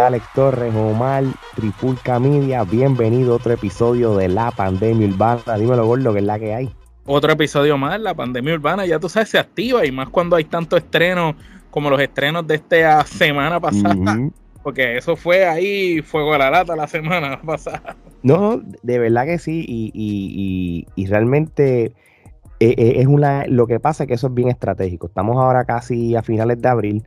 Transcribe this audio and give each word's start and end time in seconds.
Alex 0.00 0.26
Torres, 0.34 0.74
Omar, 0.74 1.24
Tripulca 1.54 2.18
Media, 2.18 2.64
bienvenido 2.64 3.32
a 3.32 3.36
otro 3.36 3.52
episodio 3.52 4.16
de 4.16 4.28
La 4.28 4.50
Pandemia 4.50 5.06
Urbana. 5.08 5.58
Dímelo, 5.58 5.86
gordo, 5.86 6.12
que 6.12 6.20
es 6.20 6.24
la 6.24 6.38
que 6.38 6.54
hay. 6.54 6.74
Otro 7.04 7.32
episodio 7.32 7.76
más, 7.76 8.00
La 8.00 8.14
Pandemia 8.14 8.54
Urbana, 8.54 8.86
ya 8.86 8.98
tú 8.98 9.08
sabes, 9.08 9.28
se 9.28 9.38
activa 9.38 9.84
y 9.84 9.92
más 9.92 10.08
cuando 10.08 10.36
hay 10.36 10.44
tantos 10.44 10.80
estrenos 10.80 11.34
como 11.70 11.90
los 11.90 12.00
estrenos 12.00 12.46
de 12.46 12.56
esta 12.56 13.04
semana 13.04 13.60
pasada. 13.60 14.18
Porque 14.62 14.96
eso 14.96 15.16
fue 15.16 15.46
ahí, 15.46 16.02
fuego 16.02 16.34
a 16.34 16.38
la 16.38 16.50
lata 16.50 16.76
la 16.76 16.86
semana 16.86 17.40
pasada. 17.46 17.96
No, 18.22 18.60
de 18.82 18.98
verdad 18.98 19.24
que 19.26 19.38
sí, 19.38 19.64
y, 19.66 19.90
y, 19.94 20.86
y, 20.94 21.06
realmente 21.06 21.86
eh, 22.60 22.74
eh, 22.76 22.94
es 22.96 23.06
una, 23.06 23.46
lo 23.46 23.66
que 23.66 23.80
pasa 23.80 24.04
es 24.04 24.08
que 24.08 24.14
eso 24.14 24.26
es 24.26 24.34
bien 24.34 24.48
estratégico. 24.48 25.06
Estamos 25.06 25.36
ahora 25.36 25.64
casi 25.64 26.16
a 26.16 26.22
finales 26.22 26.60
de 26.60 26.68
abril 26.68 27.02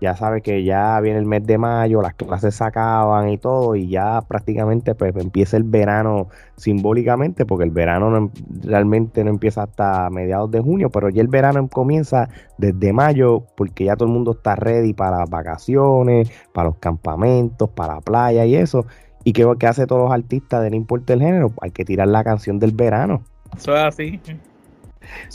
ya 0.00 0.16
sabes 0.16 0.42
que 0.42 0.64
ya 0.64 1.00
viene 1.00 1.18
el 1.18 1.26
mes 1.26 1.44
de 1.46 1.58
mayo, 1.58 2.00
las 2.02 2.14
clases 2.14 2.54
se 2.54 2.64
acaban 2.64 3.28
y 3.28 3.38
todo, 3.38 3.74
y 3.74 3.88
ya 3.88 4.22
prácticamente 4.22 4.94
pues, 4.94 5.14
empieza 5.16 5.56
el 5.56 5.64
verano 5.64 6.28
simbólicamente, 6.56 7.44
porque 7.46 7.64
el 7.64 7.70
verano 7.70 8.16
em, 8.16 8.30
realmente 8.62 9.24
no 9.24 9.30
empieza 9.30 9.64
hasta 9.64 10.08
mediados 10.10 10.50
de 10.50 10.60
junio, 10.60 10.90
pero 10.90 11.08
ya 11.08 11.22
el 11.22 11.28
verano 11.28 11.68
comienza 11.68 12.28
desde 12.58 12.92
mayo, 12.92 13.44
porque 13.56 13.84
ya 13.84 13.96
todo 13.96 14.08
el 14.08 14.14
mundo 14.14 14.32
está 14.32 14.56
ready 14.56 14.94
para 14.94 15.24
vacaciones, 15.24 16.30
para 16.52 16.68
los 16.68 16.78
campamentos, 16.78 17.68
para 17.70 17.96
la 17.96 18.00
playa 18.00 18.44
y 18.44 18.54
eso. 18.56 18.86
¿Y 19.24 19.32
qué, 19.32 19.46
qué 19.58 19.66
hace 19.66 19.86
todos 19.86 20.02
los 20.02 20.12
artistas 20.12 20.62
de 20.62 20.70
no 20.70 20.76
importa 20.76 21.12
el 21.12 21.20
género? 21.20 21.52
Hay 21.60 21.70
que 21.70 21.84
tirar 21.84 22.08
la 22.08 22.24
canción 22.24 22.58
del 22.58 22.72
verano. 22.72 23.22
Eso 23.56 23.74
es 23.74 23.82
así. 23.82 24.20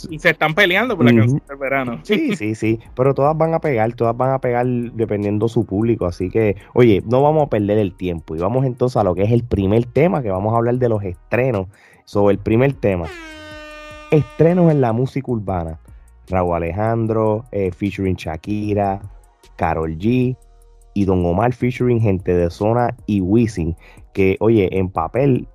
Y 0.08 0.18
se 0.18 0.30
están 0.30 0.54
peleando 0.54 0.96
por 0.96 1.06
la 1.06 1.14
canción 1.14 1.42
del 1.48 1.56
verano. 1.56 2.00
Sí, 2.02 2.36
sí, 2.36 2.54
sí. 2.54 2.80
Pero 2.94 3.14
todas 3.14 3.36
van 3.36 3.54
a 3.54 3.60
pegar, 3.60 3.92
todas 3.94 4.16
van 4.16 4.32
a 4.32 4.40
pegar 4.40 4.66
dependiendo 4.66 5.48
su 5.48 5.64
público. 5.64 6.06
Así 6.06 6.30
que, 6.30 6.56
oye, 6.74 7.02
no 7.06 7.22
vamos 7.22 7.44
a 7.44 7.50
perder 7.50 7.78
el 7.78 7.94
tiempo. 7.94 8.36
Y 8.36 8.38
vamos 8.38 8.64
entonces 8.64 8.96
a 8.96 9.04
lo 9.04 9.14
que 9.14 9.22
es 9.22 9.32
el 9.32 9.44
primer 9.44 9.84
tema, 9.86 10.22
que 10.22 10.30
vamos 10.30 10.54
a 10.54 10.58
hablar 10.58 10.76
de 10.76 10.88
los 10.88 11.02
estrenos. 11.02 11.68
Sobre 12.04 12.34
el 12.34 12.38
primer 12.38 12.74
tema. 12.74 13.06
Estrenos 14.10 14.70
en 14.70 14.80
la 14.80 14.92
música 14.92 15.30
urbana. 15.30 15.80
Raúl 16.28 16.56
Alejandro, 16.56 17.44
eh, 17.52 17.70
featuring 17.70 18.16
Shakira, 18.16 19.00
Carol 19.56 19.96
G 19.98 20.36
y 20.94 21.04
Don 21.04 21.24
Omar 21.24 21.52
featuring 21.52 22.00
Gente 22.00 22.34
de 22.34 22.50
Zona 22.50 22.94
y 23.06 23.20
Wisin. 23.20 23.76
Que, 24.12 24.36
oye, 24.40 24.68
en 24.78 24.90
papel 24.90 25.48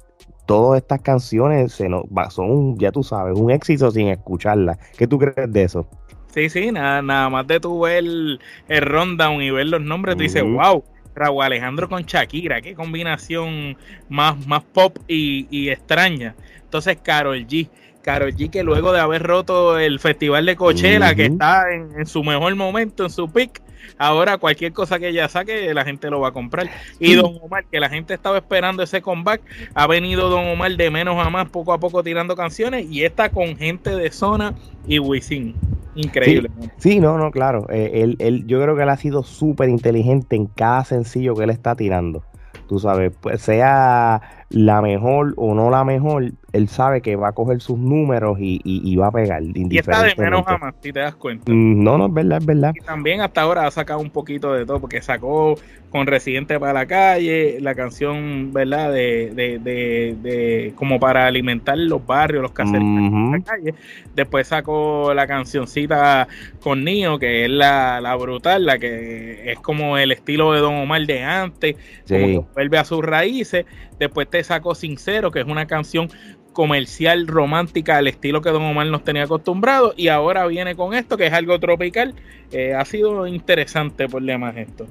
todas 0.50 0.82
estas 0.82 1.00
canciones 1.04 1.74
se 1.74 1.88
son, 2.32 2.76
ya 2.80 2.92
tú 2.92 3.04
sabes, 3.04 3.38
un 3.38 3.52
éxito 3.52 3.92
sin 3.92 4.08
escucharlas. 4.08 4.80
¿Qué 4.98 5.06
tú 5.06 5.20
crees 5.20 5.54
de 5.54 5.62
eso? 5.62 5.88
Sí, 6.34 6.50
sí, 6.50 6.72
nada, 6.72 7.04
nada 7.04 7.30
más 7.30 7.46
de 7.46 7.60
tu 7.60 7.82
ver 7.82 8.00
el, 8.00 8.40
el 8.68 8.82
rundown 8.82 9.44
y 9.44 9.52
ver 9.52 9.68
los 9.68 9.80
nombres, 9.80 10.16
tú 10.16 10.24
dices, 10.24 10.42
wow, 10.42 10.84
Raúl 11.14 11.44
Alejandro 11.44 11.88
con 11.88 12.02
Shakira, 12.02 12.62
qué 12.62 12.74
combinación 12.74 13.78
más, 14.10 14.48
más 14.48 14.64
pop 14.64 14.98
y, 15.08 15.70
extraña. 15.70 16.34
Entonces, 16.64 16.98
Carol 17.04 17.46
G. 17.46 17.70
Carol 18.02 18.34
G 18.34 18.50
que 18.50 18.64
luego 18.64 18.92
de 18.92 19.02
haber 19.02 19.22
roto 19.22 19.78
el 19.78 20.00
festival 20.00 20.48
de 20.48 20.56
Coachella, 20.56 21.14
que 21.14 21.26
está 21.26 21.72
en, 21.72 21.92
en, 21.96 22.08
su 22.08 22.24
mejor 22.24 22.56
momento, 22.56 23.04
en 23.04 23.12
su 23.12 23.32
pick, 23.32 23.62
Ahora 23.98 24.38
cualquier 24.38 24.74
cosa 24.74 25.00
que 25.00 25.10
ella 25.10 25.28
saque, 25.28 25.74
la 25.74 25.86
gente 25.86 26.10
lo 26.10 26.20
va 26.20 26.30
a 26.30 26.32
comprar. 26.32 26.70
Y 27.00 27.16
Don 27.16 27.38
Omar, 27.42 27.66
que 27.66 27.80
la 27.80 27.90
gente 27.90 28.14
estaba 28.14 28.38
esperando 28.38 28.84
ese 28.84 29.02
comeback, 29.02 29.42
ha 29.74 29.88
venido 29.88 30.30
Don 30.30 30.48
Omar 30.48 30.76
de 30.76 30.92
menos 30.92 31.26
a 31.26 31.30
más, 31.30 31.50
poco 31.50 31.74
a 31.74 31.80
poco 31.80 32.04
tirando 32.04 32.36
canciones 32.36 32.86
y 32.90 33.04
está 33.04 33.30
con 33.30 33.56
gente 33.58 33.96
de 33.96 34.12
zona 34.12 34.54
y 34.88 35.00
Wisin. 35.00 35.56
Increíble. 35.96 36.50
Sí, 36.78 37.00
no, 37.00 37.18
no, 37.18 37.32
claro. 37.32 37.66
Eh, 37.70 38.16
él, 38.20 38.46
yo 38.46 38.62
creo 38.62 38.76
que 38.76 38.84
él 38.84 38.90
ha 38.90 38.98
sido 38.98 39.24
súper 39.24 39.70
inteligente 39.70 40.36
en 40.36 40.46
cada 40.46 40.86
sencillo 40.86 41.36
que 41.36 41.44
él 41.44 41.50
está 41.50 41.76
tirando. 41.76 42.24
Tú 42.68 42.80
sabes, 42.80 43.12
pues 43.20 43.42
sea 43.42 44.46
la 44.50 44.82
mejor 44.82 45.34
o 45.38 45.56
no 45.56 45.70
la 45.70 45.84
mejor, 45.84 46.32
él 46.54 46.68
sabe 46.68 47.02
que 47.02 47.16
va 47.16 47.30
a 47.30 47.32
coger 47.32 47.62
sus 47.62 47.78
números 47.78 48.38
y, 48.40 48.96
va 48.96 49.08
a 49.08 49.12
pegar. 49.12 49.42
Y 49.44 49.78
está 49.78 50.04
de 50.04 50.16
menos 50.18 50.44
a 50.48 50.58
más, 50.58 50.76
si 50.82 50.92
te 50.92 51.00
das 51.00 51.16
cuenta. 51.16 51.52
Mm, 51.52 51.84
no, 51.84 51.98
no, 51.98 52.08
es 52.08 52.14
verdad, 52.14 52.38
es 52.40 52.46
verdad. 52.46 52.74
Y 52.76 52.82
también 52.82 53.22
hasta 53.22 53.42
ahora 53.42 53.68
ha 53.68 53.72
sacado 53.72 54.00
un 54.00 54.10
poquito 54.10 54.54
de 54.54 54.66
todo, 54.66 54.80
porque 54.80 55.02
sacó 55.02 55.56
con 55.90 56.06
Residente 56.06 56.60
para 56.60 56.74
la 56.74 56.86
calle, 56.86 57.58
la 57.62 57.74
canción, 57.74 58.54
¿verdad? 58.54 58.92
De, 58.92 59.32
de, 59.34 59.60
de, 59.60 60.16
de 60.22 60.74
como 60.76 61.00
para 61.00 61.26
alimentar 61.26 61.78
los 61.78 62.06
barrios, 62.06 62.42
los 62.42 62.52
caseros 62.52 62.84
de 62.84 63.38
la 63.38 63.44
calle. 63.44 63.74
Después 64.16 64.48
sacó 64.48 65.14
la 65.14 65.26
cancioncita 65.28 66.28
con 66.62 66.84
Nio, 66.84 67.18
que 67.18 67.46
es 67.46 67.50
la, 67.50 68.02
la 68.02 68.16
brutal, 68.16 68.66
la 68.66 68.78
que 68.78 69.52
es 69.52 69.60
como 69.60 69.98
el 69.98 70.12
estilo 70.12 70.54
de 70.54 70.60
Don 70.60 70.76
Omar 70.76 71.06
de 71.06 71.24
antes, 71.24 71.76
como 72.08 72.26
que 72.26 72.42
vuelve 72.54 72.78
a 72.78 72.86
sus 72.86 73.04
raíces. 73.04 73.66
Después 74.00 74.30
te 74.30 74.44
sacó 74.44 74.76
Sincero, 74.76 75.32
que 75.32 75.42
es 75.42 75.46
una 75.46 75.68
canción 75.68 76.10
comercial 76.54 77.28
romántica 77.28 77.98
al 77.98 78.08
estilo 78.08 78.42
que 78.42 78.50
Don 78.50 78.64
Omar 78.64 78.88
nos 78.88 79.04
tenía 79.04 79.24
acostumbrado 79.24 79.94
y 79.96 80.08
ahora 80.08 80.46
viene 80.48 80.76
con 80.76 80.94
esto 80.94 81.18
que 81.18 81.28
es 81.28 81.34
algo 81.34 81.60
tropical. 81.60 82.16
Eh, 82.52 82.74
ha 82.74 82.84
sido 82.86 83.28
interesante 83.28 84.08
por 84.08 84.24
demás 84.24 84.58
esto. 84.58 84.88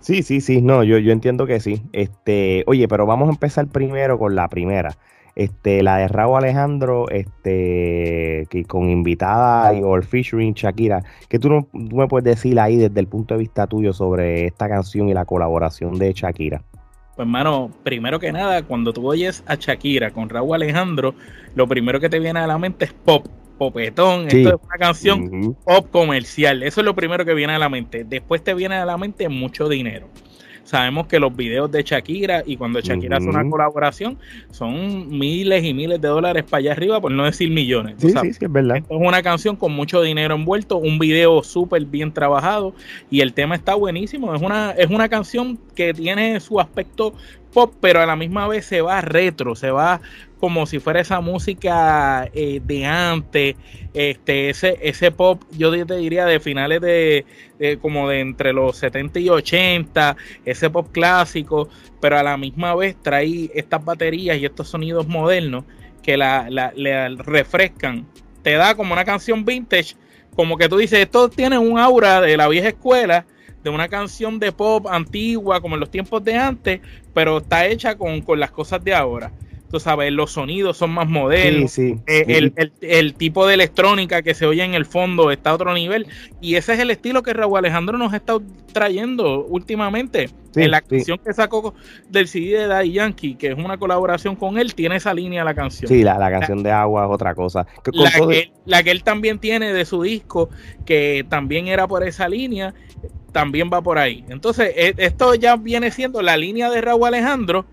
Sí, 0.00 0.22
sí, 0.22 0.40
sí, 0.40 0.62
no, 0.62 0.84
yo, 0.84 0.98
yo 0.98 1.12
entiendo 1.12 1.46
que 1.46 1.60
sí. 1.60 1.82
Este, 1.92 2.64
oye, 2.66 2.88
pero 2.88 3.06
vamos 3.06 3.28
a 3.28 3.32
empezar 3.32 3.66
primero 3.68 4.18
con 4.18 4.34
la 4.34 4.48
primera. 4.48 4.96
Este, 5.34 5.82
la 5.82 5.98
de 5.98 6.08
Raúl 6.08 6.38
Alejandro, 6.38 7.08
este, 7.10 8.46
que 8.50 8.64
con 8.64 8.90
invitada 8.90 9.72
y 9.72 9.82
or 9.82 10.04
featuring 10.04 10.52
Shakira, 10.52 11.04
que 11.28 11.38
tú, 11.38 11.48
no, 11.48 11.68
tú 11.72 11.96
me 11.96 12.08
puedes 12.08 12.24
decir 12.24 12.58
ahí 12.58 12.76
desde 12.76 12.98
el 12.98 13.06
punto 13.06 13.34
de 13.34 13.40
vista 13.40 13.66
tuyo 13.66 13.92
sobre 13.92 14.46
esta 14.46 14.68
canción 14.68 15.08
y 15.08 15.14
la 15.14 15.24
colaboración 15.24 15.96
de 15.96 16.12
Shakira. 16.12 16.62
Pues, 17.18 17.26
hermano, 17.26 17.72
primero 17.82 18.20
que 18.20 18.30
nada, 18.30 18.62
cuando 18.62 18.92
tú 18.92 19.08
oyes 19.08 19.42
a 19.48 19.56
Shakira 19.56 20.12
con 20.12 20.28
Raúl 20.28 20.54
Alejandro, 20.54 21.16
lo 21.56 21.66
primero 21.66 21.98
que 21.98 22.08
te 22.08 22.20
viene 22.20 22.38
a 22.38 22.46
la 22.46 22.58
mente 22.58 22.84
es 22.84 22.92
pop, 22.92 23.26
popetón. 23.58 24.28
Esto 24.28 24.50
es 24.50 24.54
una 24.64 24.78
canción 24.78 25.56
pop 25.64 25.90
comercial. 25.90 26.62
Eso 26.62 26.80
es 26.80 26.84
lo 26.84 26.94
primero 26.94 27.24
que 27.24 27.34
viene 27.34 27.54
a 27.54 27.58
la 27.58 27.68
mente. 27.68 28.04
Después 28.04 28.44
te 28.44 28.54
viene 28.54 28.76
a 28.76 28.84
la 28.84 28.96
mente 28.96 29.28
mucho 29.28 29.68
dinero. 29.68 30.06
Sabemos 30.68 31.06
que 31.06 31.18
los 31.18 31.34
videos 31.34 31.72
de 31.72 31.82
Shakira 31.82 32.42
y 32.44 32.58
cuando 32.58 32.80
Shakira 32.80 33.16
hace 33.16 33.26
una 33.26 33.48
colaboración 33.48 34.18
son 34.50 35.08
miles 35.18 35.64
y 35.64 35.72
miles 35.72 35.98
de 35.98 36.08
dólares 36.08 36.44
para 36.44 36.58
allá 36.58 36.72
arriba, 36.72 37.00
por 37.00 37.10
no 37.10 37.24
decir 37.24 37.48
millones. 37.48 37.94
Sí, 37.96 38.10
sí, 38.10 38.34
sí, 38.34 38.44
es 38.44 38.52
verdad. 38.52 38.76
es 38.76 38.84
una 38.90 39.22
canción 39.22 39.56
con 39.56 39.72
mucho 39.72 40.02
dinero 40.02 40.34
envuelto, 40.34 40.76
un 40.76 40.98
video 40.98 41.42
súper 41.42 41.86
bien 41.86 42.12
trabajado 42.12 42.74
y 43.10 43.22
el 43.22 43.32
tema 43.32 43.54
está 43.54 43.76
buenísimo. 43.76 44.34
Es 44.34 44.42
una, 44.42 44.72
es 44.72 44.90
una 44.90 45.08
canción 45.08 45.58
que 45.74 45.94
tiene 45.94 46.38
su 46.38 46.60
aspecto 46.60 47.14
pop, 47.54 47.72
pero 47.80 48.02
a 48.02 48.06
la 48.06 48.14
misma 48.14 48.46
vez 48.46 48.66
se 48.66 48.82
va 48.82 49.00
retro, 49.00 49.54
se 49.54 49.70
va 49.70 50.02
como 50.38 50.66
si 50.66 50.78
fuera 50.78 51.00
esa 51.00 51.20
música 51.20 52.28
eh, 52.32 52.60
de 52.64 52.86
antes, 52.86 53.56
este, 53.92 54.50
ese, 54.50 54.78
ese 54.82 55.10
pop, 55.10 55.42
yo 55.56 55.70
te 55.86 55.96
diría 55.96 56.24
de 56.26 56.40
finales 56.40 56.80
de, 56.80 57.24
como 57.80 58.08
de 58.08 58.20
entre 58.20 58.52
los 58.52 58.76
70 58.76 59.18
y 59.18 59.28
80, 59.28 60.16
ese 60.44 60.70
pop 60.70 60.88
clásico, 60.92 61.68
pero 62.00 62.18
a 62.18 62.22
la 62.22 62.36
misma 62.36 62.74
vez 62.74 62.96
trae 63.02 63.50
estas 63.54 63.84
baterías 63.84 64.38
y 64.38 64.44
estos 64.44 64.68
sonidos 64.68 65.08
modernos 65.08 65.64
que 66.02 66.16
la, 66.16 66.48
la, 66.48 66.72
le 66.76 67.08
refrescan. 67.16 68.06
Te 68.42 68.52
da 68.52 68.76
como 68.76 68.92
una 68.92 69.04
canción 69.04 69.44
vintage, 69.44 69.96
como 70.36 70.56
que 70.56 70.68
tú 70.68 70.76
dices, 70.76 71.00
esto 71.00 71.28
tiene 71.28 71.58
un 71.58 71.78
aura 71.78 72.20
de 72.20 72.36
la 72.36 72.46
vieja 72.46 72.68
escuela, 72.68 73.26
de 73.64 73.70
una 73.70 73.88
canción 73.88 74.38
de 74.38 74.52
pop 74.52 74.86
antigua, 74.86 75.60
como 75.60 75.74
en 75.74 75.80
los 75.80 75.90
tiempos 75.90 76.22
de 76.22 76.36
antes, 76.36 76.80
pero 77.12 77.38
está 77.38 77.66
hecha 77.66 77.96
con, 77.98 78.20
con 78.20 78.38
las 78.38 78.52
cosas 78.52 78.82
de 78.84 78.94
ahora 78.94 79.32
tú 79.70 79.80
sabes, 79.80 80.12
los 80.12 80.32
sonidos 80.32 80.76
son 80.76 80.90
más 80.90 81.08
modernos, 81.08 81.78
eh, 81.78 81.98
El, 82.06 82.72
el, 82.80 83.14
tipo 83.14 83.46
de 83.46 83.54
electrónica 83.54 84.22
que 84.22 84.34
se 84.34 84.46
oye 84.46 84.64
en 84.64 84.74
el 84.74 84.86
fondo 84.86 85.30
está 85.30 85.50
a 85.50 85.54
otro 85.54 85.74
nivel, 85.74 86.06
y 86.40 86.54
ese 86.54 86.74
es 86.74 86.80
el 86.80 86.90
estilo 86.90 87.22
que 87.22 87.32
Raúl 87.32 87.58
Alejandro 87.58 87.98
nos 87.98 88.14
está 88.14 88.38
trayendo 88.72 89.44
últimamente. 89.44 90.30
en 90.54 90.70
la 90.70 90.80
canción 90.80 91.18
que 91.24 91.32
sacó 91.32 91.74
del 92.08 92.26
CD 92.26 92.58
de 92.58 92.66
Daddy 92.66 92.92
Yankee, 92.92 93.34
que 93.34 93.48
es 93.48 93.58
una 93.58 93.78
colaboración 93.78 94.34
con 94.34 94.58
él, 94.58 94.74
tiene 94.74 94.96
esa 94.96 95.14
línea 95.14 95.44
la 95.44 95.54
canción. 95.54 95.88
Sí, 95.88 96.02
la, 96.02 96.18
canción 96.30 96.62
de 96.62 96.72
agua 96.72 97.04
es 97.04 97.10
otra 97.10 97.34
cosa. 97.34 97.66
La 97.92 98.10
que, 98.10 98.52
la 98.64 98.82
que 98.82 98.90
él 98.90 99.04
también 99.04 99.38
tiene 99.38 99.72
de 99.72 99.84
su 99.84 100.02
disco, 100.02 100.50
que 100.84 101.24
también 101.28 101.68
era 101.68 101.86
por 101.86 102.02
esa 102.02 102.28
línea, 102.28 102.74
también 103.32 103.70
va 103.72 103.82
por 103.82 103.98
ahí. 103.98 104.24
Entonces, 104.28 104.72
e, 104.74 104.94
esto 104.96 105.34
ya 105.34 105.56
viene 105.56 105.90
siendo 105.90 106.22
la 106.22 106.36
línea 106.36 106.70
de 106.70 106.80
Raúl 106.80 107.06
Alejandro 107.06 107.66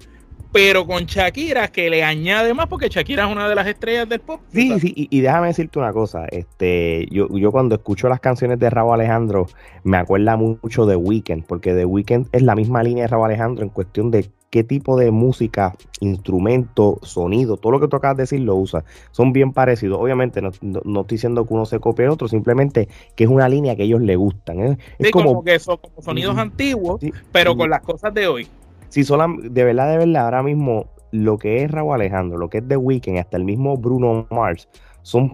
pero 0.55 0.87
con 0.87 1.03
Shakira 1.03 1.67
que 1.67 1.89
le 1.89 2.01
añade 2.01 2.53
más 2.53 2.67
porque 2.67 2.87
Shakira 2.87 3.25
es 3.25 3.29
una 3.29 3.49
de 3.49 3.55
las 3.55 3.67
estrellas 3.67 4.07
del 4.07 4.21
pop. 4.21 4.39
Sí, 4.53 4.79
sí, 4.79 4.93
y, 4.95 5.19
déjame 5.19 5.47
decirte 5.47 5.79
una 5.79 5.91
cosa, 5.91 6.27
este, 6.31 7.07
yo, 7.11 7.27
yo 7.37 7.51
cuando 7.51 7.75
escucho 7.75 8.07
las 8.07 8.21
canciones 8.21 8.57
de 8.57 8.69
Raúl 8.69 8.93
Alejandro 8.93 9.47
me 9.83 9.97
acuerda 9.97 10.37
mucho 10.37 10.85
de 10.85 10.95
Weekend, 10.95 11.43
porque 11.43 11.73
The 11.73 11.83
Weekend 11.83 12.29
es 12.31 12.41
la 12.41 12.55
misma 12.55 12.83
línea 12.83 13.03
de 13.03 13.09
Raúl 13.09 13.25
Alejandro 13.25 13.65
en 13.65 13.69
cuestión 13.69 14.11
de 14.11 14.29
qué 14.49 14.63
tipo 14.63 14.97
de 14.97 15.11
música, 15.11 15.75
instrumento, 15.99 16.99
sonido, 17.01 17.57
todo 17.57 17.73
lo 17.73 17.81
que 17.81 17.89
tú 17.89 17.97
acabas 17.97 18.15
de 18.15 18.23
decir 18.23 18.39
lo 18.39 18.55
usa. 18.55 18.85
Son 19.11 19.33
bien 19.33 19.51
parecidos. 19.51 19.99
Obviamente 19.99 20.41
no, 20.41 20.51
estoy 20.51 21.03
diciendo 21.09 21.45
que 21.45 21.53
uno 21.53 21.65
se 21.65 21.81
copie 21.81 22.05
de 22.05 22.11
otro, 22.11 22.29
simplemente 22.29 22.87
que 23.17 23.25
es 23.25 23.29
una 23.29 23.49
línea 23.49 23.75
que 23.75 23.81
a 23.81 23.85
ellos 23.85 24.01
les 24.01 24.15
gustan. 24.15 24.61
¿eh? 24.61 24.77
Es 24.99 25.11
como, 25.11 25.43
que 25.43 25.59
son 25.59 25.75
como 25.75 26.01
sonidos 26.01 26.37
antiguos, 26.37 27.01
pero 27.33 27.57
con 27.57 27.69
las 27.69 27.81
cosas 27.81 28.13
de 28.13 28.27
hoy. 28.27 28.47
Sí, 28.95 29.03
de 29.03 29.63
verdad, 29.65 29.91
de 29.91 29.97
verdad, 29.97 30.23
ahora 30.23 30.41
mismo 30.41 30.85
lo 31.11 31.37
que 31.37 31.61
es 31.61 31.69
Raúl 31.69 31.95
Alejandro, 31.95 32.37
lo 32.37 32.49
que 32.49 32.59
es 32.59 32.67
The 32.69 32.77
Weeknd, 32.77 33.17
hasta 33.17 33.35
el 33.35 33.43
mismo 33.43 33.75
Bruno 33.75 34.25
Mars, 34.31 34.69
son 35.01 35.33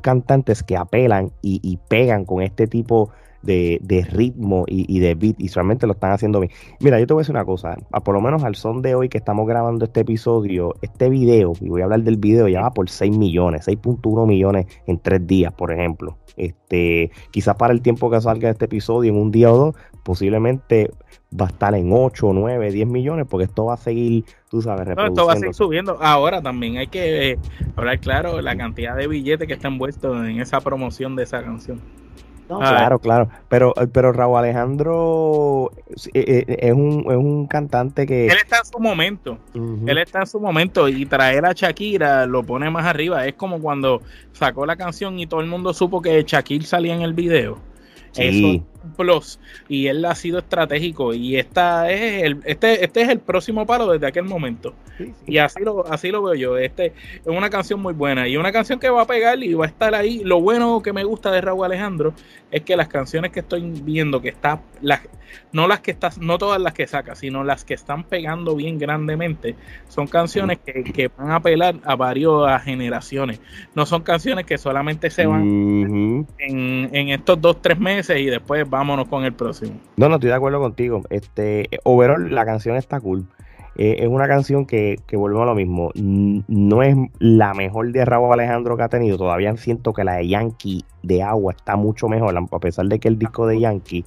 cantantes 0.00 0.62
que 0.62 0.78
apelan 0.78 1.30
y, 1.42 1.60
y 1.62 1.76
pegan 1.88 2.24
con 2.24 2.40
este 2.40 2.66
tipo 2.66 3.10
de, 3.42 4.06
ritmo 4.10 4.64
y, 4.66 5.00
de 5.00 5.14
beat 5.14 5.36
y 5.38 5.48
solamente 5.48 5.86
lo 5.86 5.94
están 5.94 6.12
haciendo 6.12 6.40
bien. 6.40 6.52
Mira, 6.80 6.98
yo 7.00 7.06
te 7.06 7.14
voy 7.14 7.20
a 7.20 7.22
decir 7.22 7.34
una 7.34 7.44
cosa, 7.44 7.76
por 8.04 8.14
lo 8.14 8.20
menos 8.20 8.44
al 8.44 8.54
son 8.54 8.82
de 8.82 8.94
hoy 8.94 9.08
que 9.08 9.18
estamos 9.18 9.46
grabando 9.46 9.84
este 9.84 10.00
episodio, 10.00 10.74
este 10.82 11.08
video, 11.08 11.52
y 11.60 11.68
voy 11.68 11.80
a 11.80 11.84
hablar 11.84 12.02
del 12.02 12.16
video, 12.16 12.48
ya 12.48 12.62
va 12.62 12.70
por 12.70 12.88
6 12.88 13.16
millones, 13.16 13.66
6.1 13.66 14.26
millones 14.26 14.66
en 14.86 14.98
3 14.98 15.26
días, 15.26 15.52
por 15.52 15.72
ejemplo. 15.72 16.18
Este, 16.36 17.10
quizás 17.30 17.56
para 17.56 17.72
el 17.72 17.82
tiempo 17.82 18.10
que 18.10 18.20
salga 18.20 18.50
este 18.50 18.64
episodio, 18.64 19.12
en 19.12 19.18
un 19.18 19.30
día 19.30 19.52
o 19.52 19.56
dos, 19.56 19.74
posiblemente 20.02 20.90
va 21.38 21.46
a 21.46 21.48
estar 21.48 21.74
en 21.74 21.92
8, 21.92 22.32
9, 22.32 22.72
10 22.72 22.88
millones, 22.88 23.26
porque 23.28 23.44
esto 23.44 23.66
va 23.66 23.74
a 23.74 23.76
seguir, 23.76 24.24
tú 24.50 24.62
sabes, 24.62 24.86
reproduciendo. 24.86 25.22
esto 25.22 25.26
va 25.26 25.32
a 25.32 25.36
seguir 25.36 25.54
subiendo. 25.54 25.98
Ahora 26.00 26.42
también 26.42 26.78
hay 26.78 26.86
que 26.86 27.32
eh, 27.32 27.38
hablar 27.76 28.00
claro 28.00 28.40
la 28.40 28.56
cantidad 28.56 28.96
de 28.96 29.06
billetes 29.06 29.46
que 29.46 29.54
está 29.54 29.68
envueltos 29.68 30.26
en 30.26 30.40
esa 30.40 30.60
promoción 30.60 31.16
de 31.16 31.24
esa 31.24 31.42
canción. 31.42 31.80
Ah, 32.60 32.70
claro, 32.70 32.98
claro. 32.98 33.28
Pero, 33.48 33.72
pero 33.92 34.12
Raúl 34.12 34.38
Alejandro 34.38 35.70
eh, 36.14 36.44
eh, 36.46 36.56
es 36.60 36.72
un, 36.72 37.04
es 37.08 37.16
un 37.16 37.46
cantante 37.46 38.06
que. 38.06 38.26
Él 38.26 38.38
está 38.42 38.58
en 38.58 38.64
su 38.64 38.78
momento. 38.78 39.38
Él 39.54 39.98
está 39.98 40.20
en 40.20 40.26
su 40.26 40.40
momento. 40.40 40.88
Y 40.88 41.06
traer 41.06 41.46
a 41.46 41.52
Shakira 41.52 42.26
lo 42.26 42.42
pone 42.42 42.68
más 42.70 42.86
arriba. 42.86 43.26
Es 43.26 43.34
como 43.34 43.60
cuando 43.60 44.02
sacó 44.32 44.66
la 44.66 44.76
canción 44.76 45.18
y 45.18 45.26
todo 45.26 45.40
el 45.40 45.46
mundo 45.46 45.72
supo 45.72 46.02
que 46.02 46.22
Shakira 46.26 46.64
salía 46.64 46.94
en 46.94 47.02
el 47.02 47.14
video. 47.14 47.58
Sí 48.12 48.62
plus 48.96 49.38
y 49.68 49.86
él 49.86 50.04
ha 50.04 50.14
sido 50.14 50.38
estratégico 50.38 51.14
y 51.14 51.36
esta 51.36 51.90
es 51.90 52.22
el, 52.24 52.40
este, 52.44 52.84
este 52.84 53.02
es 53.02 53.08
el 53.08 53.20
próximo 53.20 53.66
palo 53.66 53.90
desde 53.92 54.06
aquel 54.06 54.24
momento. 54.24 54.74
Y 55.26 55.38
así 55.38 55.62
lo, 55.62 55.86
así 55.90 56.10
lo 56.10 56.22
veo 56.22 56.34
yo. 56.34 56.56
Este 56.56 56.86
es 56.86 57.26
una 57.26 57.50
canción 57.50 57.80
muy 57.80 57.94
buena 57.94 58.28
y 58.28 58.36
una 58.36 58.52
canción 58.52 58.78
que 58.78 58.90
va 58.90 59.02
a 59.02 59.06
pegar 59.06 59.42
y 59.42 59.54
va 59.54 59.64
a 59.64 59.68
estar 59.68 59.94
ahí. 59.94 60.22
Lo 60.24 60.40
bueno 60.40 60.82
que 60.82 60.92
me 60.92 61.04
gusta 61.04 61.30
de 61.30 61.40
Raúl 61.40 61.64
Alejandro 61.64 62.14
es 62.50 62.62
que 62.62 62.76
las 62.76 62.88
canciones 62.88 63.32
que 63.32 63.40
estoy 63.40 63.62
viendo 63.62 64.20
que 64.20 64.28
está 64.28 64.60
las 64.80 65.00
no 65.52 65.68
las 65.68 65.80
que 65.80 65.90
estás, 65.90 66.18
no 66.18 66.38
todas 66.38 66.60
las 66.60 66.72
que 66.72 66.86
saca, 66.86 67.14
sino 67.14 67.44
las 67.44 67.64
que 67.64 67.74
están 67.74 68.04
pegando 68.04 68.56
bien 68.56 68.78
grandemente, 68.78 69.54
son 69.88 70.06
canciones 70.06 70.58
que, 70.58 71.10
van 71.16 71.30
a 71.30 71.36
apelar 71.36 71.76
a 71.84 71.96
varias 71.96 72.62
generaciones. 72.64 73.40
No 73.74 73.86
son 73.86 74.02
canciones 74.02 74.46
que 74.46 74.58
solamente 74.58 75.10
se 75.10 75.26
van 75.26 76.26
en, 76.38 76.90
en 76.92 77.08
estos 77.08 77.40
dos, 77.40 77.60
tres 77.60 77.78
meses 77.78 78.20
y 78.20 78.26
después 78.26 78.68
vámonos 78.72 79.06
con 79.06 79.24
el 79.24 79.34
próximo. 79.34 79.74
No, 79.96 80.08
no, 80.08 80.14
estoy 80.14 80.30
de 80.30 80.34
acuerdo 80.34 80.58
contigo. 80.58 81.02
Este, 81.10 81.68
overall, 81.84 82.34
la 82.34 82.46
canción 82.46 82.76
está 82.76 82.98
cool. 83.00 83.26
Eh, 83.76 83.96
es 84.00 84.08
una 84.08 84.26
canción 84.26 84.64
que, 84.64 84.96
que 85.06 85.16
volvemos 85.16 85.42
a 85.42 85.46
lo 85.46 85.54
mismo. 85.54 85.90
No 85.94 86.82
es 86.82 86.96
la 87.18 87.52
mejor 87.52 87.92
de 87.92 88.04
Raúl 88.04 88.32
Alejandro 88.32 88.76
que 88.78 88.82
ha 88.82 88.88
tenido. 88.88 89.18
Todavía 89.18 89.54
siento 89.58 89.92
que 89.92 90.04
la 90.04 90.14
de 90.14 90.28
Yankee 90.28 90.84
de 91.02 91.22
agua 91.22 91.52
está 91.52 91.76
mucho 91.76 92.08
mejor, 92.08 92.34
a 92.36 92.58
pesar 92.58 92.86
de 92.86 92.98
que 92.98 93.08
el 93.08 93.18
disco 93.18 93.46
de 93.46 93.60
Yankee. 93.60 94.06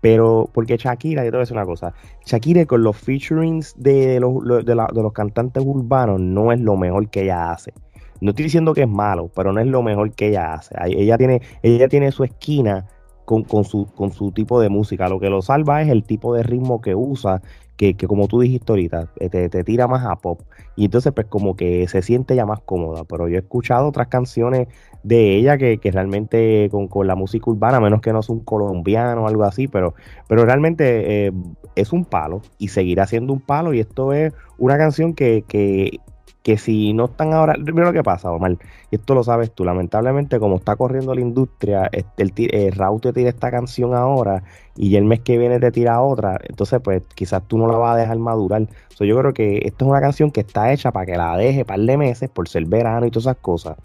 Pero, 0.00 0.48
porque 0.52 0.76
Shakira, 0.76 1.24
yo 1.24 1.30
te 1.30 1.36
voy 1.36 1.40
a 1.40 1.46
decir 1.46 1.56
una 1.56 1.66
cosa. 1.66 1.92
Shakira 2.24 2.66
con 2.66 2.84
los 2.84 2.96
featurings 2.96 3.74
de 3.76 4.20
los, 4.20 4.64
de, 4.64 4.74
de 4.74 5.02
los 5.02 5.12
cantantes 5.12 5.62
urbanos 5.66 6.20
no 6.20 6.52
es 6.52 6.60
lo 6.60 6.76
mejor 6.76 7.08
que 7.10 7.22
ella 7.22 7.50
hace. 7.50 7.72
No 8.20 8.30
estoy 8.30 8.44
diciendo 8.44 8.74
que 8.74 8.82
es 8.82 8.88
malo, 8.88 9.28
pero 9.34 9.52
no 9.52 9.60
es 9.60 9.66
lo 9.66 9.82
mejor 9.82 10.12
que 10.12 10.28
ella 10.28 10.54
hace. 10.54 10.74
Ella 10.86 11.18
tiene, 11.18 11.42
ella 11.62 11.88
tiene 11.88 12.12
su 12.12 12.22
esquina 12.22 12.86
con, 13.24 13.64
su, 13.64 13.86
con 13.94 14.12
su 14.12 14.32
tipo 14.32 14.60
de 14.60 14.68
música. 14.68 15.08
Lo 15.08 15.20
que 15.20 15.30
lo 15.30 15.42
salva 15.42 15.82
es 15.82 15.88
el 15.88 16.04
tipo 16.04 16.34
de 16.34 16.42
ritmo 16.42 16.80
que 16.80 16.94
usa, 16.94 17.42
que, 17.76 17.96
como 17.96 18.28
tú 18.28 18.40
dijiste 18.40 18.72
ahorita, 18.72 19.08
eh, 19.18 19.28
te, 19.28 19.64
tira 19.64 19.88
más 19.88 20.04
a 20.04 20.16
pop. 20.16 20.40
Y 20.76 20.86
entonces 20.86 21.12
pues 21.12 21.26
como 21.26 21.56
que 21.56 21.86
se 21.88 22.02
siente 22.02 22.36
ya 22.36 22.46
más 22.46 22.60
cómoda. 22.60 23.04
Pero 23.04 23.28
yo 23.28 23.36
he 23.36 23.40
escuchado 23.40 23.88
otras 23.88 24.08
canciones 24.08 24.68
de 25.02 25.36
ella 25.36 25.58
que, 25.58 25.78
realmente 25.92 26.70
con, 26.70 27.06
la 27.06 27.14
música 27.14 27.50
urbana, 27.50 27.80
menos 27.80 28.00
que 28.00 28.12
no 28.12 28.20
es 28.20 28.28
un 28.28 28.40
colombiano 28.40 29.24
o 29.24 29.28
algo 29.28 29.44
así, 29.44 29.68
pero, 29.68 29.94
pero 30.28 30.44
realmente 30.44 31.26
eh, 31.26 31.32
es 31.76 31.92
un 31.92 32.04
palo 32.04 32.42
y 32.58 32.68
seguirá 32.68 33.06
siendo 33.06 33.32
un 33.32 33.40
palo. 33.40 33.74
Y 33.74 33.80
esto 33.80 34.12
es 34.12 34.32
una 34.58 34.78
canción 34.78 35.14
que, 35.14 35.44
que 35.48 35.98
que 36.44 36.58
si 36.58 36.92
no 36.92 37.06
están 37.06 37.32
ahora, 37.32 37.54
mira 37.58 37.86
lo 37.86 37.92
que 37.94 38.02
pasa, 38.02 38.30
Omar, 38.30 38.58
y 38.90 38.96
esto 38.96 39.14
lo 39.14 39.24
sabes 39.24 39.50
tú, 39.52 39.64
lamentablemente 39.64 40.38
como 40.38 40.56
está 40.56 40.76
corriendo 40.76 41.14
la 41.14 41.22
industria, 41.22 41.88
el, 41.90 42.32
el, 42.36 42.72
Raúl 42.72 43.00
te 43.00 43.14
tira 43.14 43.30
esta 43.30 43.50
canción 43.50 43.94
ahora 43.94 44.44
y 44.76 44.96
el 44.96 45.04
mes 45.04 45.20
que 45.20 45.38
viene 45.38 45.58
te 45.58 45.72
tira 45.72 46.02
otra, 46.02 46.38
entonces 46.46 46.82
pues 46.84 47.02
quizás 47.14 47.42
tú 47.48 47.56
no 47.56 47.66
la 47.66 47.78
vas 47.78 47.94
a 47.94 47.98
dejar 47.98 48.18
madurar. 48.18 48.68
yo 49.00 49.18
creo 49.18 49.32
que 49.32 49.62
esta 49.64 49.86
es 49.86 49.90
una 49.90 50.02
canción 50.02 50.30
que 50.30 50.40
está 50.40 50.70
hecha 50.70 50.92
para 50.92 51.06
que 51.06 51.16
la 51.16 51.34
deje 51.38 51.64
par 51.64 51.80
de 51.80 51.96
meses 51.96 52.28
por 52.28 52.46
ser 52.46 52.66
verano 52.66 53.06
y 53.06 53.10
todas 53.10 53.24
esas 53.24 53.38
cosas. 53.38 53.78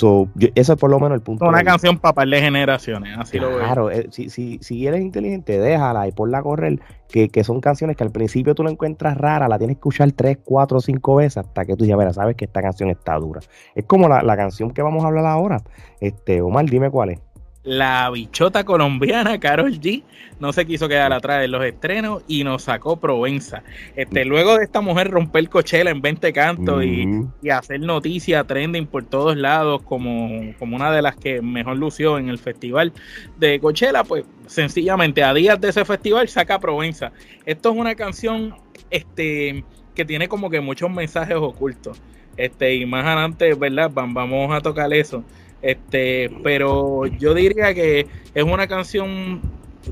So, 0.00 0.30
eso 0.54 0.72
es 0.72 0.78
por 0.78 0.88
lo 0.88 0.98
menos 0.98 1.16
el 1.16 1.20
punto. 1.20 1.46
Una 1.46 1.62
canción 1.62 1.98
para 1.98 2.14
par 2.14 2.26
de 2.26 2.40
generaciones, 2.40 3.18
así 3.18 3.38
lo 3.38 3.50
veo. 3.50 3.58
Claro, 3.58 3.90
eh, 3.90 4.06
si, 4.10 4.30
si, 4.30 4.58
si 4.62 4.86
eres 4.86 5.02
inteligente, 5.02 5.58
déjala 5.58 6.08
y 6.08 6.12
ponla 6.12 6.38
a 6.38 6.42
correr, 6.42 6.80
que, 7.06 7.28
que, 7.28 7.44
son 7.44 7.60
canciones 7.60 7.98
que 7.98 8.04
al 8.04 8.10
principio 8.10 8.54
tú 8.54 8.64
la 8.64 8.70
encuentras 8.70 9.18
rara, 9.18 9.46
la 9.46 9.58
tienes 9.58 9.76
que 9.76 9.80
escuchar 9.80 10.10
tres, 10.12 10.38
cuatro, 10.42 10.80
cinco 10.80 11.16
veces 11.16 11.36
hasta 11.36 11.66
que 11.66 11.76
tú 11.76 11.84
ya 11.84 11.96
verás, 11.96 12.14
sabes 12.14 12.34
que 12.34 12.46
esta 12.46 12.62
canción 12.62 12.88
está 12.88 13.16
dura. 13.16 13.40
Es 13.74 13.84
como 13.84 14.08
la, 14.08 14.22
la 14.22 14.38
canción 14.38 14.70
que 14.70 14.80
vamos 14.80 15.04
a 15.04 15.08
hablar 15.08 15.26
ahora. 15.26 15.58
Este, 16.00 16.40
Omar, 16.40 16.64
dime 16.64 16.88
cuál 16.88 17.10
es 17.10 17.20
la 17.62 18.08
bichota 18.10 18.64
colombiana 18.64 19.38
Carol 19.38 19.78
G 19.78 20.02
no 20.38 20.52
se 20.54 20.64
quiso 20.64 20.88
quedar 20.88 21.12
atrás 21.12 21.40
de 21.40 21.48
los 21.48 21.62
estrenos 21.62 22.22
y 22.26 22.42
nos 22.42 22.62
sacó 22.62 22.98
Provenza. 22.98 23.62
Este, 23.94 24.24
luego 24.24 24.56
de 24.56 24.64
esta 24.64 24.80
mujer 24.80 25.10
romper 25.10 25.50
Coachella 25.50 25.90
en 25.90 26.00
20 26.00 26.32
cantos 26.32 26.82
y, 26.82 27.28
hacer 27.50 27.80
noticia 27.80 28.44
trending 28.44 28.86
por 28.86 29.04
todos 29.04 29.36
lados 29.36 29.82
como, 29.82 30.54
como 30.58 30.76
una 30.76 30.90
de 30.90 31.02
las 31.02 31.16
que 31.16 31.42
mejor 31.42 31.76
lució 31.76 32.16
en 32.16 32.30
el 32.30 32.38
festival 32.38 32.94
de 33.38 33.60
Coachella, 33.60 34.04
pues 34.04 34.24
sencillamente 34.46 35.22
a 35.22 35.34
días 35.34 35.60
de 35.60 35.68
ese 35.68 35.84
festival 35.84 36.28
saca 36.28 36.58
Provenza. 36.58 37.12
Esto 37.44 37.72
es 37.72 37.76
una 37.76 37.94
canción 37.94 38.54
este, 38.90 39.64
que 39.94 40.06
tiene 40.06 40.28
como 40.28 40.48
que 40.48 40.60
muchos 40.60 40.90
mensajes 40.90 41.36
ocultos. 41.36 42.00
Este, 42.38 42.74
y 42.76 42.86
más 42.86 43.04
adelante, 43.04 43.52
¿verdad? 43.52 43.90
Vamos 43.92 44.50
a 44.54 44.62
tocar 44.62 44.90
eso. 44.94 45.22
Este, 45.62 46.30
pero 46.42 47.06
yo 47.06 47.34
diría 47.34 47.74
que 47.74 48.06
es 48.34 48.44
una 48.44 48.66
canción 48.66 49.40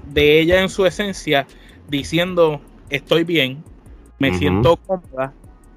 de 0.07 0.41
ella 0.41 0.63
en 0.63 0.69
su 0.69 0.87
esencia 0.87 1.47
diciendo 1.89 2.61
estoy 2.91 3.25
bien, 3.25 3.63
me 4.19 4.35
siento 4.35 4.77
cómoda, 4.77 5.33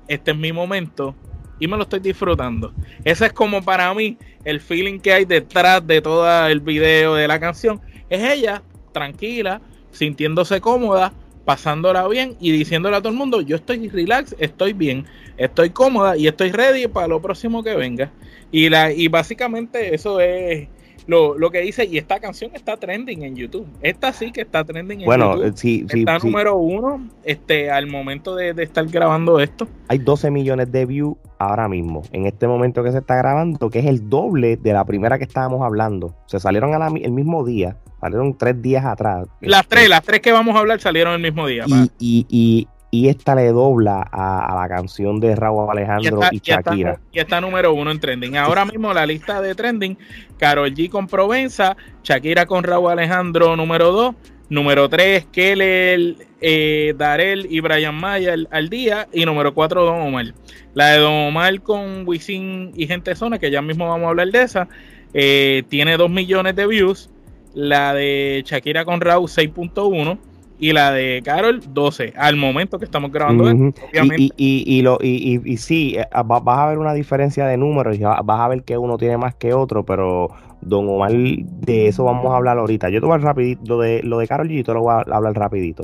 este 0.07 0.31
es 0.31 0.37
mi 0.37 0.51
momento 0.51 1.15
y 1.59 1.67
me 1.67 1.77
lo 1.77 1.83
estoy 1.83 1.99
disfrutando. 1.99 2.73
Ese 3.03 3.27
es 3.27 3.33
como 3.33 3.61
para 3.63 3.93
mí 3.93 4.17
el 4.43 4.59
feeling 4.59 4.99
que 4.99 5.13
hay 5.13 5.25
detrás 5.25 5.85
de 5.85 6.01
todo 6.01 6.47
el 6.47 6.59
video 6.59 7.15
de 7.15 7.27
la 7.27 7.39
canción. 7.39 7.79
Es 8.09 8.21
ella 8.23 8.63
tranquila, 8.91 9.61
sintiéndose 9.91 10.59
cómoda, 10.59 11.13
pasándola 11.45 12.07
bien 12.07 12.35
y 12.39 12.51
diciéndole 12.51 12.95
a 12.95 12.99
todo 12.99 13.09
el 13.09 13.17
mundo, 13.17 13.41
yo 13.41 13.55
estoy 13.55 13.89
relax, 13.89 14.35
estoy 14.39 14.73
bien, 14.73 15.05
estoy 15.37 15.71
cómoda 15.71 16.17
y 16.17 16.27
estoy 16.27 16.51
ready 16.51 16.87
para 16.87 17.07
lo 17.07 17.21
próximo 17.21 17.63
que 17.63 17.75
venga. 17.75 18.11
Y, 18.51 18.69
la, 18.69 18.91
y 18.91 19.07
básicamente 19.07 19.95
eso 19.95 20.19
es 20.19 20.67
lo, 21.07 21.37
lo, 21.37 21.49
que 21.51 21.61
dice, 21.61 21.85
y 21.85 21.97
esta 21.97 22.19
canción 22.19 22.51
está 22.53 22.77
trending 22.77 23.23
en 23.23 23.35
YouTube. 23.35 23.67
Esta 23.81 24.13
sí 24.13 24.31
que 24.31 24.41
está 24.41 24.63
trending 24.63 25.01
en 25.01 25.05
bueno, 25.05 25.35
YouTube. 25.35 25.57
Sí, 25.57 25.85
sí, 25.89 25.99
está 25.99 26.19
número 26.19 26.55
uno 26.57 27.07
este, 27.23 27.71
al 27.71 27.87
momento 27.87 28.35
de, 28.35 28.53
estar 28.61 28.85
grabando 28.87 29.39
esto. 29.39 29.67
Hay 29.87 29.97
12 29.97 30.31
millones 30.31 30.71
de 30.71 30.85
views 30.85 31.17
ahora 31.39 31.67
mismo, 31.67 32.03
en 32.11 32.27
este 32.27 32.47
momento 32.47 32.83
que 32.83 32.91
se 32.91 32.99
está 32.99 33.15
grabando, 33.15 33.69
que 33.69 33.79
es 33.79 33.85
el 33.85 34.09
doble 34.09 34.57
de 34.57 34.73
la 34.73 34.85
primera 34.85 35.17
que 35.17 35.23
estábamos 35.23 35.61
hablando. 35.63 36.15
Se 36.27 36.39
salieron 36.39 36.71
el 36.97 37.11
mismo 37.11 37.43
día, 37.43 37.77
salieron 38.01 38.35
tres 38.37 38.61
días 38.61 38.83
atrás. 38.83 39.27
Las 39.39 39.67
tres, 39.67 39.87
las 39.87 40.01
tres 40.01 40.19
que 40.19 40.31
vamos 40.31 40.55
a 40.55 40.59
hablar 40.59 40.81
salieron 40.81 41.13
el 41.13 41.21
mismo 41.21 41.45
día. 41.47 41.65
Y, 41.67 42.25
y, 42.29 42.67
y, 42.89 43.07
esta 43.07 43.35
le 43.35 43.47
dobla 43.49 44.01
a, 44.01 44.59
la 44.59 44.67
canción 44.67 45.19
de 45.19 45.35
Raúl 45.35 45.69
Alejandro 45.69 46.19
y, 46.31 46.39
Shakira. 46.39 46.99
Y 47.13 47.19
está, 47.19 47.39
número 47.39 47.73
uno 47.73 47.91
en 47.91 47.99
trending. 47.99 48.35
Ahora 48.37 48.65
mismo 48.65 48.91
la 48.93 49.05
lista 49.05 49.39
de 49.41 49.55
trending, 49.55 49.97
Carol 50.37 50.73
G 50.73 50.89
con 50.89 51.07
Provenza, 51.07 51.77
Shakira 52.03 52.45
con 52.47 52.63
Raúl 52.63 52.91
Alejandro 52.91 53.55
número 53.55 53.91
dos, 53.91 54.15
número 54.49 54.89
tres, 54.89 55.25
Keller, 55.31 56.15
eh, 56.41 56.93
Darel 56.97 57.47
y 57.49 57.59
Brian 57.59 57.95
Maya 57.95 58.35
al, 58.49 58.69
día, 58.69 59.07
y 59.13 59.25
número 59.25 59.53
cuatro, 59.53 59.85
Don 59.85 60.01
Omar. 60.01 60.33
La 60.73 60.87
de 60.87 60.99
Don 60.99 61.13
Omar 61.13 61.61
con 61.61 62.07
Wisin 62.07 62.71
y 62.75 62.87
Gente 62.87 63.15
Zona, 63.15 63.37
que 63.37 63.51
ya 63.51 63.61
mismo 63.61 63.87
vamos 63.87 64.07
a 64.07 64.09
hablar 64.09 64.29
de 64.29 64.41
esa, 64.41 64.67
eh, 65.13 65.63
tiene 65.69 65.97
dos 65.97 66.09
millones 66.09 66.55
de 66.55 66.65
views 66.65 67.10
la 67.53 67.93
de 67.93 68.43
Shakira 68.45 68.85
con 68.85 69.01
Raúl 69.01 69.27
6.1 69.27 70.17
y 70.59 70.73
la 70.73 70.91
de 70.91 71.21
Carol 71.25 71.59
12, 71.73 72.13
al 72.15 72.35
momento 72.35 72.77
que 72.77 72.85
estamos 72.85 73.11
grabando. 73.11 73.45
obviamente. 73.45 74.31
Y, 74.37 74.63
y, 74.67 74.81
lo, 74.83 74.99
y, 75.01 75.41
y, 75.43 75.57
sí, 75.57 75.95
eh, 75.97 76.05
vas 76.23 76.59
a 76.59 76.67
ver 76.67 76.77
una 76.77 76.93
diferencia 76.93 77.47
de 77.47 77.57
números 77.57 77.97
y 77.97 78.03
vas 78.03 78.21
a 78.27 78.47
ver 78.47 78.63
que 78.63 78.77
uno 78.77 78.97
tiene 78.97 79.17
más 79.17 79.33
que 79.33 79.55
otro, 79.55 79.83
pero 79.83 80.29
Don 80.61 80.87
Omar, 80.87 81.11
de 81.11 81.87
eso 81.87 82.03
vamos 82.03 82.31
a 82.31 82.37
hablar 82.37 82.59
ahorita. 82.59 82.89
Yo 82.89 82.99
te 82.99 83.07
voy 83.07 83.13
a 83.13 83.15
hablar 83.15 83.35
rapidito, 83.35 83.61
lo 83.65 83.79
de, 83.79 84.01
lo 84.03 84.19
de 84.19 84.27
Carol 84.27 84.49
G, 84.49 84.63
te 84.63 84.73
lo 84.73 84.81
voy 84.81 84.93
a 84.93 85.15
hablar 85.15 85.33
rapidito. 85.33 85.83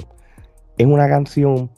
Es 0.77 0.85
una 0.85 1.09
canción 1.09 1.71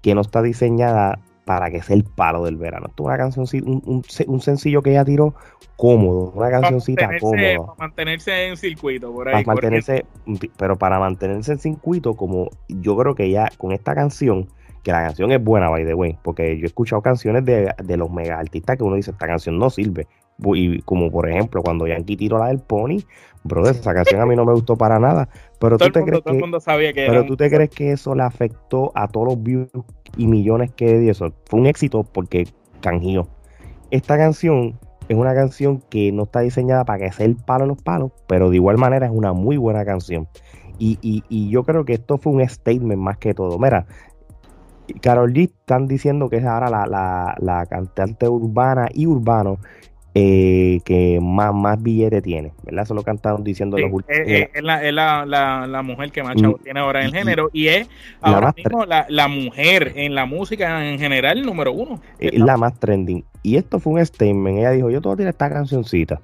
que 0.00 0.14
no 0.14 0.22
está 0.22 0.40
diseñada 0.40 1.20
para 1.50 1.68
que 1.68 1.82
sea 1.82 1.96
el 1.96 2.04
palo 2.04 2.44
del 2.44 2.56
verano. 2.56 2.86
Esto 2.86 3.02
es 3.02 3.06
una 3.06 3.16
canción, 3.16 3.44
un, 3.64 4.04
un, 4.28 4.40
sencillo 4.40 4.82
que 4.82 4.90
ella 4.90 5.04
tiró 5.04 5.34
cómodo, 5.74 6.30
una 6.36 6.48
cancioncita 6.48 7.10
cómoda. 7.18 7.56
Para 7.56 7.74
mantenerse 7.76 8.46
en 8.46 8.56
circuito, 8.56 9.12
por 9.12 9.26
ahí. 9.26 9.42
Para 9.42 9.56
mantenerse, 9.56 10.06
pero 10.56 10.78
para 10.78 11.00
mantenerse 11.00 11.50
en 11.50 11.58
circuito, 11.58 12.14
como 12.14 12.50
yo 12.68 12.96
creo 12.96 13.16
que 13.16 13.28
ya 13.28 13.50
con 13.58 13.72
esta 13.72 13.96
canción, 13.96 14.46
que 14.84 14.92
la 14.92 15.02
canción 15.02 15.32
es 15.32 15.42
buena, 15.42 15.68
by 15.70 15.84
the 15.84 15.94
way, 15.94 16.16
porque 16.22 16.56
yo 16.56 16.62
he 16.62 16.66
escuchado 16.66 17.02
canciones 17.02 17.44
de, 17.44 17.74
de 17.82 17.96
los 17.96 18.08
mega 18.12 18.38
artistas 18.38 18.76
que 18.76 18.84
uno 18.84 18.94
dice, 18.94 19.10
esta 19.10 19.26
canción 19.26 19.58
no 19.58 19.70
sirve, 19.70 20.06
y 20.54 20.80
como 20.82 21.10
por 21.10 21.28
ejemplo 21.28 21.64
cuando 21.64 21.88
Yankee 21.88 22.16
tiró 22.16 22.38
la 22.38 22.46
del 22.46 22.60
Pony, 22.60 22.98
brother, 23.42 23.74
esa 23.74 23.92
canción 23.92 24.20
a 24.20 24.26
mí 24.26 24.36
no 24.36 24.44
me 24.44 24.52
gustó 24.52 24.76
para 24.76 25.00
nada. 25.00 25.28
Pero 25.58 25.78
tú 25.78 25.90
te 25.90 26.02
crees 26.04 26.22
que, 26.22 26.92
pero 26.94 27.26
tú 27.26 27.36
te 27.36 27.50
crees 27.50 27.70
que 27.70 27.90
eso 27.90 28.14
le 28.14 28.22
afectó 28.22 28.92
a 28.94 29.08
todos 29.08 29.30
los 29.30 29.42
views 29.42 29.68
y 30.16 30.26
millones 30.26 30.70
que 30.72 30.98
dio 30.98 31.12
eso. 31.12 31.32
Fue 31.46 31.60
un 31.60 31.66
éxito 31.66 32.04
porque 32.04 32.48
cangió. 32.80 33.28
Esta 33.90 34.16
canción 34.16 34.78
es 35.08 35.16
una 35.16 35.34
canción 35.34 35.82
que 35.90 36.12
no 36.12 36.22
está 36.22 36.40
diseñada 36.40 36.84
para 36.84 36.98
que 37.00 37.12
sea 37.12 37.26
el 37.26 37.36
palo 37.36 37.64
en 37.64 37.68
los 37.70 37.82
palos, 37.82 38.12
pero 38.28 38.50
de 38.50 38.56
igual 38.56 38.78
manera 38.78 39.06
es 39.06 39.12
una 39.12 39.32
muy 39.32 39.56
buena 39.56 39.84
canción. 39.84 40.28
Y, 40.78 40.98
y, 41.02 41.24
y 41.28 41.50
yo 41.50 41.64
creo 41.64 41.84
que 41.84 41.94
esto 41.94 42.16
fue 42.16 42.32
un 42.32 42.48
statement 42.48 43.00
más 43.00 43.18
que 43.18 43.34
todo. 43.34 43.58
Mira, 43.58 43.86
Carol 45.02 45.32
G 45.32 45.50
están 45.50 45.86
diciendo 45.86 46.28
que 46.28 46.36
es 46.36 46.44
ahora 46.44 46.70
la, 46.70 46.86
la, 46.86 47.34
la 47.38 47.66
cantante 47.66 48.28
urbana 48.28 48.88
y 48.92 49.06
urbano 49.06 49.58
eh, 50.14 50.80
que 50.84 51.20
más, 51.22 51.54
más 51.54 51.80
billete 51.80 52.20
tiene, 52.20 52.52
¿verdad? 52.64 52.82
Eso 52.82 52.94
lo 52.94 53.02
cantaron 53.04 53.44
diciendo 53.44 53.78
los 53.78 53.92
últimos. 53.92 54.22
Es, 54.26 54.62
la, 54.62 55.82
mujer 55.84 56.10
que 56.10 56.22
más 56.22 56.34
chavo 56.36 56.56
mm, 56.58 56.62
tiene 56.64 56.80
ahora 56.80 57.00
en 57.00 57.06
el 57.06 57.12
género 57.12 57.50
y 57.52 57.68
es 57.68 57.88
ahora 58.20 58.52
mismo 58.56 58.84
la, 58.86 59.28
mujer 59.28 59.92
en 59.94 60.14
la 60.16 60.26
música 60.26 60.88
en 60.88 60.98
general 60.98 61.42
número 61.42 61.72
uno. 61.72 62.00
Es 62.18 62.38
la 62.38 62.56
más 62.56 62.78
trending. 62.80 63.24
Y 63.42 63.56
esto 63.56 63.78
fue 63.78 63.94
un 63.94 64.04
statement. 64.06 64.58
Ella 64.58 64.72
dijo: 64.72 64.90
Yo 64.90 65.00
todo 65.00 65.14
tiene 65.14 65.30
esta 65.30 65.48
cancioncita. 65.48 66.20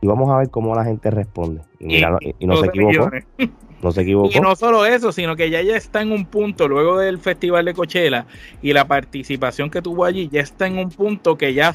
Y 0.00 0.06
vamos 0.06 0.28
a 0.30 0.38
ver 0.38 0.50
cómo 0.50 0.74
la 0.74 0.84
gente 0.84 1.10
responde. 1.10 1.62
Y, 1.78 2.02
no 2.44 2.56
se 2.56 2.66
equivocó. 2.66 3.10
No 3.82 3.92
se 3.92 4.02
equivocó. 4.02 4.30
Y 4.32 4.40
no 4.40 4.56
solo 4.56 4.86
eso, 4.86 5.12
sino 5.12 5.36
que 5.36 5.50
ya 5.50 5.60
ya 5.62 5.76
está 5.76 6.00
en 6.00 6.12
un 6.12 6.24
punto, 6.24 6.66
luego 6.66 6.98
del 6.98 7.18
Festival 7.18 7.64
de 7.66 7.74
Coachella 7.74 8.26
y 8.62 8.72
la 8.72 8.86
participación 8.86 9.70
que 9.70 9.82
tuvo 9.82 10.04
allí, 10.04 10.28
ya 10.30 10.40
está 10.40 10.66
en 10.66 10.78
un 10.78 10.90
punto 10.90 11.36
que 11.36 11.52
ya, 11.52 11.74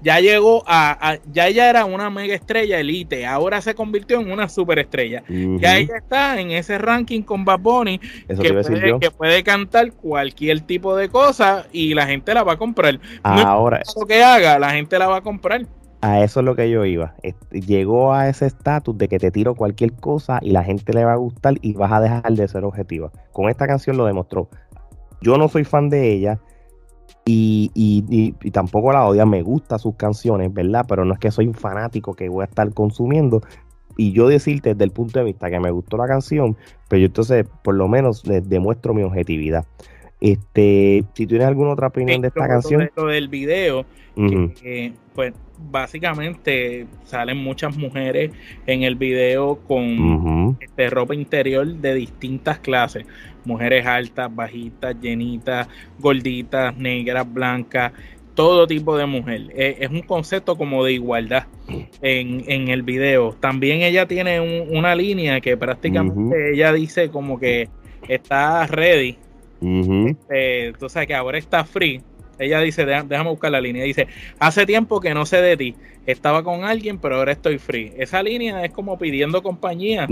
ya 0.00 0.20
llegó 0.20 0.64
a, 0.66 1.18
ya 1.30 1.48
ella 1.48 1.68
era 1.68 1.84
una 1.84 2.10
mega 2.10 2.34
estrella 2.34 2.80
elite, 2.80 3.26
ahora 3.26 3.60
se 3.60 3.74
convirtió 3.74 4.20
en 4.20 4.30
una 4.30 4.48
superestrella. 4.48 5.22
Ya 5.28 5.76
ella 5.76 5.96
está 5.96 6.40
en 6.40 6.50
ese 6.50 6.78
ranking 6.78 7.22
con 7.22 7.44
Bad 7.44 7.60
Bunny, 7.60 7.98
que, 7.98 8.34
puede, 8.52 8.98
que, 8.98 9.10
puede, 9.10 9.42
cantar 9.42 9.92
cualquier 9.92 10.60
tipo 10.60 10.96
de 10.96 11.08
cosa 11.08 11.66
y 11.72 11.94
la 11.94 12.06
gente 12.06 12.32
la 12.34 12.42
va 12.42 12.54
a 12.54 12.56
comprar. 12.56 12.98
Ahora. 13.22 13.82
No 13.86 14.00
lo 14.02 14.06
que 14.06 14.22
haga, 14.22 14.58
la 14.58 14.70
gente 14.70 14.98
la 14.98 15.06
va 15.06 15.18
a 15.18 15.20
comprar. 15.22 15.66
A 16.02 16.20
eso 16.24 16.40
es 16.40 16.46
lo 16.46 16.56
que 16.56 16.68
yo 16.68 16.84
iba. 16.84 17.14
Llegó 17.52 18.12
a 18.12 18.28
ese 18.28 18.46
estatus 18.46 18.98
de 18.98 19.06
que 19.06 19.20
te 19.20 19.30
tiro 19.30 19.54
cualquier 19.54 19.92
cosa 19.92 20.40
y 20.42 20.50
la 20.50 20.64
gente 20.64 20.92
le 20.92 21.04
va 21.04 21.12
a 21.12 21.16
gustar 21.16 21.54
y 21.62 21.74
vas 21.74 21.92
a 21.92 22.00
dejar 22.00 22.32
de 22.32 22.48
ser 22.48 22.64
objetiva. 22.64 23.12
Con 23.30 23.48
esta 23.48 23.68
canción 23.68 23.96
lo 23.96 24.06
demostró. 24.06 24.48
Yo 25.20 25.38
no 25.38 25.46
soy 25.46 25.62
fan 25.62 25.90
de 25.90 26.12
ella 26.12 26.40
y, 27.24 27.70
y, 27.74 28.50
tampoco 28.50 28.92
la 28.92 29.06
odia. 29.06 29.24
Me 29.26 29.42
gustan 29.42 29.78
sus 29.78 29.94
canciones, 29.94 30.52
¿verdad? 30.52 30.84
Pero 30.88 31.04
no 31.04 31.14
es 31.14 31.20
que 31.20 31.30
soy 31.30 31.46
un 31.46 31.54
fanático 31.54 32.14
que 32.14 32.28
voy 32.28 32.42
a 32.42 32.46
estar 32.46 32.74
consumiendo. 32.74 33.40
Y 33.96 34.10
yo 34.10 34.26
decirte 34.26 34.70
desde 34.70 34.82
el 34.82 34.90
punto 34.90 35.20
de 35.20 35.26
vista 35.26 35.50
que 35.50 35.60
me 35.60 35.70
gustó 35.70 35.98
la 35.98 36.08
canción, 36.08 36.56
pero 36.88 36.98
yo 36.98 37.06
entonces 37.06 37.46
por 37.62 37.76
lo 37.76 37.86
menos 37.86 38.24
demuestro 38.24 38.92
mi 38.92 39.04
objetividad. 39.04 39.66
Este, 40.22 41.02
si 41.14 41.26
tienes 41.26 41.48
alguna 41.48 41.70
otra 41.72 41.88
opinión 41.88 42.22
de 42.22 42.28
esta 42.28 42.46
canción. 42.46 42.88
Del 42.96 43.26
video, 43.26 43.84
pues 45.16 45.34
básicamente 45.58 46.86
salen 47.02 47.38
muchas 47.38 47.76
mujeres 47.76 48.30
en 48.66 48.84
el 48.84 48.94
video 48.94 49.58
con 49.66 50.56
este, 50.60 50.90
ropa 50.90 51.16
interior 51.16 51.66
de 51.66 51.94
distintas 51.94 52.60
clases. 52.60 53.04
Mujeres 53.44 53.84
altas, 53.84 54.32
bajitas, 54.32 54.94
llenitas, 55.00 55.66
gorditas, 55.98 56.76
negras, 56.76 57.26
blancas, 57.32 57.92
todo 58.34 58.68
tipo 58.68 58.96
de 58.96 59.06
mujer. 59.06 59.48
Eh, 59.56 59.78
es 59.80 59.90
un 59.90 60.02
concepto 60.02 60.56
como 60.56 60.84
de 60.84 60.92
igualdad 60.92 61.46
en, 62.00 62.68
el 62.68 62.84
video. 62.84 63.34
También 63.40 63.82
ella 63.82 64.06
tiene 64.06 64.40
una 64.40 64.94
línea 64.94 65.40
que 65.40 65.56
prácticamente 65.56 66.52
ella 66.52 66.72
dice 66.72 67.08
como 67.10 67.40
que 67.40 67.68
está 68.06 68.68
ready. 68.68 69.18
Este, 69.62 70.72
tú 70.78 70.88
sabes 70.88 71.06
que 71.06 71.14
ahora 71.14 71.38
está 71.38 71.64
free 71.64 72.02
ella 72.38 72.60
dice, 72.60 72.84
déjame 72.84 73.30
buscar 73.30 73.50
la 73.50 73.60
línea. 73.60 73.84
Dice, 73.84 74.08
hace 74.38 74.66
tiempo 74.66 75.00
que 75.00 75.14
no 75.14 75.26
sé 75.26 75.40
de 75.40 75.56
ti. 75.56 75.74
Estaba 76.06 76.42
con 76.42 76.64
alguien, 76.64 76.98
pero 76.98 77.16
ahora 77.16 77.32
estoy 77.32 77.58
free. 77.58 77.92
Esa 77.96 78.22
línea 78.22 78.64
es 78.64 78.72
como 78.72 78.98
pidiendo 78.98 79.42
compañía. 79.42 80.06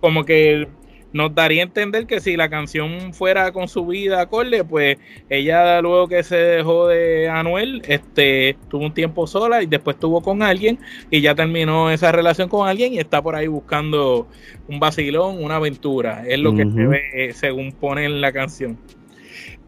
como 0.00 0.24
que 0.24 0.66
nos 1.12 1.34
daría 1.34 1.62
a 1.62 1.66
entender 1.66 2.06
que 2.06 2.20
si 2.20 2.36
la 2.36 2.48
canción 2.48 3.14
fuera 3.14 3.52
con 3.52 3.68
su 3.68 3.86
vida 3.86 4.20
acorde, 4.20 4.64
pues 4.64 4.98
ella 5.28 5.80
luego 5.80 6.08
que 6.08 6.22
se 6.22 6.36
dejó 6.36 6.88
de 6.88 7.28
Anuel, 7.28 7.82
este, 7.86 8.56
tuvo 8.68 8.86
un 8.86 8.94
tiempo 8.94 9.26
sola 9.26 9.62
y 9.62 9.66
después 9.66 9.96
estuvo 9.96 10.20
con 10.20 10.42
alguien 10.42 10.78
y 11.10 11.20
ya 11.20 11.34
terminó 11.34 11.90
esa 11.90 12.12
relación 12.12 12.48
con 12.48 12.68
alguien 12.68 12.94
y 12.94 12.98
está 12.98 13.22
por 13.22 13.34
ahí 13.34 13.46
buscando 13.46 14.28
un 14.68 14.80
vacilón, 14.80 15.42
una 15.42 15.56
aventura. 15.56 16.24
Es 16.26 16.38
lo 16.38 16.54
que 16.54 16.64
se 16.64 16.86
ve 16.86 17.02
eh, 17.14 17.32
según 17.32 17.72
pone 17.72 18.04
en 18.04 18.20
la 18.20 18.32
canción. 18.32 18.78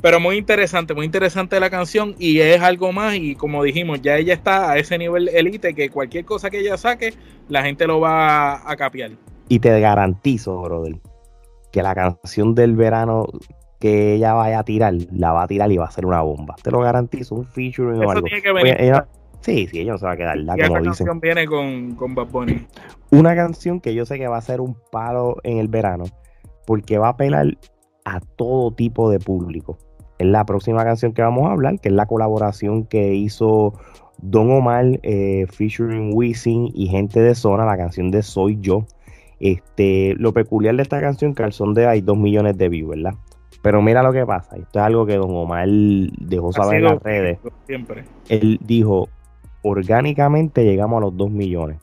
Pero 0.03 0.19
muy 0.19 0.37
interesante, 0.37 0.95
muy 0.95 1.05
interesante 1.05 1.61
la 1.61 1.69
canción 1.69 2.15
y 2.19 2.41
es 2.41 2.61
algo 2.63 2.91
más 2.91 3.17
y 3.17 3.35
como 3.35 3.63
dijimos, 3.63 4.01
ya 4.01 4.17
ella 4.17 4.33
está 4.33 4.71
a 4.71 4.79
ese 4.79 4.97
nivel 4.97 5.29
elite 5.29 5.75
que 5.75 5.91
cualquier 5.91 6.25
cosa 6.25 6.49
que 6.49 6.61
ella 6.61 6.79
saque, 6.79 7.13
la 7.49 7.63
gente 7.63 7.87
lo 7.87 8.01
va 8.01 8.71
a, 8.71 8.77
capiar. 8.77 9.11
Y 9.49 9.59
te 9.59 9.79
garantizo, 9.79 10.63
brother, 10.63 10.97
que 11.71 11.83
la 11.83 11.95
canción 11.95 12.55
del 12.55 12.77
verano 12.77 13.27
que 13.79 14.15
ella 14.15 14.35
vaya 14.35 14.59
a 14.59 14.65
tirar, 14.65 14.95
la 15.11 15.33
va 15.33 15.45
a 15.45 15.47
tirar 15.47 15.73
y 15.73 15.79
va 15.79 15.87
a 15.87 15.91
ser 15.91 16.05
una 16.05 16.21
bomba. 16.21 16.55
Te 16.63 16.71
lo 16.71 16.81
garantizo, 16.81 17.35
un 17.35 17.47
featuring 17.47 18.05
o 18.05 18.11
algo. 18.11 18.27
Tiene 18.27 18.43
que 18.43 18.53
venir. 18.53 19.05
sí, 19.41 19.67
sí, 19.69 19.81
ella 19.81 19.93
no 19.93 19.99
se 19.99 20.07
va 20.07 20.13
a 20.13 20.17
quedar. 20.17 20.37
La, 20.39 20.57
canción 20.57 21.21
viene 21.21 21.47
con, 21.47 21.95
con 21.95 22.15
Bad 22.15 22.29
Bunny. 22.29 22.67
Una 23.11 23.35
canción 23.35 23.81
que 23.81 23.95
yo 23.95 24.05
sé 24.05 24.19
que 24.19 24.29
va 24.29 24.37
a 24.37 24.43
ser 24.43 24.61
un 24.61 24.77
palo 24.93 25.37
en 25.45 25.59
el 25.59 25.69
verano, 25.69 26.05
porque 26.67 26.99
va 26.99 27.07
a 27.07 27.11
apelar 27.11 27.57
a 28.05 28.21
todo 28.37 28.73
tipo 28.73 29.11
de 29.11 29.19
público 29.19 29.79
es 30.21 30.27
la 30.27 30.45
próxima 30.45 30.85
canción 30.85 31.15
que 31.15 31.23
vamos 31.23 31.49
a 31.49 31.53
hablar, 31.53 31.81
que 31.81 31.89
es 31.89 31.95
la 31.95 32.05
colaboración 32.05 32.85
que 32.85 33.15
hizo 33.15 33.73
Don 34.19 34.51
Omar 34.53 35.01
eh, 35.03 35.47
featuring 35.51 36.11
Wisin 36.13 36.69
y 36.75 36.89
gente 36.89 37.21
de 37.21 37.35
zona, 37.35 37.65
la 37.65 37.79
canción 37.79 38.11
de 38.11 38.23
Soy 38.23 38.59
Yo. 38.61 38.85
Este, 39.41 40.15
lo 40.19 40.33
peculiar 40.33 40.77
de 40.77 40.83
esta 40.83 41.01
canción 41.01 41.35
que 41.35 41.43
al 41.43 41.53
son 41.53 41.75
de 41.75 41.87
hay 41.87 42.03
dos 42.03 42.17
millones 42.17 42.57
de 42.59 42.69
views, 42.69 42.91
¿verdad? 42.91 43.15
Pero 43.63 43.83
mira 43.83 44.03
lo 44.03 44.13
que 44.13 44.25
pasa, 44.25 44.57
esto 44.57 44.79
es 44.79 44.85
algo 44.85 45.05
que 45.07 45.17
Don 45.17 45.35
Omar 45.35 45.69
dejó 45.69 46.53
saber 46.53 46.77
en 46.77 46.85
las 46.85 47.03
redes. 47.03 47.39
Siempre. 47.67 48.05
Él 48.29 48.59
dijo, 48.63 49.09
orgánicamente 49.63 50.65
llegamos 50.65 50.99
a 50.99 51.01
los 51.07 51.17
dos 51.17 51.31
millones. 51.31 51.79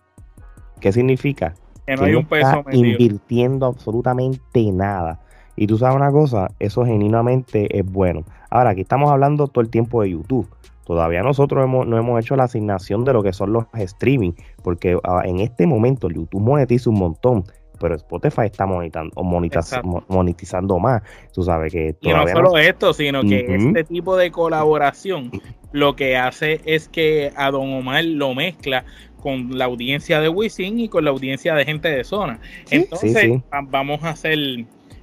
¿Qué 0.80 0.92
significa? 0.92 1.56
Que 1.86 1.96
no 1.96 2.04
hay 2.04 2.16
un 2.16 2.26
peso 2.26 2.64
invirtiendo 2.72 3.66
absolutamente 3.66 4.72
nada. 4.72 5.20
Y 5.56 5.66
tú 5.66 5.78
sabes 5.78 5.96
una 5.96 6.12
cosa, 6.12 6.52
eso 6.60 6.86
genuinamente 6.86 7.78
es 7.78 7.86
bueno. 7.86 8.24
Ahora, 8.50 8.72
aquí 8.72 8.82
estamos 8.82 9.12
hablando 9.12 9.48
todo 9.48 9.64
el 9.64 9.70
tiempo 9.70 10.02
de 10.04 10.12
YouTube. 10.12 10.48
Todavía 10.88 11.22
nosotros 11.22 11.66
hemos, 11.66 11.86
no 11.86 11.98
hemos 11.98 12.18
hecho 12.18 12.38
la 12.38 12.46
asignación 12.46 13.04
de 13.04 13.12
lo 13.12 13.22
que 13.22 13.34
son 13.34 13.52
los 13.52 13.66
streaming, 13.74 14.32
porque 14.64 14.98
ah, 15.04 15.22
en 15.26 15.42
este 15.42 15.68
momento 15.68 16.08
YouTube 16.10 16.40
monetiza 16.40 16.90
un 16.90 16.98
montón, 16.98 17.44
pero 17.78 17.96
Spotify 17.96 18.44
está 18.46 18.66
monetizando, 18.66 20.06
monetizando 20.08 20.80
más. 20.80 21.02
Tú 21.34 21.44
sabes 21.44 21.74
que 21.74 21.98
Y 22.00 22.08
no 22.08 22.26
solo 22.30 22.58
esto, 22.58 22.94
sino 22.94 23.22
que 23.24 23.54
este 23.54 23.84
tipo 23.84 24.16
de 24.16 24.32
colaboración 24.32 25.30
lo 25.74 25.98
que 25.98 26.16
hace 26.16 26.62
es 26.64 26.88
que 26.88 27.34
a 27.36 27.52
Don 27.52 27.70
Omar 27.74 28.06
lo 28.06 28.34
mezcla 28.34 28.86
con 29.22 29.58
la 29.58 29.66
audiencia 29.66 30.22
de 30.22 30.30
Wisin 30.30 30.80
y 30.80 30.88
con 30.88 31.04
la 31.04 31.12
audiencia 31.12 31.54
de 31.54 31.66
gente 31.66 31.90
de 31.90 32.06
zona. 32.06 32.40
Entonces, 32.72 33.42
vamos 33.66 34.06
a 34.06 34.12
hacer 34.12 34.40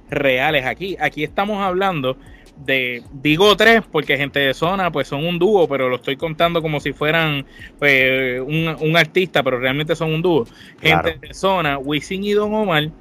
reales 0.09 0.65
aquí. 0.65 0.97
Aquí 0.99 1.23
estamos 1.23 1.61
hablando 1.61 2.17
de, 2.57 3.03
digo 3.11 3.55
tres, 3.57 3.81
porque 3.91 4.17
gente 4.17 4.39
de 4.39 4.53
zona 4.53 4.91
pues 4.91 5.07
son 5.07 5.25
un 5.25 5.39
dúo, 5.39 5.67
pero 5.67 5.89
lo 5.89 5.97
estoy 5.97 6.15
contando 6.15 6.61
como 6.61 6.79
si 6.79 6.93
fueran 6.93 7.45
pues, 7.79 8.41
un, 8.41 8.97
artista, 8.97 9.43
pero 9.43 9.59
realmente 9.59 9.95
son 9.95 10.13
un 10.13 10.21
dúo. 10.21 10.45
Gente 10.81 11.17
de 11.19 11.33
zona, 11.33 11.77
Wisin 11.77 12.23
y 12.23 12.33
Don 12.33 12.53
Omar 12.53 12.91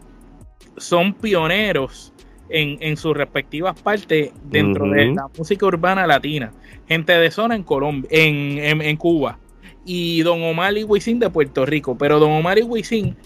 son 0.77 1.15
pioneros 1.15 2.13
en, 2.49 2.79
en 2.81 2.97
sus 2.97 3.17
respectivas 3.17 3.81
partes 3.81 4.33
dentro 4.45 4.89
de 4.89 5.07
la 5.07 5.29
música 5.37 5.67
urbana 5.67 6.07
latina. 6.07 6.53
Gente 6.89 7.13
de 7.13 7.31
zona 7.31 7.55
en 7.55 7.63
Colombia, 7.63 8.09
en, 8.11 8.83
en, 8.83 8.97
Cuba. 8.97 9.39
Y 9.87 10.23
Don 10.23 10.43
Omar 10.43 10.77
y 10.77 10.85
Wisin 10.85 11.19
de 11.19 11.31
Puerto 11.31 11.65
Rico. 11.65 11.97
Pero 11.97 12.19
Don 12.19 12.33
Omar 12.33 12.59
y 12.59 12.63
Wisin 12.63 13.17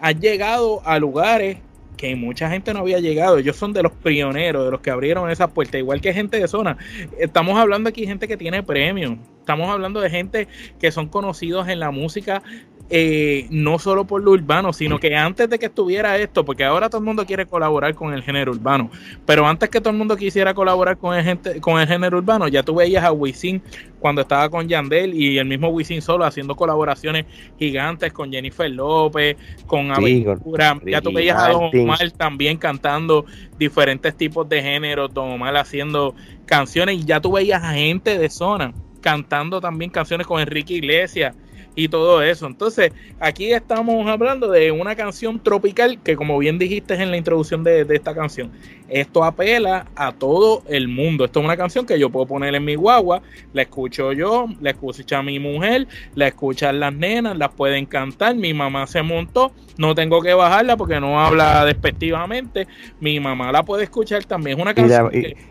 han 0.00 0.20
llegado 0.20 0.80
a 0.84 0.98
lugares 0.98 1.58
que 1.98 2.16
mucha 2.16 2.48
gente 2.48 2.72
no 2.72 2.80
había 2.80 3.00
llegado. 3.00 3.36
Ellos 3.36 3.56
son 3.56 3.74
de 3.74 3.82
los 3.82 3.92
pioneros, 3.92 4.64
de 4.64 4.70
los 4.70 4.80
que 4.80 4.90
abrieron 4.90 5.28
esas 5.28 5.50
puertas, 5.50 5.78
igual 5.78 6.00
que 6.00 6.14
gente 6.14 6.38
de 6.40 6.48
zona. 6.48 6.78
Estamos 7.18 7.58
hablando 7.58 7.90
aquí 7.90 8.06
gente 8.06 8.26
que 8.26 8.38
tiene 8.38 8.62
premios. 8.62 9.18
Estamos 9.40 9.68
hablando 9.68 10.00
de 10.00 10.08
gente 10.08 10.48
que 10.80 10.90
son 10.92 11.08
conocidos 11.08 11.68
en 11.68 11.80
la 11.80 11.90
música 11.90 12.42
eh, 12.90 13.46
no 13.50 13.78
solo 13.78 14.06
por 14.06 14.22
lo 14.22 14.30
urbano, 14.30 14.72
sino 14.72 14.98
que 14.98 15.14
antes 15.14 15.50
de 15.50 15.58
que 15.58 15.66
estuviera 15.66 16.16
esto, 16.16 16.44
porque 16.44 16.64
ahora 16.64 16.88
todo 16.88 17.00
el 17.00 17.04
mundo 17.04 17.26
quiere 17.26 17.44
colaborar 17.44 17.94
con 17.94 18.14
el 18.14 18.22
género 18.22 18.52
urbano, 18.52 18.90
pero 19.26 19.46
antes 19.46 19.68
que 19.68 19.80
todo 19.80 19.90
el 19.90 19.98
mundo 19.98 20.16
quisiera 20.16 20.54
colaborar 20.54 20.96
con 20.96 21.14
el, 21.14 21.22
gente, 21.22 21.60
con 21.60 21.78
el 21.78 21.86
género 21.86 22.16
urbano, 22.16 22.48
ya 22.48 22.62
tú 22.62 22.76
veías 22.76 23.04
a 23.04 23.12
Wisin 23.12 23.60
cuando 24.00 24.22
estaba 24.22 24.48
con 24.48 24.68
Yandel 24.68 25.12
y 25.12 25.36
el 25.36 25.44
mismo 25.44 25.68
Wisin 25.68 26.00
solo 26.00 26.24
haciendo 26.24 26.56
colaboraciones 26.56 27.26
gigantes 27.58 28.10
con 28.12 28.32
Jennifer 28.32 28.70
López, 28.70 29.36
con 29.66 29.92
Aventura, 29.92 30.80
ya 30.86 31.02
tú 31.02 31.12
veías 31.12 31.38
a 31.42 31.50
Don 31.50 31.70
Omar 31.74 32.10
también 32.12 32.56
cantando 32.56 33.26
diferentes 33.58 34.16
tipos 34.16 34.48
de 34.48 34.62
géneros, 34.62 35.12
Don 35.12 35.30
Omar 35.32 35.54
haciendo 35.58 36.14
canciones 36.46 36.96
y 36.96 37.04
ya 37.04 37.20
tú 37.20 37.32
veías 37.32 37.62
a 37.62 37.74
gente 37.74 38.18
de 38.18 38.30
zona 38.30 38.72
cantando 39.02 39.60
también 39.60 39.90
canciones 39.90 40.26
con 40.26 40.40
Enrique 40.40 40.74
Iglesias 40.74 41.36
y 41.74 41.88
todo 41.88 42.22
eso. 42.22 42.46
Entonces, 42.46 42.92
aquí 43.20 43.52
estamos 43.52 44.06
hablando 44.06 44.50
de 44.50 44.72
una 44.72 44.96
canción 44.96 45.40
tropical 45.42 46.00
que, 46.02 46.16
como 46.16 46.38
bien 46.38 46.58
dijiste 46.58 46.94
en 46.94 47.10
la 47.10 47.16
introducción 47.16 47.62
de, 47.64 47.86
esta 47.88 48.14
canción, 48.14 48.50
esto 48.88 49.22
apela 49.22 49.86
a 49.94 50.12
todo 50.12 50.62
el 50.68 50.88
mundo. 50.88 51.24
Esto 51.24 51.40
es 51.40 51.44
una 51.44 51.56
canción 51.56 51.86
que 51.86 51.98
yo 51.98 52.10
puedo 52.10 52.26
poner 52.26 52.54
en 52.54 52.64
mi 52.64 52.74
guagua, 52.74 53.22
la 53.52 53.62
escucho 53.62 54.12
yo, 54.12 54.48
la 54.60 54.70
escucha 54.70 55.22
mi 55.22 55.38
mujer, 55.38 55.86
la 56.14 56.28
escuchan 56.28 56.80
las 56.80 56.92
nenas, 56.92 57.36
las 57.36 57.50
pueden 57.50 57.86
cantar. 57.86 58.34
Mi 58.34 58.54
mamá 58.54 58.86
se 58.86 59.02
montó, 59.02 59.52
no 59.76 59.94
tengo 59.94 60.20
que 60.20 60.34
bajarla 60.34 60.76
porque 60.76 61.00
no 61.00 61.20
habla 61.20 61.64
despectivamente. 61.64 62.66
Mi 63.00 63.20
mamá 63.20 63.52
la 63.52 63.64
puede 63.64 63.84
escuchar 63.84 64.24
también. 64.24 64.58
Es 64.58 64.62
una 64.62 64.74
canción 64.74 65.10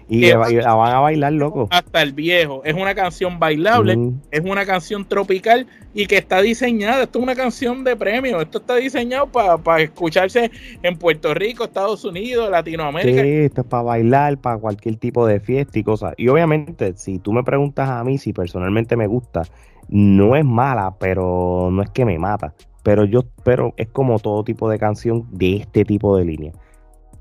y, 0.10 0.32
la, 0.32 0.38
van 0.38 0.94
a 0.94 1.00
bailar, 1.00 1.34
loco. 1.34 1.68
Hasta 1.72 2.02
el 2.02 2.14
viejo. 2.14 2.62
Es 2.66 2.74
una 2.74 2.96
canción 2.96 3.40
bailable, 3.40 3.98
mm. 3.98 4.22
es 4.32 4.42
una 4.42 4.66
canción 4.66 5.08
tropical 5.08 5.68
y 5.94 6.06
que 6.06 6.17
está 6.18 6.42
diseñada, 6.42 7.04
esto 7.04 7.20
es 7.20 7.24
una 7.24 7.36
canción 7.36 7.84
de 7.84 7.96
premio, 7.96 8.42
esto 8.42 8.60
está 8.60 8.76
diseñado 8.76 9.28
para 9.28 9.82
escucharse 9.82 10.52
en 10.84 10.98
Puerto 10.98 11.34
Rico, 11.34 11.66
Estados 11.66 12.04
Unidos, 12.04 12.50
Latinoamérica. 12.50 13.22
Sí, 13.22 13.30
esto 13.30 13.62
es 13.62 13.68
para 13.68 13.84
bailar, 13.84 14.38
para 14.38 14.58
cualquier 14.58 14.98
tipo 14.98 15.26
de 15.26 15.40
fiesta 15.40 15.80
y 15.80 15.84
cosas. 15.84 16.14
Y 16.18 16.28
obviamente, 16.28 16.94
si 16.98 17.20
tú 17.20 17.34
me 17.34 17.44
preguntas 17.44 17.90
a 17.90 18.04
mí 18.04 18.18
si 18.18 18.34
personalmente 18.34 18.96
me 18.96 19.08
gusta, 19.08 19.44
no 19.90 20.36
es 20.36 20.46
mala, 20.46 20.96
pero 21.00 21.70
no 21.72 21.82
es 21.82 21.90
que 21.90 22.06
me 22.06 22.18
mata. 22.20 22.54
Pero 22.84 23.06
yo, 23.06 23.24
pero 23.44 23.74
es 23.78 23.88
como 23.90 24.20
todo 24.20 24.44
tipo 24.44 24.70
de 24.70 24.80
canción 24.80 25.28
de 25.32 25.58
este 25.58 25.84
tipo 25.86 26.18
de 26.18 26.26
línea. 26.26 26.52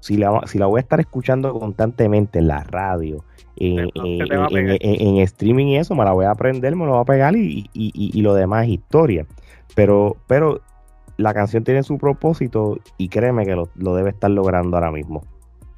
Si 0.00 0.17
la, 0.17 0.41
si 0.47 0.59
la 0.59 0.67
voy 0.67 0.79
a 0.79 0.83
estar 0.83 1.00
escuchando 1.00 1.53
constantemente 1.59 2.38
en 2.38 2.49
la 2.49 2.62
radio, 2.65 3.25
en, 3.56 5.18
streaming 5.18 5.66
y 5.66 5.78
eso, 5.78 5.94
me 5.94 6.04
la 6.04 6.12
voy 6.12 6.26
a 6.26 6.30
aprender, 6.30 6.76
me 6.76 6.84
lo 6.84 6.92
voy 6.92 7.00
a 7.00 7.04
pegar 7.04 7.34
y, 7.36 7.68
lo 8.20 8.34
demás 8.34 8.64
es 8.64 8.75
historia. 8.75 9.26
Pero, 9.75 10.16
pero 10.26 10.60
la 11.16 11.34
canción 11.34 11.64
tiene 11.64 11.82
su 11.82 11.99
propósito 11.99 12.78
y 12.99 13.08
créeme 13.08 13.45
que 13.45 13.54
lo, 13.54 13.95
debe 13.95 14.10
estar 14.10 14.30
logrando 14.30 14.76
ahora 14.76 14.90
mismo. 14.90 15.25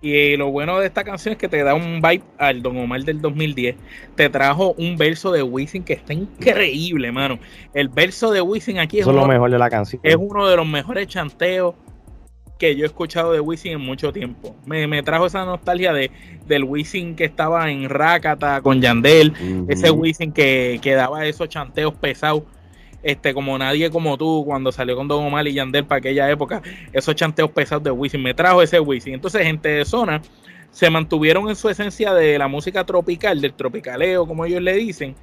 Y 0.01 0.37
lo 0.37 0.53
bueno 0.53 0.79
de 0.79 0.87
esta 0.87 1.03
canción 1.03 1.33
es 1.33 1.39
que 1.39 1.49
te 1.49 1.65
da 1.65 1.75
un 1.75 2.01
vibe 2.01 2.23
al 2.39 2.63
Don 2.63 2.77
Omar 2.77 3.03
del 3.03 3.21
2010. 3.21 3.75
Te 4.15 4.29
trajo 4.31 4.75
un 4.79 4.97
verso 4.97 5.33
de 5.33 5.43
Wisin 5.43 5.83
que 5.83 5.95
está 5.95 6.13
increíble, 6.13 7.11
mano. 7.11 7.41
El 7.75 7.89
verso 7.89 8.31
de 8.31 8.41
Wisin 8.41 8.79
aquí 8.79 9.01
es, 9.01 9.07
lo 9.07 9.27
mejor 9.27 9.51
de 9.51 9.59
la 9.59 9.69
canción. 9.69 10.01
es 10.05 10.15
uno 10.15 10.47
de 10.47 10.57
los 10.57 10.67
mejores 10.67 11.09
chanteos 11.09 11.75
que 12.59 12.75
yo 12.75 12.85
he 12.85 12.87
escuchado 12.87 13.33
de 13.33 13.41
Wisin 13.41 13.73
en 13.73 13.81
mucho 13.81 14.13
tiempo. 14.13 14.57
Me, 14.67 15.03
trajo 15.03 15.27
esa 15.27 15.45
nostalgia 15.45 15.93
de, 15.93 16.11
del 16.47 16.65
Wisin 16.65 17.15
que 17.15 17.25
estaba 17.25 17.71
en 17.71 17.89
Rakata 17.89 18.61
con 18.61 18.83
Yandel, 18.83 19.33
ese 19.69 19.91
Wisin 19.91 20.33
que, 20.33 20.81
que, 20.83 20.95
daba 20.95 21.25
esos 21.25 21.49
chanteos 21.49 21.95
pesados, 21.95 22.43
este, 23.03 23.33
como 23.33 23.57
nadie 23.57 23.91
como 23.91 24.19
tú, 24.19 24.43
cuando 24.45 24.73
salió 24.73 24.97
con 24.97 25.07
Don 25.07 25.25
Omar 25.25 25.47
y 25.47 25.55
Yandel 25.55 25.85
para 25.85 26.01
aquella 26.01 26.29
época, 26.29 26.61
esos 26.93 27.15
chanteos 27.15 27.51
pesados 27.53 27.85
de 27.85 27.93
Wisin, 27.93 28.23
me 28.23 28.35
trajo 28.35 28.61
ese 28.61 28.81
Wisin. 28.81 29.15
Entonces, 29.15 29.43
gente 29.45 29.69
de 29.69 29.85
zona 29.85 30.21
se 30.73 30.91
mantuvieron 30.91 31.49
en 31.49 31.57
su 31.57 31.69
esencia 31.69 32.13
de 32.13 32.39
la 32.39 32.49
música 32.49 32.85
tropical, 32.85 33.41
del 33.41 33.55
tropicaleo, 33.55 34.27
como 34.27 34.45
ellos 34.45 34.63
le 34.63 34.75
dicen, 34.75 35.15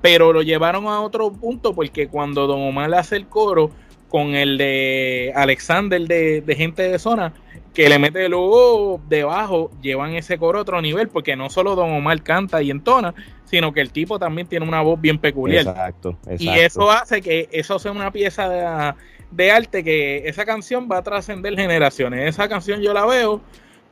pero 0.00 0.32
lo 0.32 0.42
llevaron 0.42 0.86
a 0.86 1.00
otro 1.00 1.32
punto 1.32 1.74
porque 1.74 2.06
cuando 2.08 2.46
Don 2.46 2.60
Omar 2.60 2.94
hace 2.94 3.16
el 3.16 3.26
coro, 3.26 3.72
con 4.08 4.34
el 4.34 4.58
de 4.58 5.32
Alexander 5.34 6.00
de, 6.00 6.54
gente 6.56 6.82
de 6.82 6.98
zona, 6.98 7.32
que 7.74 7.88
le 7.88 7.98
mete 7.98 8.28
luego 8.28 9.00
debajo, 9.08 9.70
llevan 9.80 10.14
ese 10.14 10.38
coro 10.38 10.58
a 10.58 10.62
otro 10.62 10.80
nivel, 10.80 11.08
porque 11.08 11.36
no 11.36 11.50
solo 11.50 11.76
Don 11.76 11.90
Omar 11.90 12.22
canta 12.22 12.62
y 12.62 12.70
entona, 12.70 13.14
sino 13.44 13.72
que 13.72 13.80
el 13.80 13.90
tipo 13.90 14.18
también 14.18 14.46
tiene 14.46 14.66
una 14.66 14.80
voz 14.80 15.00
bien 15.00 15.18
peculiar. 15.18 15.66
Exacto, 15.66 16.18
Y 16.38 16.48
eso 16.48 16.90
hace 16.90 17.20
que 17.20 17.48
eso 17.52 17.78
sea 17.78 17.92
una 17.92 18.10
pieza 18.10 18.48
de, 18.48 18.94
de 19.30 19.50
arte 19.50 19.84
que 19.84 20.28
esa 20.28 20.44
canción 20.44 20.88
va 20.90 20.98
a 20.98 21.02
trascender 21.02 21.54
generaciones. 21.54 22.28
Esa 22.28 22.48
canción 22.48 22.80
yo 22.80 22.92
la 22.92 23.06
veo 23.06 23.40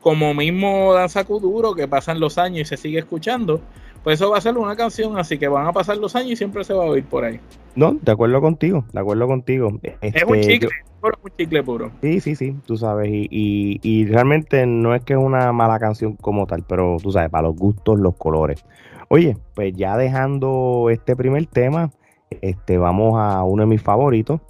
como 0.00 0.34
mismo 0.34 0.94
Danza 0.94 1.24
Kuduro, 1.24 1.74
que 1.74 1.88
pasan 1.88 2.20
los 2.20 2.38
años 2.38 2.60
y 2.60 2.64
se 2.64 2.76
sigue 2.76 2.98
escuchando 2.98 3.60
pues 4.06 4.20
eso 4.20 4.30
va 4.30 4.38
a 4.38 4.40
ser 4.40 4.56
una 4.56 4.76
canción, 4.76 5.18
así 5.18 5.36
que 5.36 5.48
van 5.48 5.66
a 5.66 5.72
pasar 5.72 5.96
los 5.96 6.14
años 6.14 6.30
y 6.30 6.36
siempre 6.36 6.62
se 6.62 6.72
va 6.72 6.84
a 6.84 6.86
oír 6.86 7.04
por 7.04 7.24
ahí. 7.24 7.40
No, 7.74 7.94
de 8.00 8.12
acuerdo 8.12 8.40
contigo, 8.40 8.84
de 8.92 9.00
acuerdo 9.00 9.26
contigo. 9.26 9.80
es 9.82 10.22
un 10.22 10.36
este, 10.36 10.52
chicle, 10.52 10.68
puro, 11.00 11.18
un 11.24 11.30
chicle 11.36 11.64
puro. 11.64 11.90
Sí, 12.02 12.20
sí, 12.20 12.36
sí, 12.36 12.56
tú 12.66 12.76
sabes, 12.76 13.08
y, 13.08 13.26
y, 13.28 13.80
y 13.82 14.06
realmente 14.06 14.64
no 14.64 14.94
es 14.94 15.02
que 15.02 15.14
es 15.14 15.18
una 15.18 15.52
mala 15.52 15.80
canción 15.80 16.14
como 16.14 16.46
tal, 16.46 16.62
pero 16.68 16.98
tú 17.02 17.10
sabes, 17.10 17.30
para 17.30 17.48
los 17.48 17.56
gustos, 17.56 17.98
los 17.98 18.14
colores. 18.14 18.64
Oye, 19.08 19.36
pues 19.56 19.74
ya 19.74 19.96
dejando 19.96 20.86
este 20.88 21.16
primer 21.16 21.46
tema, 21.46 21.90
este, 22.30 22.78
vamos 22.78 23.14
a 23.18 23.42
uno 23.42 23.64
de 23.64 23.66
mis 23.66 23.82
favoritos, 23.82 24.40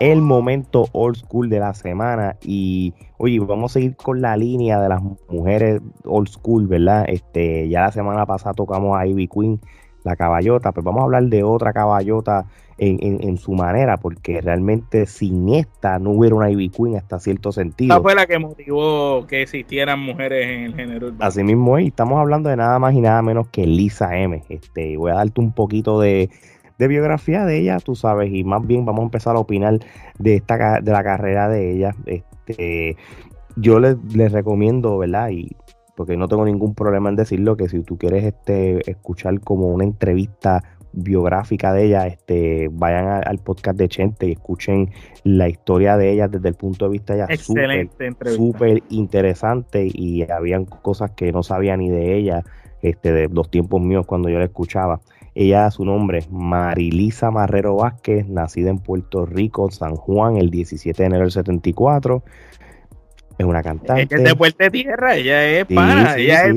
el 0.00 0.20
momento 0.20 0.88
old 0.92 1.16
school 1.16 1.48
de 1.48 1.60
la 1.60 1.74
semana. 1.74 2.36
Y 2.42 2.94
oye, 3.18 3.38
vamos 3.40 3.72
a 3.72 3.74
seguir 3.74 3.96
con 3.96 4.20
la 4.20 4.36
línea 4.36 4.80
de 4.80 4.88
las 4.88 5.02
mujeres 5.28 5.80
old 6.04 6.28
school, 6.28 6.66
¿verdad? 6.66 7.04
Este, 7.08 7.68
ya 7.68 7.82
la 7.82 7.92
semana 7.92 8.26
pasada 8.26 8.54
tocamos 8.54 8.96
a 8.98 9.06
Ivy 9.06 9.28
Queen, 9.28 9.60
la 10.04 10.16
caballota, 10.16 10.72
pero 10.72 10.84
vamos 10.84 11.00
a 11.00 11.04
hablar 11.04 11.24
de 11.24 11.42
otra 11.42 11.72
caballota 11.72 12.46
en, 12.76 13.38
su 13.38 13.52
manera, 13.52 13.96
porque 13.98 14.40
realmente 14.40 15.06
sin 15.06 15.48
esta 15.48 15.98
no 15.98 16.10
hubiera 16.10 16.34
una 16.34 16.50
Ivy 16.50 16.70
Queen 16.70 16.96
hasta 16.96 17.20
cierto 17.20 17.52
sentido. 17.52 17.94
Esta 17.94 18.02
fue 18.02 18.14
la 18.14 18.26
que 18.26 18.38
motivó 18.38 19.26
que 19.26 19.42
existieran 19.42 20.00
mujeres 20.00 20.46
en 20.48 20.60
el 20.64 20.74
género. 20.74 21.12
Así 21.20 21.44
mismo 21.44 21.78
es, 21.78 21.86
estamos 21.86 22.18
hablando 22.18 22.50
de 22.50 22.56
nada 22.56 22.78
más 22.78 22.94
y 22.94 23.00
nada 23.00 23.22
menos 23.22 23.48
que 23.48 23.66
Lisa 23.66 24.16
M. 24.16 24.42
Este, 24.48 24.96
voy 24.96 25.12
a 25.12 25.14
darte 25.14 25.40
un 25.40 25.52
poquito 25.52 26.00
de 26.00 26.30
de 26.78 26.88
biografía 26.88 27.44
de 27.44 27.58
ella, 27.58 27.78
tú 27.78 27.94
sabes, 27.94 28.32
y 28.32 28.44
más 28.44 28.66
bien 28.66 28.84
vamos 28.84 29.02
a 29.02 29.04
empezar 29.04 29.36
a 29.36 29.40
opinar 29.40 29.78
de 30.18 30.36
esta 30.36 30.80
de 30.80 30.92
la 30.92 31.04
carrera 31.04 31.48
de 31.48 31.72
ella. 31.72 31.94
Este, 32.06 32.96
yo 33.56 33.78
les, 33.78 34.32
recomiendo, 34.32 34.98
¿verdad? 34.98 35.30
Y 35.30 35.56
porque 35.96 36.16
no 36.16 36.26
tengo 36.26 36.44
ningún 36.44 36.74
problema 36.74 37.08
en 37.08 37.16
decirlo, 37.16 37.56
que 37.56 37.68
si 37.68 37.80
tú 37.82 37.96
quieres 37.96 38.24
este, 38.24 38.90
escuchar 38.90 39.40
como 39.40 39.68
una 39.68 39.84
entrevista 39.84 40.62
biográfica 40.92 41.72
de 41.72 41.84
ella, 41.84 42.06
este, 42.06 42.68
vayan 42.72 43.22
al 43.24 43.38
podcast 43.38 43.78
de 43.78 43.88
Chente 43.88 44.28
y 44.28 44.32
escuchen 44.32 44.90
la 45.24 45.48
historia 45.48 45.96
de 45.96 46.12
ella 46.12 46.28
desde 46.28 46.48
el 46.48 46.54
punto 46.54 46.86
de 46.86 46.92
vista 46.92 47.14
de 47.14 47.24
ella 47.24 47.36
súper 48.36 48.82
interesante 48.90 49.88
y 49.92 50.28
habían 50.30 50.64
cosas 50.64 51.12
que 51.12 51.32
no 51.32 51.42
sabía 51.42 51.76
ni 51.76 51.90
de 51.90 52.16
ella, 52.16 52.42
este, 52.82 53.12
de 53.12 53.28
los 53.28 53.50
tiempos 53.50 53.80
míos 53.80 54.06
cuando 54.06 54.28
yo 54.28 54.38
la 54.38 54.44
escuchaba. 54.44 55.00
Ella, 55.34 55.70
su 55.70 55.84
nombre 55.84 56.18
es 56.18 56.30
Marilisa 56.30 57.30
Marrero 57.30 57.76
Vázquez, 57.76 58.28
nacida 58.28 58.70
en 58.70 58.78
Puerto 58.78 59.26
Rico, 59.26 59.70
San 59.70 59.96
Juan, 59.96 60.36
el 60.36 60.50
17 60.50 61.02
de 61.02 61.06
enero 61.06 61.22
del 61.22 61.32
74. 61.32 62.22
Es 63.38 63.44
una 63.44 63.62
cantante. 63.62 64.02
Ella 64.02 64.16
es 64.16 64.24
de 64.24 64.36
Puerto 64.36 64.70
Tierra, 64.70 65.16
ella 65.16 65.44
es 65.44 65.66
pana, 65.66 66.16
ella 66.16 66.46
es 66.46 66.56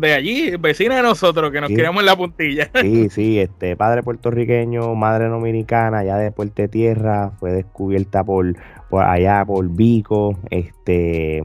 de, 0.00 0.12
allí, 0.14 0.56
vecina 0.56 0.96
de 0.96 1.02
nosotros, 1.02 1.50
que 1.50 1.60
nos 1.60 1.70
quedamos 1.70 2.00
en 2.00 2.06
la 2.06 2.16
puntilla. 2.16 2.70
Sí, 2.80 3.08
sí, 3.08 3.38
este 3.40 3.76
padre 3.76 4.02
puertorriqueño, 4.02 4.94
madre 4.94 5.28
dominicana, 5.28 6.04
ya 6.04 6.16
de 6.16 6.30
Puerto 6.30 6.68
Tierra, 6.68 7.32
fue 7.40 7.52
descubierta 7.52 8.22
por, 8.22 8.54
por 8.88 9.02
allá, 9.02 9.44
por 9.44 9.68
Vico, 9.68 10.38
este, 10.50 11.44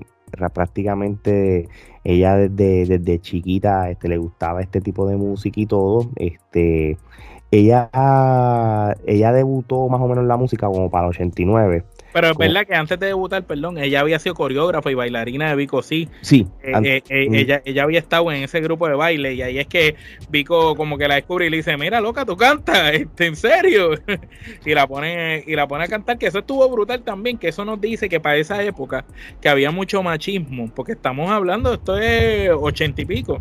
prácticamente 0.54 1.70
ella 2.04 2.36
desde, 2.36 2.98
desde 2.98 3.20
chiquita 3.20 3.90
este, 3.90 4.08
le 4.10 4.18
gustaba 4.18 4.62
este 4.62 4.82
tipo 4.82 5.08
de 5.08 5.18
música 5.18 5.60
y 5.60 5.66
todo. 5.66 6.10
Este, 6.16 6.98
ella, 7.52 7.90
ella 9.06 9.34
debutó 9.34 9.88
más 9.90 10.02
o 10.02 10.08
menos 10.08 10.24
en 10.24 10.28
la 10.28 10.38
música 10.38 10.68
como 10.68 10.90
para 10.90 11.06
el 11.06 11.10
89. 11.12 11.84
Pero 12.14 12.32
es 12.32 12.38
verdad 12.38 12.66
que 12.66 12.76
antes 12.76 13.00
de 13.00 13.08
debutar, 13.08 13.44
perdón, 13.44 13.78
ella 13.78 14.02
había 14.02 14.20
sido 14.20 14.36
coreógrafa 14.36 14.92
y 14.92 14.94
bailarina 14.94 15.50
de 15.50 15.56
Vico 15.56 15.82
sí. 15.82 16.10
Sí. 16.22 16.48
Eh, 16.64 16.72
eh, 16.84 17.04
eh, 17.10 17.28
ella, 17.32 17.62
ella 17.66 17.84
había 17.84 18.00
estado 18.00 18.32
en 18.32 18.44
ese 18.44 18.60
grupo 18.62 18.88
de 18.88 18.96
baile 18.96 19.34
y 19.34 19.42
ahí 19.42 19.60
es 19.60 19.68
que 19.68 19.96
Vico 20.30 20.76
como 20.76 20.98
que 20.98 21.08
la 21.08 21.16
descubre 21.16 21.48
y 21.48 21.50
le 21.50 21.58
dice, 21.58 21.78
mira 21.78 22.02
loca, 22.02 22.26
tú 22.26 22.36
cantas, 22.36 22.94
este, 22.94 23.28
en 23.28 23.36
serio. 23.36 23.92
y 24.66 24.74
la 24.74 24.88
pone, 24.88 25.44
y 25.46 25.56
la 25.56 25.68
pone 25.68 25.86
a 25.86 25.88
cantar, 25.88 26.18
que 26.18 26.28
eso 26.28 26.40
estuvo 26.40 26.68
brutal 26.70 27.02
también, 27.04 27.38
que 27.38 27.50
eso 27.50 27.66
nos 27.66 27.80
dice 27.80 28.10
que 28.10 28.20
para 28.20 28.38
esa 28.38 28.62
época 28.64 29.06
que 29.42 29.50
había 29.50 29.72
mucho 29.72 30.04
machismo, 30.04 30.70
porque 30.76 30.94
estamos 30.94 31.30
hablando, 31.32 31.74
esto 31.74 31.98
es 31.98 32.50
ochenta 32.50 33.02
y 33.02 33.06
pico. 33.06 33.40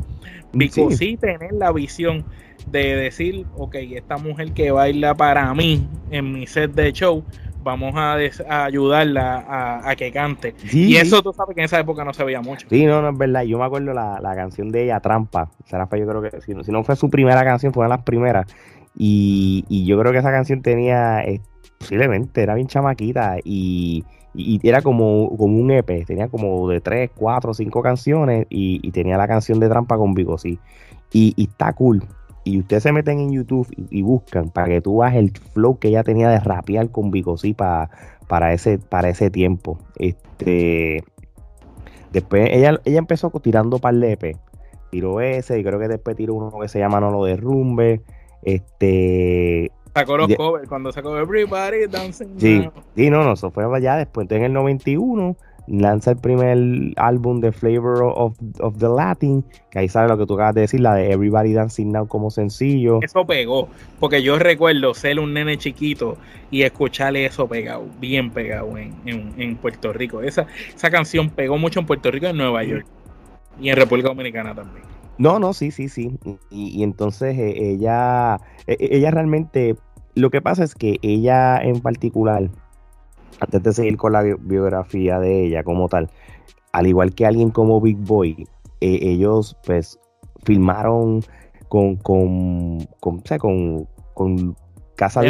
Vico 0.52 0.90
sí 0.90 1.16
tener 1.16 1.52
la 1.52 1.72
visión 1.72 2.24
de 2.66 2.96
decir, 2.96 3.46
ok, 3.56 3.74
esta 3.74 4.16
mujer 4.16 4.52
que 4.52 4.70
baila 4.70 5.14
para 5.14 5.52
mí 5.54 5.86
en 6.10 6.32
mi 6.32 6.46
set 6.46 6.72
de 6.72 6.92
show, 6.92 7.24
vamos 7.62 7.94
a, 7.96 8.14
ayudarla 8.64 9.80
a, 9.84 9.96
que 9.96 10.12
cante. 10.12 10.54
y 10.72 10.96
eso 10.96 11.22
tú 11.22 11.32
sabes 11.32 11.54
que 11.54 11.60
en 11.60 11.64
esa 11.66 11.80
época 11.80 12.04
no 12.04 12.12
se 12.12 12.24
veía 12.24 12.40
mucho. 12.40 12.66
Sí, 12.68 12.86
no, 12.86 13.02
no 13.02 13.10
es 13.10 13.18
verdad. 13.18 13.42
Yo 13.42 13.58
me 13.58 13.64
acuerdo 13.64 13.92
la, 13.92 14.18
la 14.20 14.34
canción 14.34 14.70
de 14.70 14.84
ella, 14.84 15.00
Trampa. 15.00 15.50
Será 15.66 15.88
yo 15.96 16.06
creo 16.06 16.22
que 16.22 16.40
si 16.40 16.54
no, 16.54 16.64
si 16.64 16.72
no 16.72 16.82
fue 16.84 16.96
su 16.96 17.10
primera 17.10 17.44
canción, 17.44 17.72
fue 17.72 17.82
una 17.82 17.94
de 17.94 17.98
las 17.98 18.04
primeras. 18.04 18.46
Y, 18.96 19.64
y 19.68 19.84
yo 19.86 19.98
creo 19.98 20.12
que 20.12 20.18
esa 20.18 20.30
canción 20.30 20.62
tenía, 20.62 21.22
eh, 21.22 21.40
posiblemente, 21.78 22.42
era 22.42 22.54
bien 22.54 22.66
chamaquita 22.66 23.36
y, 23.44 24.04
y, 24.34 24.60
era 24.66 24.82
como, 24.82 25.36
como 25.36 25.58
un 25.58 25.70
EP. 25.70 26.04
Tenía 26.06 26.28
como 26.28 26.68
de 26.68 26.80
3, 26.80 27.10
4, 27.14 27.54
5 27.54 27.82
canciones 27.82 28.46
y, 28.50 28.80
y 28.86 28.90
tenía 28.90 29.16
la 29.16 29.28
canción 29.28 29.60
de 29.60 29.68
Trampa 29.68 29.96
con 29.96 30.14
Vigo, 30.14 30.38
sí. 30.38 30.58
Y, 31.12 31.34
y 31.36 31.44
está 31.44 31.72
cool 31.72 32.04
y 32.50 32.58
ustedes 32.58 32.82
se 32.82 32.92
meten 32.92 33.20
en 33.20 33.32
YouTube 33.32 33.66
y, 33.90 34.02
buscan 34.02 34.50
para 34.50 34.68
que 34.68 34.80
tú 34.80 34.98
veas 34.98 35.14
el 35.14 35.30
flow 35.30 35.78
que 35.78 35.88
ella 35.88 36.02
tenía 36.02 36.28
de 36.28 36.40
rapear 36.40 36.90
con 36.90 37.10
Bigosí 37.10 37.54
para, 37.54 37.90
para, 38.26 38.52
ese, 38.52 38.78
para 38.78 39.08
ese 39.08 39.30
tiempo. 39.30 39.78
Este, 39.96 41.04
después 42.12 42.48
ella, 42.52 42.80
ella 42.84 42.98
empezó 42.98 43.30
tirando 43.30 43.78
par 43.78 43.94
de 43.94 44.12
EP. 44.12 44.36
Tiró 44.90 45.20
ese 45.20 45.58
y 45.60 45.64
creo 45.64 45.78
que 45.78 45.86
después 45.86 46.16
tiró 46.16 46.34
uno 46.34 46.50
que 46.60 46.68
se 46.68 46.80
llama 46.80 47.00
No 47.00 47.10
lo 47.10 47.24
derrumbe. 47.24 48.02
Este. 48.42 49.70
Sacó 49.94 50.16
los 50.16 50.34
covers 50.34 50.68
cuando 50.68 50.92
sacó 50.92 51.16
Everybody 51.16 51.86
Dancing. 51.88 52.38
Sí, 52.38 52.68
sí, 52.96 53.10
no, 53.10 53.22
no, 53.24 53.32
eso 53.34 53.50
fue 53.50 53.64
allá 53.64 53.96
después. 53.96 54.24
Entonces 54.24 54.40
en 54.40 54.46
el 54.46 54.52
91 54.52 55.36
lanza 55.70 56.12
el 56.12 56.16
primer 56.16 56.58
álbum 56.96 57.40
de 57.40 57.52
Flavor 57.52 58.02
of, 58.02 58.36
the 58.78 58.88
Latin, 58.88 59.44
que 59.70 59.78
ahí 59.78 59.88
sale 59.88 60.08
lo 60.08 60.18
que 60.18 60.26
tú 60.26 60.34
acabas 60.34 60.54
de 60.54 60.62
decir, 60.62 60.80
la 60.80 60.94
de 60.94 61.12
Everybody 61.12 61.52
Dancing 61.52 61.92
Now 61.92 62.08
como 62.08 62.30
sencillo. 62.30 62.98
Eso 63.02 63.24
pegó, 63.24 63.68
porque 64.00 64.22
yo 64.22 64.38
recuerdo 64.38 64.94
ser 64.94 65.20
un 65.20 65.34
nene 65.34 65.56
chiquito 65.58 66.16
y 66.50 66.62
escucharle 66.62 67.26
eso 67.26 67.46
pegado, 67.46 67.86
bien 68.00 68.30
pegado 68.30 68.76
en, 68.76 69.56
Puerto 69.56 69.92
Rico. 69.92 70.22
Esa, 70.22 70.46
esa 70.74 70.90
canción 70.90 71.30
pegó 71.30 71.58
mucho 71.58 71.80
en 71.80 71.86
Puerto 71.86 72.10
Rico 72.10 72.26
y 72.26 72.30
en 72.30 72.36
Nueva 72.36 72.64
York 72.64 72.86
y 73.60 73.68
en 73.68 73.76
República 73.76 74.08
Dominicana 74.08 74.54
también. 74.54 74.84
No, 75.18 75.38
no, 75.38 75.52
sí, 75.52 75.70
sí, 75.70 75.88
sí. 75.88 76.18
Y, 76.50 76.82
entonces 76.82 77.36
eh, 77.38 77.52
ella, 77.56 78.40
e, 78.66 78.72
e, 78.72 78.96
ella 78.96 79.10
realmente, 79.10 79.76
lo 80.14 80.30
que 80.30 80.40
pasa 80.40 80.64
es 80.64 80.74
que 80.74 80.98
ella 81.02 81.58
en 81.58 81.80
particular, 81.80 82.48
antes 83.38 83.62
de 83.62 83.72
seguir 83.72 83.96
con 83.96 84.12
la 84.12 84.22
biografía 84.22 85.18
de 85.18 85.46
ella 85.46 85.62
como 85.62 85.88
tal, 85.88 86.10
al 86.72 86.86
igual 86.86 87.14
que 87.14 87.26
alguien 87.26 87.50
como 87.50 87.80
Big 87.80 87.98
Boy, 87.98 88.46
eh, 88.80 88.98
ellos 89.02 89.56
pues 89.64 89.98
filmaron 90.44 91.22
con, 91.68 91.96
con, 91.96 92.86
con, 93.00 93.20
con, 93.20 93.88
con 94.14 94.56
casa 95.00 95.22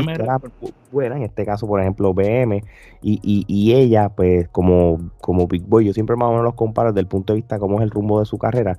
buena, 0.90 1.16
en 1.16 1.22
este 1.22 1.44
caso, 1.44 1.68
por 1.68 1.80
ejemplo, 1.80 2.12
BM, 2.12 2.64
y, 3.02 3.20
y, 3.46 3.72
ella, 3.74 4.08
pues, 4.08 4.48
como, 4.48 5.12
como 5.20 5.46
Big 5.46 5.62
Boy, 5.62 5.84
yo 5.84 5.92
siempre 5.92 6.16
más 6.16 6.26
o 6.26 6.30
menos 6.30 6.44
los 6.44 6.54
comparo 6.54 6.90
desde 6.90 7.02
el 7.02 7.06
punto 7.06 7.32
de 7.32 7.36
vista 7.36 7.60
cómo 7.60 7.78
es 7.78 7.84
el 7.84 7.90
rumbo 7.90 8.18
de 8.18 8.26
su 8.26 8.36
carrera. 8.36 8.78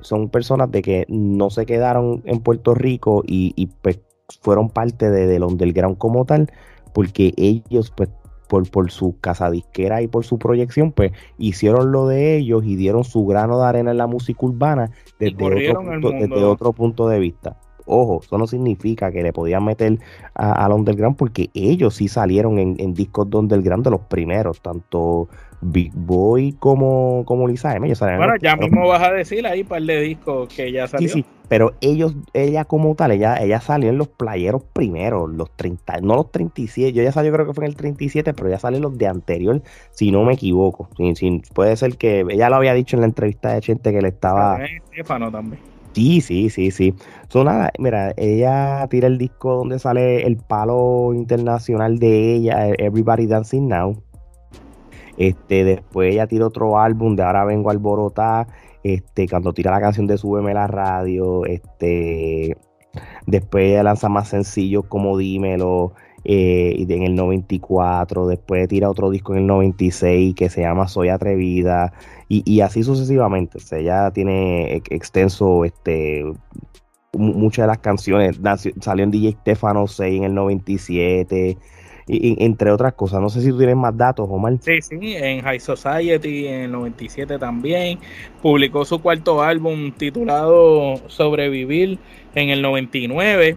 Son 0.00 0.30
personas 0.30 0.70
de 0.70 0.80
que 0.80 1.04
no 1.08 1.50
se 1.50 1.66
quedaron 1.66 2.22
en 2.24 2.40
Puerto 2.40 2.74
Rico 2.74 3.22
y, 3.26 3.52
y 3.56 3.66
pues 3.66 4.00
fueron 4.40 4.70
parte 4.70 5.10
de, 5.10 5.26
del 5.26 5.44
underground 5.44 5.98
como 5.98 6.24
tal, 6.24 6.50
porque 6.94 7.34
ellos, 7.36 7.92
pues, 7.94 8.08
por, 8.52 8.70
por 8.70 8.90
su 8.90 9.18
casa 9.18 9.50
disquera 9.50 10.02
y 10.02 10.08
por 10.08 10.26
su 10.26 10.38
proyección, 10.38 10.92
pues 10.92 11.12
hicieron 11.38 11.90
lo 11.90 12.06
de 12.06 12.36
ellos 12.36 12.62
y 12.66 12.76
dieron 12.76 13.02
su 13.02 13.24
grano 13.24 13.58
de 13.58 13.66
arena 13.66 13.92
en 13.92 13.96
la 13.96 14.06
música 14.06 14.44
urbana 14.44 14.90
desde, 15.18 15.70
otro 15.70 15.80
punto, 15.80 16.10
desde 16.10 16.44
otro 16.44 16.72
punto 16.74 17.08
de 17.08 17.18
vista. 17.18 17.56
Ojo, 17.86 18.20
eso 18.22 18.36
no 18.36 18.46
significa 18.46 19.10
que 19.10 19.22
le 19.22 19.32
podían 19.32 19.64
meter 19.64 19.98
al 20.34 20.70
underground 20.70 21.16
porque 21.16 21.48
ellos 21.54 21.94
sí 21.94 22.08
salieron 22.08 22.58
en, 22.58 22.76
en 22.78 22.92
discos 22.92 23.30
de 23.30 23.38
underground 23.38 23.84
de 23.84 23.90
los 23.90 24.00
primeros, 24.02 24.60
tanto 24.60 25.30
Big 25.62 25.92
Boy 25.94 26.52
como, 26.58 27.22
como 27.24 27.48
Lisa 27.48 27.74
M. 27.74 27.90
bueno, 28.18 28.34
ya 28.40 28.56
mismo 28.56 28.86
vas 28.86 29.02
a 29.02 29.12
decir 29.12 29.46
ahí 29.46 29.64
par 29.64 29.80
de 29.80 30.00
discos 30.00 30.48
que 30.54 30.70
ya. 30.70 30.86
Sí, 30.88 31.08
sí, 31.08 31.24
pero 31.52 31.74
ellos, 31.82 32.14
ella 32.32 32.64
como 32.64 32.94
tal, 32.94 33.10
ella, 33.10 33.36
ella 33.36 33.60
salió 33.60 33.90
en 33.90 33.98
los 33.98 34.08
playeros 34.08 34.62
primeros, 34.72 35.30
los 35.30 35.50
30, 35.54 36.00
no 36.00 36.14
los 36.14 36.32
37, 36.32 36.94
yo 36.94 37.02
ya 37.02 37.12
salió 37.12 37.30
creo 37.30 37.46
que 37.46 37.52
fue 37.52 37.66
en 37.66 37.72
el 37.72 37.76
37, 37.76 38.32
pero 38.32 38.48
ya 38.48 38.58
salió 38.58 38.80
los 38.80 38.96
de 38.96 39.06
anterior, 39.06 39.60
si 39.90 40.10
no 40.10 40.24
me 40.24 40.32
equivoco. 40.32 40.88
puede 41.52 41.76
ser 41.76 41.98
que 41.98 42.24
ella 42.30 42.48
lo 42.48 42.56
había 42.56 42.72
dicho 42.72 42.96
en 42.96 43.00
la 43.00 43.06
entrevista 43.06 43.52
de 43.52 43.60
gente 43.60 43.92
que 43.92 44.00
le 44.00 44.08
estaba... 44.08 44.64
Estefano 44.64 45.30
también. 45.30 45.60
Sí, 45.92 46.22
sí, 46.22 46.48
sí, 46.48 46.70
sí. 46.70 46.94
So, 47.28 47.44
nada, 47.44 47.70
mira, 47.78 48.14
ella 48.16 48.86
tira 48.88 49.06
el 49.06 49.18
disco 49.18 49.56
donde 49.56 49.78
sale 49.78 50.26
el 50.26 50.38
palo 50.38 51.12
internacional 51.12 51.98
de 51.98 52.34
ella, 52.34 52.68
Everybody 52.78 53.26
Dancing 53.26 53.68
Now 53.68 54.02
este, 55.16 55.64
después 55.64 56.12
ella 56.12 56.26
tira 56.26 56.46
otro 56.46 56.78
álbum 56.78 57.16
de 57.16 57.22
Ahora 57.22 57.44
Vengo 57.44 57.68
a 57.68 57.72
Alborotar. 57.72 58.46
Este, 58.84 59.28
cuando 59.28 59.52
tira 59.52 59.70
la 59.70 59.80
canción 59.80 60.06
de 60.06 60.18
Súbeme 60.18 60.54
la 60.54 60.66
radio. 60.66 61.44
Este, 61.46 62.56
después 63.26 63.64
ella 63.64 63.82
lanza 63.82 64.08
más 64.08 64.28
sencillos 64.28 64.84
como 64.88 65.16
Dímelo. 65.16 65.94
Eh, 66.24 66.86
en 66.88 67.02
el 67.02 67.16
94, 67.16 68.28
después 68.28 68.68
tira 68.68 68.88
otro 68.88 69.10
disco 69.10 69.32
en 69.32 69.40
el 69.40 69.46
96 69.48 70.36
que 70.36 70.48
se 70.50 70.60
llama 70.60 70.86
Soy 70.86 71.08
Atrevida 71.08 71.92
y, 72.28 72.60
así 72.60 72.82
sucesivamente. 72.82 73.58
O 73.58 73.60
sea, 73.60 73.78
ella 73.78 74.10
tiene 74.12 74.76
extenso, 74.90 75.64
este, 75.64 76.24
muchas 77.12 77.64
de 77.64 77.66
las 77.66 77.78
canciones, 77.78 78.40
salió 78.80 79.04
en 79.04 79.10
DJ 79.10 79.32
Stefano 79.40 79.86
6 79.86 80.18
en 80.18 80.24
el 80.24 80.34
97, 80.34 81.58
entre 82.06 82.70
otras 82.70 82.94
cosas. 82.94 83.20
No 83.20 83.28
sé 83.28 83.40
si 83.40 83.50
tú 83.50 83.58
tienes 83.58 83.76
más 83.76 83.96
datos, 83.96 84.26
Omar. 84.30 84.54
Sí, 84.60 84.80
sí, 84.82 85.16
en 85.16 85.42
High 85.42 85.60
Society 85.60 86.46
en 86.46 86.60
el 86.62 86.72
97 86.72 87.38
también. 87.38 87.98
Publicó 88.40 88.84
su 88.84 89.00
cuarto 89.00 89.42
álbum 89.42 89.92
titulado 89.92 90.96
Sobrevivir 91.08 91.98
en 92.34 92.48
el 92.50 92.62
99 92.62 93.56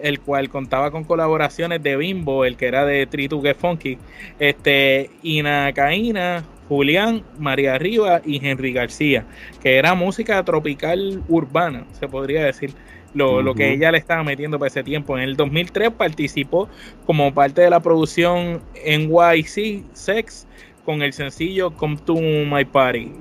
el 0.00 0.20
cual 0.20 0.50
contaba 0.50 0.90
con 0.90 1.04
colaboraciones 1.04 1.82
de 1.82 1.96
Bimbo, 1.96 2.44
el 2.44 2.56
que 2.56 2.66
era 2.66 2.84
de 2.84 3.06
Tritu 3.06 3.40
Get 3.40 3.56
Funky, 3.56 3.96
este, 4.38 5.10
Ina 5.22 5.72
Caína, 5.72 6.44
Julián, 6.68 7.22
María 7.38 7.78
Riva 7.78 8.20
y 8.24 8.44
Henry 8.46 8.72
García, 8.72 9.24
que 9.62 9.76
era 9.76 9.94
música 9.94 10.42
tropical 10.44 11.22
urbana, 11.28 11.86
se 11.92 12.08
podría 12.08 12.44
decir 12.44 12.72
lo, 13.14 13.54
que 13.54 13.72
ella 13.72 13.92
le 13.92 13.98
estaba 13.98 14.22
metiendo 14.22 14.58
para 14.58 14.68
ese 14.68 14.82
tiempo. 14.82 15.16
En 15.16 15.24
el 15.24 15.36
2003 15.36 15.90
participó 15.90 16.68
como 17.06 17.32
parte 17.32 17.62
de 17.62 17.70
la 17.70 17.80
producción 17.80 18.60
NYC 18.84 19.84
Sex 19.92 20.46
con 20.84 21.02
el 21.02 21.12
sencillo 21.12 21.72
Come 21.72 21.96
to 22.04 22.14
My 22.14 22.64
Party. 22.64 23.12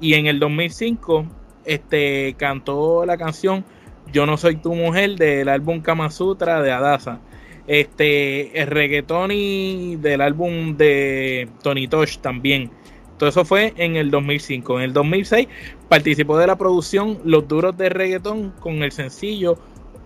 Y 0.00 0.14
en 0.14 0.26
el 0.26 0.38
2005 0.38 1.26
este, 1.64 2.34
cantó 2.36 3.06
la 3.06 3.16
canción 3.16 3.64
Yo 4.12 4.26
no 4.26 4.36
soy 4.36 4.56
tu 4.56 4.74
mujer 4.74 5.16
del 5.16 5.48
álbum 5.48 5.80
Kama 5.80 6.10
Sutra 6.10 6.60
de 6.62 6.72
Adasa. 6.72 7.20
Este, 7.66 8.60
el 8.60 8.66
reggaetón 8.66 9.30
y 9.32 9.96
del 9.96 10.20
álbum 10.20 10.76
de 10.76 11.48
Tony 11.62 11.88
Tosh 11.88 12.18
también. 12.18 12.70
Eso 13.26 13.44
fue 13.44 13.72
en 13.76 13.96
el 13.96 14.10
2005. 14.10 14.78
En 14.78 14.84
el 14.84 14.92
2006 14.92 15.48
participó 15.88 16.38
de 16.38 16.46
la 16.46 16.56
producción 16.56 17.18
Los 17.24 17.46
Duros 17.48 17.76
de 17.76 17.88
Reggaetón 17.88 18.50
con 18.60 18.82
el 18.82 18.92
sencillo 18.92 19.58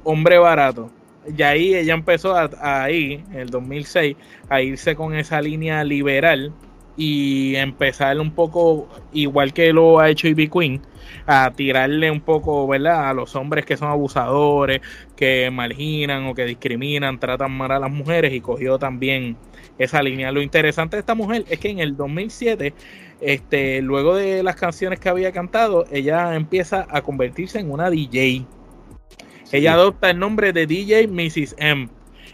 Hombre 0.05 0.39
Barato. 0.39 0.91
Y 1.37 1.43
ahí 1.43 1.75
ella 1.75 1.95
empezó 1.95 2.35
a, 2.35 2.49
ahí, 2.61 3.25
en 3.31 3.41
el 3.41 3.51
2006, 3.51 4.17
a 4.49 4.63
irse 4.63 4.95
con 4.97 5.15
esa 5.15 5.43
línea 5.43 5.85
liberal 5.85 6.53
y 6.97 7.55
empezar 7.55 8.19
un 8.19 8.33
poco, 8.33 8.89
igual 9.13 9.53
que 9.53 9.73
lo 9.73 10.01
ha 10.01 10.11
hecho 10.11 10.27
Ivy 10.27 10.49
Queen, 10.49 10.83
a 11.27 11.53
tirarle 11.55 12.11
un 12.11 12.21
poco, 12.21 12.67
¿verdad? 12.67 13.09
A 13.09 13.15
los 13.15 13.37
hombres 13.37 13.65
que 13.65 13.77
son 13.77 13.89
abusadores, 13.89 14.81
que 15.15 15.49
marginan 15.51 16.27
o 16.27 16.35
que 16.35 16.45
discriminan, 16.45 17.21
tratan 17.21 17.53
mal 17.53 17.71
a 17.71 17.79
las 17.79 17.91
mujeres 17.91 18.33
y 18.33 18.41
cogió 18.41 18.79
también 18.79 19.37
esa 19.79 20.03
línea. 20.03 20.33
Lo 20.33 20.43
interesante 20.43 20.97
de 20.97 21.01
esta 21.01 21.15
mujer 21.15 21.45
es 21.49 21.61
que 21.61 21.71
en 21.71 21.79
el 21.79 21.97
2007, 21.97 22.75
este, 23.21 23.83
luego 23.83 24.15
de 24.15 24.43
las 24.43 24.57
canciones 24.57 25.01
que 25.01 25.09
había 25.09 25.33
cantado, 25.33 25.85
ella 25.91 26.35
empieza 26.35 26.87
a 26.91 27.03
convertirse 27.03 27.59
en 27.59 27.71
una 27.71 27.91
DJ. 27.91 28.47
Ella 29.51 29.73
adopta 29.73 30.11
el 30.11 30.19
nombre 30.19 30.53
de 30.53 30.67
DJ 30.67 31.09
Mrs. 31.09 31.57
M. 31.59 31.89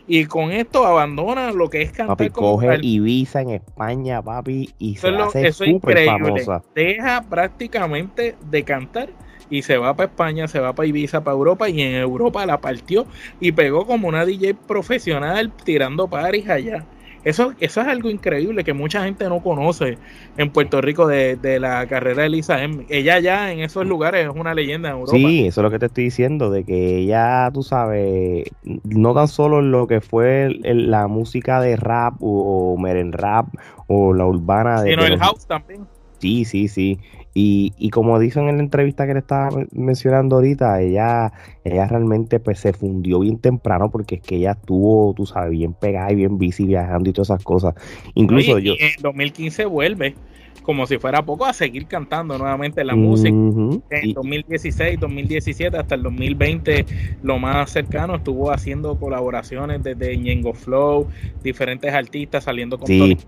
y 0.06 0.24
con 0.26 0.50
esto 0.50 0.84
abandona 0.84 1.52
lo 1.52 1.70
que 1.70 1.82
es 1.82 1.92
cantar. 1.92 2.16
Papi, 2.16 2.30
coge 2.30 2.78
Ibiza 2.82 3.42
en 3.42 3.50
España, 3.50 4.20
papi, 4.20 4.74
y 4.78 4.96
se 4.96 5.08
hace 5.08 5.52
súper 5.52 6.04
famosa. 6.06 6.62
Deja 6.74 7.22
prácticamente 7.22 8.34
de 8.50 8.64
cantar 8.64 9.10
y 9.48 9.62
se 9.62 9.78
va 9.78 9.94
para 9.94 10.08
España, 10.08 10.48
se 10.48 10.58
va 10.58 10.72
para 10.72 10.88
Ibiza, 10.88 11.22
para 11.22 11.36
Europa 11.36 11.68
y 11.68 11.80
en 11.80 11.94
Europa 11.94 12.44
la 12.46 12.60
partió 12.60 13.06
y 13.40 13.52
pegó 13.52 13.86
como 13.86 14.08
una 14.08 14.24
DJ 14.24 14.54
profesional 14.54 15.52
tirando 15.64 16.08
paris 16.08 16.48
allá. 16.48 16.84
Eso, 17.24 17.54
eso 17.60 17.80
es 17.80 17.86
algo 17.86 18.10
increíble 18.10 18.64
que 18.64 18.72
mucha 18.72 19.04
gente 19.04 19.28
no 19.28 19.40
conoce 19.42 19.98
en 20.36 20.50
Puerto 20.50 20.80
Rico 20.80 21.06
de, 21.06 21.58
la 21.58 21.86
carrera 21.86 22.24
de 22.24 22.28
Lisa 22.28 22.62
M. 22.62 22.84
Ella 22.88 23.18
ya 23.18 23.52
en 23.52 23.60
esos 23.60 23.86
lugares 23.86 24.26
es 24.28 24.34
una 24.34 24.54
leyenda 24.54 24.90
en 24.90 24.96
Europa. 24.96 25.16
Sí, 25.16 25.46
eso 25.46 25.60
es 25.60 25.62
lo 25.62 25.70
que 25.70 25.78
te 25.78 25.86
estoy 25.86 26.04
diciendo, 26.04 26.50
de 26.50 26.64
que 26.64 26.98
ella, 26.98 27.50
tú 27.52 27.62
sabes, 27.62 28.44
no 28.84 29.14
tan 29.14 29.28
solo 29.28 29.62
lo 29.62 29.86
que 29.86 30.00
fue 30.00 30.50
la 30.62 31.06
música 31.06 31.60
de 31.60 31.76
rap 31.76 32.14
o, 32.20 32.72
o 32.74 32.76
meren 32.76 33.12
rap 33.12 33.46
o 33.86 34.12
la 34.12 34.26
urbana 34.26 34.82
de... 34.82 34.90
Sino 34.90 35.04
el 35.04 35.18
house 35.18 35.46
también. 35.46 35.86
Sí, 36.18 36.44
sí, 36.44 36.68
sí. 36.68 36.98
Y, 37.34 37.72
y 37.76 37.90
como 37.90 38.18
dicen 38.20 38.48
en 38.48 38.58
la 38.58 38.62
entrevista 38.62 39.06
que 39.08 39.14
le 39.14 39.18
estaba 39.18 39.50
mencionando 39.72 40.36
ahorita, 40.36 40.80
ella, 40.80 41.32
ella 41.64 41.86
realmente 41.88 42.38
pues 42.38 42.60
se 42.60 42.72
fundió 42.72 43.18
bien 43.20 43.38
temprano 43.38 43.90
porque 43.90 44.16
es 44.16 44.20
que 44.22 44.36
ella 44.36 44.52
estuvo, 44.52 45.12
tú 45.14 45.26
sabes, 45.26 45.50
bien 45.50 45.74
pegada 45.74 46.12
y 46.12 46.14
bien 46.14 46.38
bici 46.38 46.64
viajando 46.64 47.10
y 47.10 47.12
todas 47.12 47.30
esas 47.30 47.42
cosas. 47.42 47.74
Incluso 48.14 48.60
yo... 48.60 48.74
en 48.78 49.02
2015 49.02 49.64
vuelve 49.66 50.14
como 50.62 50.86
si 50.86 50.98
fuera 50.98 51.22
poco 51.22 51.44
a 51.44 51.52
seguir 51.52 51.86
cantando 51.86 52.38
nuevamente 52.38 52.82
la 52.84 52.94
música. 52.94 53.28
En 53.28 54.12
2016, 54.14 54.98
2017 54.98 55.76
hasta 55.76 55.94
el 55.94 56.02
2020 56.02 56.86
lo 57.22 57.38
más 57.38 57.70
cercano 57.70 58.16
estuvo 58.16 58.50
haciendo 58.50 58.98
colaboraciones 58.98 59.82
desde 59.82 60.16
Ñengo 60.16 60.54
Flow, 60.54 61.08
diferentes 61.42 61.92
artistas 61.92 62.44
saliendo 62.44 62.78
con 62.78 62.86
sí 62.86 63.18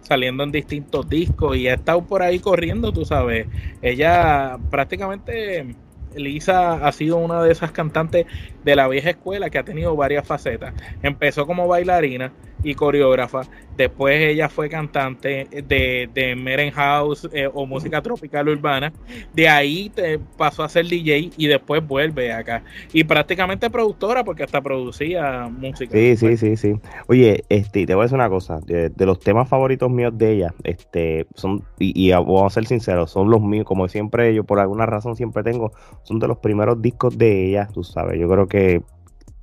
saliendo 0.00 0.44
en 0.44 0.52
distintos 0.52 1.08
discos 1.08 1.56
y 1.56 1.68
ha 1.68 1.74
estado 1.74 2.04
por 2.04 2.22
ahí 2.22 2.38
corriendo, 2.38 2.92
tú 2.92 3.04
sabes. 3.04 3.46
Ella 3.82 4.58
prácticamente, 4.70 5.74
Lisa 6.14 6.86
ha 6.86 6.92
sido 6.92 7.16
una 7.16 7.42
de 7.42 7.52
esas 7.52 7.72
cantantes 7.72 8.26
de 8.64 8.76
la 8.76 8.88
vieja 8.88 9.10
escuela 9.10 9.50
que 9.50 9.58
ha 9.58 9.64
tenido 9.64 9.96
varias 9.96 10.26
facetas. 10.26 10.74
Empezó 11.02 11.46
como 11.46 11.68
bailarina 11.68 12.32
y 12.66 12.74
coreógrafa, 12.74 13.42
Después 13.76 14.22
ella 14.22 14.48
fue 14.48 14.70
cantante 14.70 15.46
de, 15.50 16.08
de 16.12 16.34
Meren 16.34 16.70
House 16.70 17.28
eh, 17.32 17.48
o 17.52 17.66
música 17.66 18.00
tropical 18.00 18.48
urbana. 18.48 18.92
De 19.34 19.48
ahí 19.48 19.90
te 19.90 20.18
pasó 20.18 20.62
a 20.62 20.68
ser 20.68 20.86
DJ 20.86 21.30
y 21.36 21.46
después 21.46 21.86
vuelve 21.86 22.32
acá. 22.32 22.62
Y 22.92 23.04
prácticamente 23.04 23.68
productora 23.68 24.24
porque 24.24 24.44
hasta 24.44 24.62
producía 24.62 25.48
música. 25.50 25.92
Sí, 25.92 26.16
sí, 26.16 26.36
sí, 26.38 26.56
sí. 26.56 26.74
Oye, 27.06 27.44
este, 27.50 27.84
te 27.84 27.94
voy 27.94 28.02
a 28.02 28.04
decir 28.04 28.16
una 28.16 28.30
cosa. 28.30 28.60
De, 28.60 28.90
los 29.06 29.20
temas 29.20 29.48
favoritos 29.48 29.90
míos 29.90 30.16
de 30.16 30.32
ella, 30.32 30.54
este, 30.64 31.26
son, 31.34 31.62
y, 31.78 32.08
y, 32.08 32.10
vamos 32.10 32.44
a 32.44 32.54
ser 32.54 32.66
sinceros, 32.66 33.10
son 33.10 33.30
los 33.30 33.40
míos, 33.40 33.64
como 33.64 33.86
siempre, 33.86 34.34
yo 34.34 34.42
por 34.42 34.58
alguna 34.58 34.84
razón 34.84 35.14
siempre 35.14 35.44
tengo, 35.44 35.70
son 36.02 36.18
de 36.18 36.26
los 36.26 36.38
primeros 36.38 36.82
discos 36.82 37.16
de 37.16 37.46
ella, 37.46 37.68
tú 37.72 37.84
sabes. 37.84 38.18
Yo 38.18 38.28
creo 38.28 38.48
que 38.48 38.82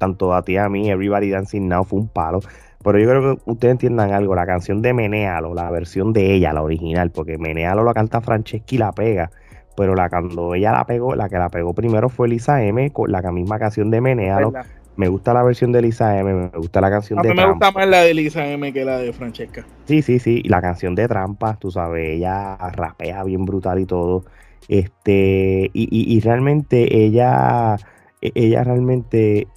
tanto 0.04 0.34
a 0.34 0.42
ti 0.42 0.58
a 0.58 0.68
mí, 0.68 0.90
Everybody 0.90 1.30
Dancing 1.30 1.70
Now 1.70 1.86
fue 1.86 2.00
un 2.00 2.10
palo. 2.10 2.42
Pero 2.84 3.00
yo 3.00 3.10
creo 3.10 3.36
que 3.36 3.42
ustedes 3.52 3.72
entiendan 3.72 4.12
algo, 4.12 4.36
la 4.36 4.46
canción 4.46 4.82
de 4.82 4.94
Menealo, 4.94 5.54
la 5.54 5.72
versión 5.72 6.12
de 6.12 6.34
ella, 6.34 6.54
la 6.54 6.62
original, 6.62 7.12
porque 7.12 7.38
Menealo 7.38 7.84
la 7.84 7.94
canta 7.94 8.20
Franceschi 8.20 8.76
y 8.76 8.80
la 8.80 8.92
pega, 8.92 9.32
pero 9.78 9.96
la 9.96 10.10
cuando 10.10 10.54
ella 10.54 10.72
la 10.74 10.86
pegó, 10.86 11.16
la 11.16 11.30
que 11.30 11.38
la 11.38 11.50
pegó 11.50 11.74
primero 11.74 12.10
fue 12.10 12.28
Lisa 12.28 12.64
M, 12.64 12.92
con 12.92 13.12
la 13.12 13.22
misma 13.32 13.58
canción 13.58 13.90
de 13.90 14.02
Menealo. 14.02 14.54
Me 14.96 15.08
gusta 15.08 15.34
la 15.34 15.42
versión 15.42 15.72
de 15.72 15.82
Lisa 15.82 16.20
M, 16.20 16.34
me 16.34 16.48
gusta 16.50 16.80
la 16.80 16.92
canción 16.92 17.20
de 17.22 17.30
A 17.30 17.34
mí 17.34 17.40
me 17.40 17.50
gusta 17.50 17.72
más 17.72 17.88
la 17.88 18.02
de 18.02 18.14
Lisa 18.14 18.46
M 18.48 18.72
que 18.72 18.86
la 18.86 19.00
de 19.00 19.12
Francesca. 19.12 19.66
Sí, 19.86 20.04
sí, 20.04 20.20
sí, 20.20 20.42
y 20.44 20.50
la 20.50 20.62
canción 20.62 20.94
de 20.94 21.08
Trampa, 21.08 21.56
tú 21.56 21.72
sabes, 21.72 22.10
ella 22.10 22.58
rapea 22.58 23.24
bien 23.24 23.46
brutal 23.46 23.80
y 23.80 23.86
todo. 23.86 24.24
Este, 24.68 25.72
y, 25.74 25.84
y, 25.90 26.16
y 26.16 26.20
realmente 26.20 27.04
ella, 27.04 27.76
e, 28.22 28.32
ella 28.36 28.64
realmente 28.64 29.48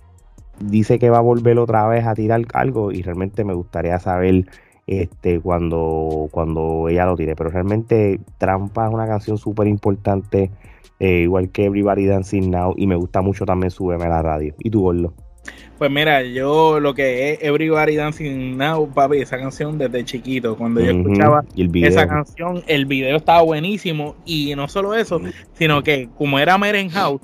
dice 0.61 0.99
que 0.99 1.11
va 1.11 1.19
a 1.19 1.23
volver 1.23 1.59
otra 1.59 1.87
vez 1.89 2.07
a 2.07 2.15
tirar 2.15 2.43
algo 2.55 2.93
y 2.93 3.03
realmente 3.03 3.45
me 3.45 3.55
gustaría 3.55 3.99
saber 3.99 4.47
este 4.87 5.41
cuando, 5.41 6.29
cuando 6.31 6.89
ella 6.89 7.07
lo 7.07 7.17
tire. 7.17 7.35
Pero 7.37 7.51
realmente 7.51 8.21
Trampa 8.39 8.87
es 8.87 8.95
una 8.95 9.07
canción 9.07 9.39
súper 9.39 9.67
importante, 9.67 10.51
eh, 11.01 11.21
igual 11.23 11.51
que 11.51 11.65
Everybody 11.65 12.07
Dancing 12.07 12.51
Now, 12.51 12.75
y 12.77 12.87
me 12.87 12.97
gusta 12.97 13.21
mucho 13.23 13.45
también 13.45 13.71
Súbeme 13.71 14.05
a 14.05 14.09
la 14.09 14.23
radio. 14.23 14.55
¿Y 14.59 14.71
tú, 14.71 14.83
Gordo? 14.83 15.13
Pues 15.79 15.91
mira, 15.91 16.23
yo 16.23 16.81
lo 16.81 16.95
que 16.95 17.33
es 17.33 17.39
Everybody 17.43 17.97
Dancing 17.97 18.57
Now, 18.57 18.89
papi, 18.89 19.19
esa 19.19 19.39
canción 19.39 19.77
desde 19.77 20.05
chiquito, 20.05 20.57
cuando 20.57 20.81
yo 20.81 20.91
escuchaba 20.91 21.45
esa 21.55 22.09
canción, 22.09 22.63
el 22.67 22.87
video 22.87 23.17
estaba 23.17 23.43
buenísimo 23.43 24.17
y 24.25 24.55
no 24.57 24.69
solo 24.69 24.95
eso, 24.95 25.21
sino 25.53 25.83
que 25.83 26.09
como 26.17 26.39
era 26.39 26.57
Meren 26.57 26.89
House, 26.89 27.21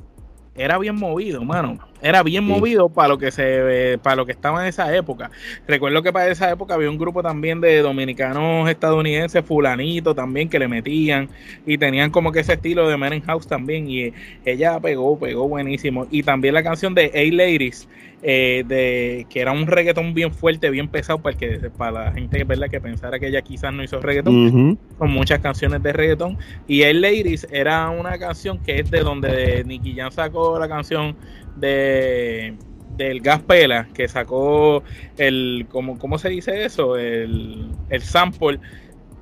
era 0.54 0.78
bien 0.78 0.96
movido, 0.96 1.42
mano. 1.42 1.78
Era 2.02 2.24
bien 2.24 2.44
movido 2.44 2.88
para 2.88 3.08
lo 3.08 3.18
que 3.18 3.30
se 3.30 3.98
para 4.02 4.16
lo 4.16 4.26
que 4.26 4.32
estaba 4.32 4.62
en 4.62 4.68
esa 4.68 4.94
época. 4.94 5.30
Recuerdo 5.68 6.02
que 6.02 6.12
para 6.12 6.28
esa 6.28 6.50
época 6.50 6.74
había 6.74 6.90
un 6.90 6.98
grupo 6.98 7.22
también 7.22 7.60
de 7.60 7.80
dominicanos 7.80 8.68
estadounidenses, 8.68 9.44
fulanitos 9.44 10.16
también, 10.16 10.48
que 10.48 10.58
le 10.58 10.66
metían 10.66 11.28
y 11.64 11.78
tenían 11.78 12.10
como 12.10 12.32
que 12.32 12.40
ese 12.40 12.54
estilo 12.54 12.88
de 12.88 12.96
Meren 12.96 13.22
House 13.22 13.46
también. 13.46 13.88
Y 13.88 14.12
ella 14.44 14.80
pegó, 14.80 15.16
pegó 15.18 15.48
buenísimo. 15.48 16.08
Y 16.10 16.24
también 16.24 16.54
la 16.54 16.64
canción 16.64 16.92
de 16.94 17.12
A 17.14 17.34
Ladies, 17.34 17.88
eh, 18.22 18.62
de 18.66 19.26
que 19.28 19.40
era 19.40 19.50
un 19.50 19.66
reggaetón 19.66 20.14
bien 20.14 20.32
fuerte, 20.32 20.70
bien 20.70 20.88
pesado, 20.88 21.20
para, 21.20 21.36
que, 21.36 21.70
para 21.76 22.04
la 22.04 22.12
gente 22.12 22.44
¿verdad? 22.44 22.68
que 22.68 22.80
pensara 22.80 23.18
que 23.18 23.26
ella 23.26 23.42
quizás 23.42 23.74
no 23.74 23.82
hizo 23.82 24.00
reggaetón, 24.00 24.78
con 24.96 25.10
muchas 25.10 25.40
canciones 25.40 25.82
de 25.82 25.92
reggaetón. 25.92 26.38
Y 26.68 26.84
A 26.84 26.92
Ladies 26.92 27.48
era 27.50 27.90
una 27.90 28.16
canción 28.18 28.58
que 28.58 28.78
es 28.78 28.90
de 28.90 29.00
donde 29.00 29.64
Nicky 29.64 29.94
Jam 29.96 30.12
sacó 30.12 30.58
la 30.58 30.68
canción 30.68 31.16
de 31.56 32.54
del 32.96 33.20
Gaspela 33.20 33.88
que 33.94 34.06
sacó 34.06 34.82
el 35.16 35.66
como 35.70 35.98
cómo 35.98 36.18
se 36.18 36.28
dice 36.28 36.64
eso 36.64 36.98
el, 36.98 37.70
el 37.88 38.02
sample 38.02 38.60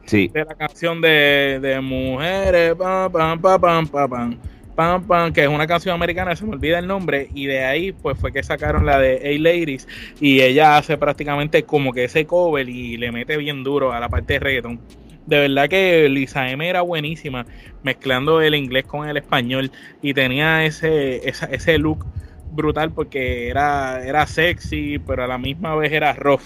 sí. 0.07 0.29
de 0.29 0.45
la 0.45 0.55
canción 0.57 1.01
de, 1.01 1.61
de 1.63 1.81
mujeres 1.81 2.75
pam, 2.75 3.13
pam, 3.13 3.41
pam, 3.41 3.61
pam, 3.61 3.87
pam, 3.87 4.11
pam, 4.11 4.39
pam, 4.75 5.33
que 5.33 5.43
es 5.43 5.49
una 5.49 5.67
canción 5.67 5.95
americana 5.95 6.35
se 6.37 6.45
me 6.45 6.53
olvida 6.53 6.79
el 6.79 6.87
nombre 6.87 7.29
y 7.35 7.47
de 7.47 7.65
ahí 7.65 7.93
pues 7.93 8.19
fue 8.19 8.33
que 8.33 8.43
sacaron 8.43 8.87
la 8.87 8.99
de 8.99 9.17
A 9.17 9.41
Ladies 9.41 9.87
y 10.21 10.41
ella 10.41 10.77
hace 10.77 10.97
prácticamente 10.97 11.65
como 11.65 11.93
que 11.93 12.05
ese 12.05 12.27
cover 12.27 12.69
y 12.69 12.97
le 12.97 13.13
mete 13.13 13.37
bien 13.37 13.63
duro 13.63 13.93
a 13.93 14.01
la 14.01 14.09
parte 14.09 14.35
de 14.35 14.39
reggaeton 14.41 14.81
de 15.27 15.39
verdad 15.39 15.69
que 15.69 16.09
Lisa 16.09 16.51
M 16.51 16.69
era 16.69 16.81
buenísima 16.81 17.47
mezclando 17.83 18.41
el 18.41 18.55
inglés 18.55 18.85
con 18.85 19.09
el 19.09 19.17
español 19.17 19.71
y 20.03 20.15
tenía 20.15 20.65
ese, 20.65 21.29
ese 21.29 21.79
look 21.79 22.05
brutal 22.53 22.91
porque 22.93 23.49
era, 23.49 24.05
era 24.05 24.27
sexy, 24.27 24.99
pero 24.99 25.25
a 25.25 25.27
la 25.27 25.39
misma 25.39 25.75
vez 25.77 25.93
era 25.93 26.13
rough. 26.15 26.43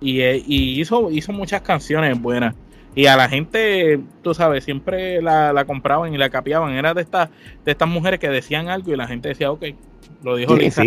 Y, 0.00 0.20
eh, 0.20 0.42
y 0.46 0.80
hizo, 0.80 1.10
hizo 1.10 1.32
muchas 1.32 1.62
canciones 1.62 2.20
buenas. 2.20 2.54
Y 2.94 3.06
a 3.06 3.16
la 3.16 3.28
gente, 3.28 4.00
tú 4.22 4.34
sabes, 4.34 4.64
siempre 4.64 5.22
la, 5.22 5.52
la 5.52 5.64
compraban 5.64 6.12
y 6.12 6.18
la 6.18 6.30
capiaban. 6.30 6.72
Era 6.74 6.92
de 6.92 7.02
estas, 7.02 7.30
de 7.64 7.72
estas 7.72 7.88
mujeres 7.88 8.20
que 8.20 8.28
decían 8.28 8.68
algo 8.68 8.92
y 8.92 8.96
la 8.96 9.06
gente 9.06 9.28
decía, 9.28 9.50
ok, 9.50 9.64
lo 10.22 10.36
dijo 10.36 10.54
Lisa. 10.56 10.82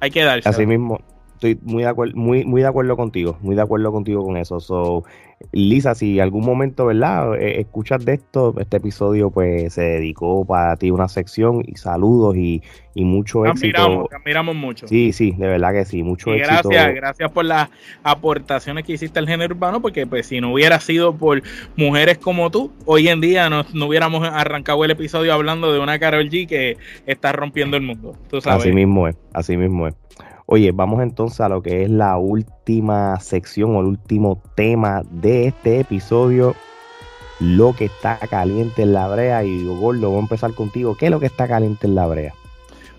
Hay 0.00 0.10
que 0.10 0.22
darse. 0.22 0.48
Así 0.48 0.66
mismo, 0.66 1.00
estoy 1.42 1.58
muy 1.62 1.82
de 1.82 1.88
acuerdo, 1.88 2.14
muy, 2.16 2.44
muy 2.44 2.62
de 2.62 2.68
acuerdo 2.68 2.96
contigo, 2.96 3.36
muy 3.40 3.56
de 3.56 3.62
acuerdo 3.62 3.90
contigo 3.90 4.24
con 4.24 4.36
eso. 4.36 4.60
So, 4.60 5.04
Lisa, 5.50 5.96
si 5.96 6.20
algún 6.20 6.44
momento, 6.44 6.86
¿verdad? 6.86 7.34
Eh, 7.34 7.60
escuchas 7.60 8.04
de 8.04 8.14
esto, 8.14 8.54
este 8.60 8.76
episodio 8.76 9.30
pues 9.30 9.74
se 9.74 9.82
dedicó 9.82 10.44
para 10.44 10.76
ti 10.76 10.92
una 10.92 11.08
sección 11.08 11.64
y 11.66 11.76
saludos 11.76 12.36
y, 12.36 12.62
y 12.94 13.04
mucho 13.04 13.44
éxito. 13.44 14.08
Admiramos 14.14 14.54
mucho. 14.54 14.86
Sí, 14.86 15.12
sí, 15.12 15.32
de 15.32 15.48
verdad 15.48 15.72
que 15.72 15.84
sí, 15.84 16.04
mucho 16.04 16.32
éxito. 16.32 16.68
Gracias, 16.68 16.94
gracias 16.94 17.32
por 17.32 17.44
las 17.44 17.70
aportaciones 18.04 18.84
que 18.84 18.92
hiciste 18.92 19.18
al 19.18 19.26
género 19.26 19.54
urbano, 19.56 19.82
porque 19.82 20.06
pues 20.06 20.26
si 20.26 20.40
no 20.40 20.52
hubiera 20.52 20.78
sido 20.78 21.16
por 21.16 21.42
mujeres 21.76 22.18
como 22.18 22.50
tú, 22.50 22.70
hoy 22.86 23.08
en 23.08 23.20
día 23.20 23.50
no, 23.50 23.64
no 23.74 23.86
hubiéramos 23.86 24.28
arrancado 24.28 24.84
el 24.84 24.92
episodio 24.92 25.34
hablando 25.34 25.72
de 25.72 25.80
una 25.80 25.98
Carol 25.98 26.28
G 26.30 26.46
que 26.46 26.76
está 27.06 27.32
rompiendo 27.32 27.76
el 27.76 27.82
mundo. 27.82 28.16
Así 28.44 28.70
mismo 28.70 29.08
es, 29.08 29.16
así 29.32 29.56
mismo 29.56 29.88
es. 29.88 29.94
Oye, 30.54 30.70
vamos 30.70 31.02
entonces 31.02 31.40
a 31.40 31.48
lo 31.48 31.62
que 31.62 31.84
es 31.84 31.88
la 31.88 32.18
última 32.18 33.18
sección 33.20 33.74
o 33.74 33.80
el 33.80 33.86
último 33.86 34.42
tema 34.54 35.00
de 35.10 35.46
este 35.46 35.80
episodio. 35.80 36.54
Lo 37.40 37.74
que 37.74 37.86
está 37.86 38.18
caliente 38.18 38.82
en 38.82 38.92
la 38.92 39.08
brea. 39.08 39.42
Y 39.44 39.64
Gordo, 39.64 40.10
voy 40.10 40.18
a 40.18 40.20
empezar 40.20 40.52
contigo. 40.52 40.94
¿Qué 40.94 41.06
es 41.06 41.10
lo 41.10 41.20
que 41.20 41.24
está 41.24 41.48
caliente 41.48 41.86
en 41.86 41.94
la 41.94 42.06
brea? 42.06 42.34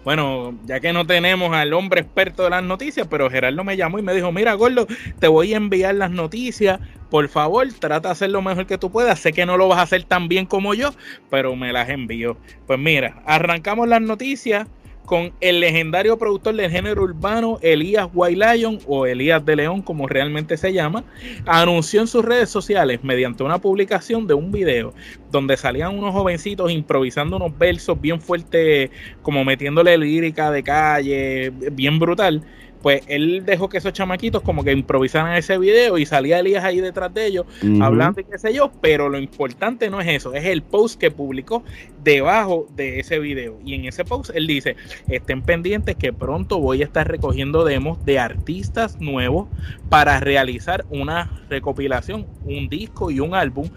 Bueno, 0.04 0.56
ya 0.66 0.80
que 0.80 0.94
no 0.94 1.06
tenemos 1.06 1.54
al 1.54 1.74
hombre 1.74 2.02
experto 2.02 2.42
de 2.42 2.50
las 2.50 2.64
noticias, 2.64 3.06
pero 3.08 3.30
Gerardo 3.30 3.64
me 3.64 3.78
llamó 3.78 4.00
y 4.00 4.02
me 4.02 4.16
dijo, 4.16 4.32
mira, 4.32 4.56
Gordo, 4.56 4.88
te 5.20 5.28
voy 5.28 5.54
a 5.54 5.58
enviar 5.58 5.94
las 5.94 6.10
noticias, 6.10 6.80
por 7.12 7.30
favor, 7.30 7.68
trata 7.78 8.08
de 8.08 8.14
hacer 8.14 8.32
lo 8.32 8.42
mejor 8.42 8.66
que 8.66 8.80
tú 8.80 8.92
puedas, 8.92 9.20
sé 9.20 9.32
que 9.32 9.46
no 9.46 9.58
lo 9.58 9.68
vas 9.68 9.78
a 9.78 9.84
hacer 9.84 10.06
tan 10.06 10.28
bien 10.28 10.48
como 10.48 10.74
yo, 10.74 10.90
pero 11.30 11.56
me 11.56 11.72
las 11.72 11.88
envío. 11.90 12.36
Pues 12.66 12.80
mira, 12.80 13.22
arrancamos 13.28 13.88
las 13.88 14.02
noticias 14.02 14.68
con 15.06 15.34
el 15.42 15.60
legendario 15.60 16.18
productor 16.18 16.56
del 16.56 16.72
género 16.72 17.04
urbano 17.04 17.60
Elías 17.62 18.08
White 18.14 18.56
Lion 18.56 18.80
o 18.88 19.06
Elías 19.06 19.46
de 19.46 19.56
León 19.56 19.82
como 19.82 20.08
realmente 20.08 20.58
se 20.58 20.74
llama, 20.74 21.04
anunció 21.46 22.02
en 22.02 22.08
sus 22.08 22.24
redes 22.24 22.50
sociales 22.50 23.04
mediante 23.04 23.44
una 23.44 23.60
publicación 23.60 24.28
de 24.28 24.34
un 24.34 24.52
video 24.52 24.94
donde 25.32 25.58
salían 25.58 25.98
unos 25.98 26.14
jovencitos 26.14 26.72
improvisando 26.72 27.36
unos 27.38 27.58
versos 27.58 28.00
bien 28.00 28.22
fuertes 28.22 28.92
como 29.22 29.44
metiéndole 29.44 29.98
lírica 29.98 30.52
de 30.52 30.64
calle, 30.64 31.52
bien 31.72 32.00
brutal 32.00 32.44
pues 32.84 33.02
él 33.08 33.44
dejó 33.46 33.70
que 33.70 33.78
esos 33.78 33.94
chamaquitos 33.94 34.42
como 34.44 34.64
que 34.64 34.74
improvisaran 34.74 35.36
ese 35.38 35.58
video 35.58 35.98
y 35.98 36.06
salía 36.06 36.40
Elías 36.40 36.66
ahí 36.66 36.82
detrás 36.82 37.14
de 37.14 37.26
ellos 37.26 37.46
hablando 37.82 38.20
y 38.20 38.26
qué 38.26 38.38
sé 38.38 38.54
yo, 38.54 38.72
pero 38.82 39.08
lo 39.08 39.18
importante 39.18 39.90
no 39.90 40.02
es 40.02 40.08
eso, 40.10 40.34
es 40.34 40.44
el 40.44 40.62
post 40.62 41.00
que 41.00 41.10
publicó 41.10 41.64
debajo 42.04 42.68
de 42.76 43.00
ese 43.00 43.20
video. 43.20 43.58
Y 43.66 43.76
en 43.76 43.86
ese 43.86 44.04
post 44.04 44.32
él 44.36 44.48
dice, 44.48 44.76
estén 45.08 45.42
pendientes 45.42 45.96
que 45.96 46.12
pronto 46.12 46.60
voy 46.60 46.82
a 46.82 46.86
estar 46.86 47.08
recogiendo 47.08 47.64
demos 47.64 48.04
de 48.04 48.20
artistas 48.20 49.00
nuevos 49.00 49.48
para 49.88 50.20
realizar 50.20 50.86
una 50.90 51.32
recopilación, 51.50 52.28
un 52.44 52.68
disco 52.68 53.12
y 53.12 53.22
un 53.22 53.34
álbum 53.34 53.70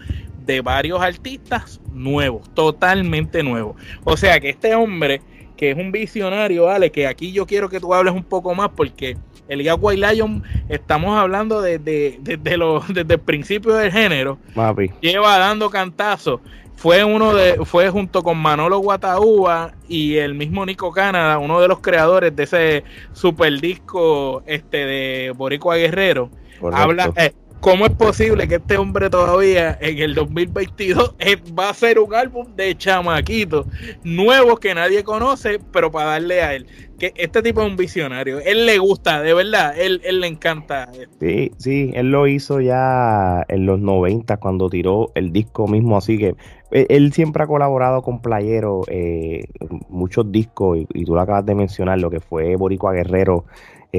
de 0.45 0.59
varios 0.59 1.01
artistas 1.01 1.79
nuevos, 1.93 2.53
totalmente 2.53 3.41
nuevos. 3.41 3.77
O 4.03 4.17
sea 4.17 4.41
que 4.41 4.49
este 4.49 4.75
hombre 4.75 5.21
que 5.57 5.71
es 5.71 5.77
un 5.77 5.91
visionario, 5.91 6.65
vale, 6.65 6.91
que 6.91 7.07
aquí 7.07 7.31
yo 7.31 7.45
quiero 7.45 7.67
que 7.67 7.79
tú 7.79 7.93
hables 7.93 8.13
un 8.13 8.23
poco 8.23 8.55
más 8.55 8.69
porque 8.75 9.17
el 9.47 9.67
White 9.79 10.13
Lion, 10.13 10.43
estamos 10.69 11.17
hablando 11.17 11.61
desde, 11.61 12.19
desde, 12.21 13.13
el 13.13 13.19
principio 13.19 13.73
del 13.73 13.91
género. 13.91 14.37
Lleva 15.01 15.37
dando 15.37 15.69
cantazos. 15.69 16.41
Fue 16.75 17.03
uno 17.03 17.33
de, 17.33 17.65
fue 17.65 17.89
junto 17.89 18.21
con 18.21 18.37
Manolo 18.37 18.77
Guataúba 18.77 19.73
y 19.87 20.17
el 20.17 20.35
mismo 20.35 20.63
Nico 20.63 20.91
Canada, 20.91 21.39
uno 21.39 21.59
de 21.59 21.67
los 21.67 21.79
creadores 21.79 22.35
de 22.35 22.43
ese 22.43 22.83
super 23.13 23.59
disco 23.59 24.43
este 24.45 24.85
de 24.85 25.33
Boricua 25.35 25.77
Guerrero. 25.77 26.29
Habla, 26.71 27.11
eh, 27.15 27.33
¿Cómo 27.59 27.85
es 27.85 27.91
posible 27.91 28.47
que 28.47 28.55
este 28.55 28.77
hombre 28.77 29.09
todavía 29.09 29.77
en 29.81 29.97
el 29.97 30.13
2022 30.13 31.15
eh, 31.19 31.37
va 31.57 31.67
a 31.67 31.69
hacer 31.71 31.97
un 31.99 32.13
álbum 32.13 32.45
de 32.55 32.77
chamaquitos 32.77 33.65
nuevos 34.03 34.59
que 34.59 34.73
nadie 34.75 35.03
conoce, 35.03 35.59
pero 35.71 35.91
para 35.91 36.11
darle 36.11 36.41
a 36.43 36.53
él? 36.53 36.67
Que 36.99 37.13
este 37.15 37.41
tipo 37.41 37.61
es 37.61 37.67
un 37.67 37.75
visionario. 37.75 38.39
Él 38.39 38.65
le 38.67 38.77
gusta, 38.77 39.21
de 39.21 39.33
verdad, 39.33 39.77
él, 39.77 40.01
él 40.03 40.21
le 40.21 40.27
encanta. 40.27 40.89
Sí, 41.19 41.51
sí, 41.57 41.91
él 41.95 42.11
lo 42.11 42.27
hizo 42.27 42.61
ya 42.61 43.43
en 43.47 43.65
los 43.65 43.79
90 43.79 44.37
cuando 44.37 44.69
tiró 44.69 45.11
el 45.15 45.31
disco 45.31 45.67
mismo, 45.67 45.97
así 45.97 46.17
que 46.17 46.35
eh, 46.71 46.85
él 46.89 47.11
siempre 47.11 47.43
ha 47.43 47.47
colaborado 47.47 48.01
con 48.03 48.21
Playero, 48.21 48.83
eh, 48.87 49.45
muchos 49.89 50.31
discos, 50.31 50.77
y, 50.77 50.87
y, 50.93 51.05
tú 51.05 51.15
lo 51.15 51.21
acabas 51.21 51.45
de 51.45 51.55
mencionar, 51.55 51.99
lo 51.99 52.09
que 52.09 52.19
fue 52.19 52.55
Boricua 52.55 52.93
Guerrero 52.93 53.45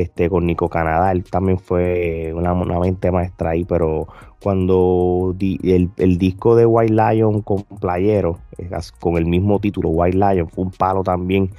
este, 0.02 0.28
con 0.28 0.46
Nico 0.46 0.68
Canadá, 0.68 1.12
él 1.12 1.24
también 1.24 1.58
fue 1.58 2.32
una, 2.34 2.54
mente 2.54 3.11
maestra 3.11 3.50
ahí, 3.50 3.64
pero 3.64 4.06
cuando 4.42 5.34
el, 5.38 6.18
disco 6.18 6.56
de 6.56 6.66
White 6.66 6.94
Lion 6.94 7.42
con 7.42 7.64
Playero, 7.80 8.38
con 9.00 9.16
el 9.16 9.26
mismo 9.26 9.58
título, 9.58 9.90
White 9.90 10.16
Lion, 10.16 10.48
fue 10.48 10.64
un 10.64 10.70
palo 10.70 11.02
también. 11.02 11.50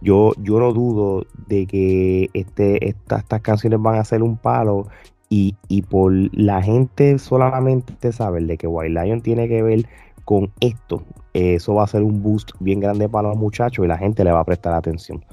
Yo, 0.00 0.32
yo 0.40 0.60
no 0.60 0.72
dudo 0.72 1.26
de 1.48 1.66
que 1.66 2.30
este, 2.32 2.88
estas 2.88 3.24
canciones 3.42 3.80
van 3.82 3.96
a 3.96 4.04
ser 4.04 4.22
un 4.22 4.36
palo 4.36 4.86
y, 5.30 5.82
por 5.90 6.12
la 6.32 6.62
gente 6.62 7.18
solamente 7.18 8.12
saber 8.12 8.44
de 8.44 8.56
que 8.56 8.66
White 8.66 9.00
Lion 9.00 9.20
tiene 9.20 9.48
que 9.48 9.62
ver 9.62 9.86
con 10.24 10.50
esto, 10.60 11.02
eso 11.32 11.74
va 11.74 11.84
a 11.84 11.86
ser 11.86 12.02
un 12.02 12.22
boost 12.22 12.50
bien 12.60 12.80
grande 12.80 13.08
para 13.08 13.28
los 13.28 13.36
muchachos 13.36 13.84
y 13.84 13.88
la 13.88 13.98
gente 13.98 14.24
le 14.24 14.32
va 14.32 14.40
a 14.40 14.44
prestar 14.44 14.74
atención. 14.74 15.24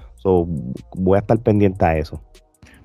voy 0.96 1.16
a 1.18 1.20
estar 1.20 1.40
pendiente 1.40 1.86
a 1.86 1.98
eso. 1.98 2.22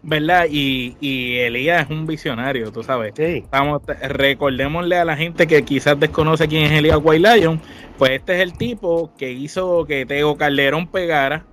¿Verdad? 0.02 0.46
Y, 0.50 0.96
y 1.00 1.36
Elías 1.38 1.84
es 1.84 1.90
un 1.90 2.06
visionario, 2.06 2.72
tú 2.72 2.82
sabes. 2.82 3.12
Sí. 3.16 3.44
Vamos, 3.50 3.82
recordémosle 3.86 4.96
a 4.96 5.04
la 5.04 5.16
gente 5.16 5.46
que 5.46 5.62
quizás 5.62 5.98
desconoce 5.98 6.48
quién 6.48 6.64
es 6.64 6.72
Elías 6.72 6.98
White 7.02 7.36
Lion, 7.36 7.60
pues 7.98 8.12
este 8.12 8.36
es 8.36 8.40
el 8.40 8.56
tipo 8.56 9.12
que 9.16 9.30
hizo 9.30 9.84
que 9.84 10.06
Tego 10.06 10.36
Calderón 10.36 10.86
pegara. 10.88 11.44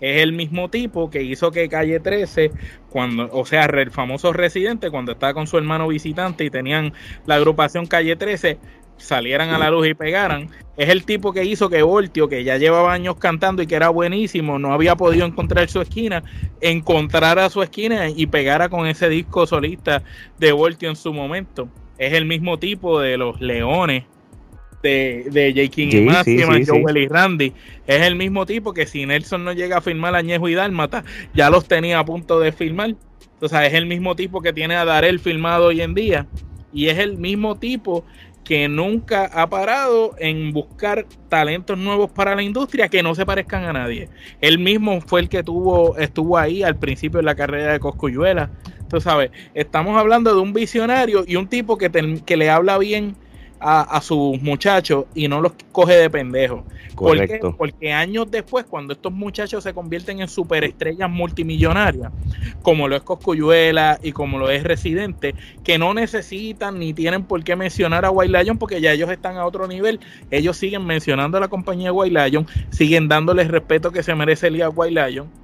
Es 0.00 0.20
el 0.20 0.32
mismo 0.32 0.68
tipo 0.68 1.10
que 1.10 1.22
hizo 1.22 1.52
que 1.52 1.68
Calle 1.68 2.00
13, 2.00 2.50
cuando, 2.90 3.28
o 3.32 3.46
sea, 3.46 3.66
el 3.66 3.92
famoso 3.92 4.32
residente, 4.32 4.90
cuando 4.90 5.12
estaba 5.12 5.32
con 5.32 5.46
su 5.46 5.58
hermano 5.58 5.86
visitante 5.86 6.44
y 6.44 6.50
tenían 6.50 6.92
la 7.24 7.36
agrupación 7.36 7.86
Calle 7.86 8.16
13, 8.16 8.58
salieran 9.02 9.50
a 9.50 9.58
la 9.58 9.70
luz 9.70 9.88
y 9.88 9.94
pegaran. 9.94 10.48
Es 10.76 10.88
el 10.88 11.04
tipo 11.04 11.32
que 11.32 11.44
hizo 11.44 11.68
que 11.68 11.82
Voltio, 11.82 12.28
que 12.28 12.44
ya 12.44 12.56
llevaba 12.56 12.92
años 12.92 13.16
cantando 13.16 13.62
y 13.62 13.66
que 13.66 13.74
era 13.74 13.90
buenísimo, 13.90 14.58
no 14.58 14.72
había 14.72 14.96
podido 14.96 15.26
encontrar 15.26 15.68
su 15.68 15.80
esquina, 15.80 16.24
encontrara 16.60 17.50
su 17.50 17.62
esquina 17.62 18.08
y 18.08 18.26
pegara 18.26 18.68
con 18.68 18.86
ese 18.86 19.08
disco 19.08 19.46
solista 19.46 20.02
de 20.38 20.52
Voltio 20.52 20.88
en 20.88 20.96
su 20.96 21.12
momento. 21.12 21.68
Es 21.98 22.14
el 22.14 22.24
mismo 22.24 22.58
tipo 22.58 22.98
de 23.00 23.16
los 23.18 23.40
Leones 23.40 24.04
de, 24.82 25.26
de 25.30 25.52
J. 25.54 25.68
King 25.68 25.88
y 25.92 26.00
Máxima, 26.00 26.58
Joel 26.66 26.96
y 26.96 27.08
Randy. 27.08 27.52
Es 27.86 28.02
el 28.02 28.16
mismo 28.16 28.46
tipo 28.46 28.72
que 28.72 28.86
si 28.86 29.06
Nelson 29.06 29.44
no 29.44 29.52
llega 29.52 29.78
a 29.78 29.80
firmar 29.80 30.14
Añejo 30.14 30.48
y 30.48 30.54
Dálmata, 30.54 31.04
ya 31.34 31.50
los 31.50 31.66
tenía 31.68 31.98
a 31.98 32.04
punto 32.04 32.40
de 32.40 32.52
filmar. 32.52 32.94
Entonces 33.34 33.60
es 33.68 33.74
el 33.74 33.86
mismo 33.86 34.16
tipo 34.16 34.40
que 34.40 34.52
tiene 34.52 34.76
a 34.76 34.84
Darel 34.84 35.20
filmado 35.20 35.66
hoy 35.66 35.80
en 35.80 35.94
día. 35.94 36.26
Y 36.72 36.88
es 36.88 36.98
el 36.98 37.18
mismo 37.18 37.56
tipo 37.58 38.04
que 38.44 38.68
nunca 38.68 39.26
ha 39.26 39.48
parado 39.48 40.14
en 40.18 40.52
buscar 40.52 41.06
talentos 41.28 41.78
nuevos 41.78 42.10
para 42.10 42.34
la 42.34 42.42
industria 42.42 42.88
que 42.88 43.02
no 43.02 43.14
se 43.14 43.24
parezcan 43.24 43.64
a 43.64 43.72
nadie. 43.72 44.08
Él 44.40 44.58
mismo 44.58 45.00
fue 45.00 45.20
el 45.20 45.28
que 45.28 45.42
tuvo, 45.42 45.96
estuvo 45.96 46.36
ahí 46.36 46.62
al 46.62 46.76
principio 46.76 47.18
de 47.18 47.24
la 47.24 47.34
carrera 47.34 47.72
de 47.72 47.80
Coscuyuela. 47.80 48.50
Tú 48.88 49.00
sabes, 49.00 49.30
estamos 49.54 49.96
hablando 49.98 50.34
de 50.34 50.40
un 50.40 50.52
visionario 50.52 51.24
y 51.26 51.36
un 51.36 51.48
tipo 51.48 51.78
que, 51.78 51.90
que 52.26 52.36
le 52.36 52.50
habla 52.50 52.78
bien 52.78 53.16
a, 53.62 54.00
sus 54.00 54.40
muchachos 54.42 55.04
y 55.14 55.28
no 55.28 55.40
los 55.40 55.52
coge 55.70 55.94
de 55.94 56.10
pendejo. 56.10 56.64
Correcto. 56.94 57.54
Porque 57.56 57.92
años 57.92 58.30
después, 58.30 58.66
cuando 58.66 58.92
estos 58.92 59.12
muchachos 59.12 59.64
se 59.64 59.72
convierten 59.72 60.20
en 60.20 60.28
superestrellas 60.28 61.08
multimillonarias, 61.08 62.12
como 62.62 62.88
lo 62.88 62.96
es 62.96 63.02
Coscuyuela 63.02 63.98
y 64.02 64.12
como 64.12 64.38
lo 64.38 64.50
es 64.50 64.62
Residente, 64.62 65.34
que 65.64 65.78
no 65.78 65.94
necesitan 65.94 66.78
ni 66.78 66.92
tienen 66.92 67.24
por 67.24 67.42
qué 67.44 67.56
mencionar 67.56 68.04
a 68.04 68.10
White 68.10 68.42
Lion 68.42 68.58
porque 68.58 68.80
ya 68.80 68.92
ellos 68.92 69.10
están 69.10 69.36
a 69.36 69.46
otro 69.46 69.66
nivel, 69.66 70.00
ellos 70.30 70.56
siguen 70.56 70.84
mencionando 70.84 71.38
a 71.38 71.40
la 71.40 71.48
compañía 71.48 71.92
White 71.92 72.28
Lion, 72.28 72.46
siguen 72.70 73.08
dándoles 73.08 73.48
respeto 73.48 73.90
que 73.92 74.02
se 74.02 74.14
merece 74.14 74.48
el 74.48 74.54
día 74.54 74.68
White 74.68 75.10
Lion 75.10 75.42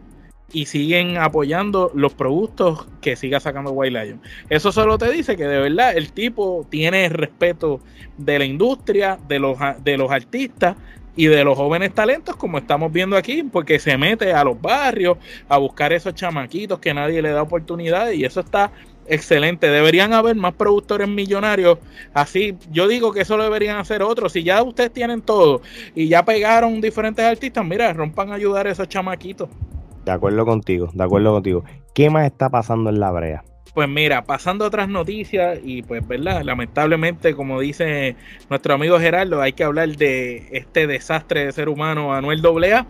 y 0.53 0.67
siguen 0.67 1.19
apoyando 1.19 1.91
los 1.95 2.15
productos 2.15 2.87
que 3.01 3.17
siga 3.17 3.41
sacando 3.41 3.73
White 3.73 4.03
Lion. 4.03 4.21
Eso 4.49 4.73
solo 4.73 4.97
te 4.97 5.11
dice 5.11 5.37
que 5.37 5.45
de 5.45 5.61
verdad 5.61 5.97
el 5.97 6.13
tipo 6.13 6.67
tiene 6.71 7.09
respeto 7.09 7.81
de 8.17 8.39
la 8.39 8.45
industria, 8.45 9.19
de 9.29 9.39
los, 9.39 9.59
de 9.85 9.99
los 9.99 10.11
artistas 10.11 10.77
y 11.17 11.27
de 11.27 11.45
los 11.45 11.59
jóvenes 11.59 11.93
talentos, 11.93 12.37
como 12.37 12.59
estamos 12.59 12.93
viendo 12.93 13.17
aquí, 13.17 13.43
porque 13.43 13.79
se 13.79 13.99
mete 13.99 14.33
a 14.33 14.45
los 14.45 14.61
barrios 14.61 15.19
a 15.49 15.59
buscar 15.59 15.93
esos 15.93 16.15
chamaquitos 16.15 16.79
que 16.79 16.95
nadie 16.95 17.21
le 17.21 17.31
da 17.31 17.43
oportunidades 17.43 18.17
y 18.17 18.25
eso 18.25 18.41
está 18.41 18.71
excelente. 19.07 19.69
Deberían 19.69 20.13
haber 20.13 20.37
más 20.37 20.55
productores 20.55 21.09
millonarios. 21.09 21.79
Así, 22.15 22.57
yo 22.71 22.87
digo 22.89 23.13
que 23.13 23.23
eso 23.23 23.37
lo 23.37 23.45
deberían 23.45 23.79
hacer 23.79 24.03
otros. 24.03 24.33
Si 24.33 24.45
ya 24.45 24.63
ustedes 24.63 24.93
tienen 24.93 25.21
todo 25.21 25.61
y 25.95 26.09
ya 26.09 26.25
pegaron 26.25 26.81
diferentes 26.81 27.25
artistas, 27.25 27.65
mira, 27.67 27.93
rompan 27.93 28.31
a 28.31 28.37
ayudar 28.37 28.67
a 28.67 28.71
esos 28.71 28.89
chamaquitos. 28.89 29.49
De 30.09 30.15
acuerdo 30.15 30.47
contigo, 30.47 30.89
de 30.95 31.05
acuerdo 31.05 31.33
contigo. 31.35 31.65
¿Qué 31.93 32.09
más 32.09 32.25
está 32.25 32.49
pasando 32.49 32.89
en 32.89 32.99
la 32.99 33.11
brea? 33.11 33.45
Pues 33.75 33.91
mira, 33.91 34.25
pasando 34.25 34.65
a 34.65 34.69
otras 34.69 34.89
noticias 34.89 35.59
y 35.63 35.83
pues, 35.83 36.09
¿verdad? 36.09 36.41
Lamentablemente, 36.45 37.35
como 37.35 37.61
dice 37.61 38.17
nuestro 38.49 38.73
amigo 38.73 38.99
Gerardo, 38.99 39.43
hay 39.43 39.53
que 39.53 39.65
hablar 39.65 39.91
de 39.99 40.49
este 40.51 40.87
desastre 40.87 41.45
de 41.45 41.53
ser 41.53 41.69
humano, 41.69 42.15
Anuel 42.15 42.41
AA. 42.43 42.87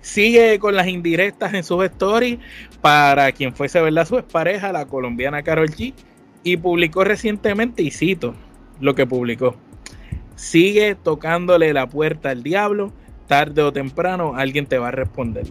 Sigue 0.00 0.58
con 0.58 0.74
las 0.74 0.88
indirectas 0.88 1.54
en 1.54 1.62
sus 1.62 1.84
stories 1.84 2.40
para 2.80 3.30
quien 3.30 3.54
fuese, 3.54 3.80
¿verdad? 3.80 4.08
Su 4.08 4.20
pareja, 4.24 4.72
la 4.72 4.86
colombiana 4.86 5.44
Carol 5.44 5.70
G. 5.70 5.94
Y 6.42 6.56
publicó 6.56 7.04
recientemente, 7.04 7.84
y 7.84 7.92
cito 7.92 8.34
lo 8.80 8.96
que 8.96 9.06
publicó. 9.06 9.54
Sigue 10.34 10.96
tocándole 10.96 11.72
la 11.72 11.88
puerta 11.88 12.30
al 12.30 12.42
diablo, 12.42 12.92
tarde 13.28 13.62
o 13.62 13.72
temprano 13.72 14.32
alguien 14.34 14.66
te 14.66 14.78
va 14.78 14.88
a 14.88 14.90
responder. 14.90 15.46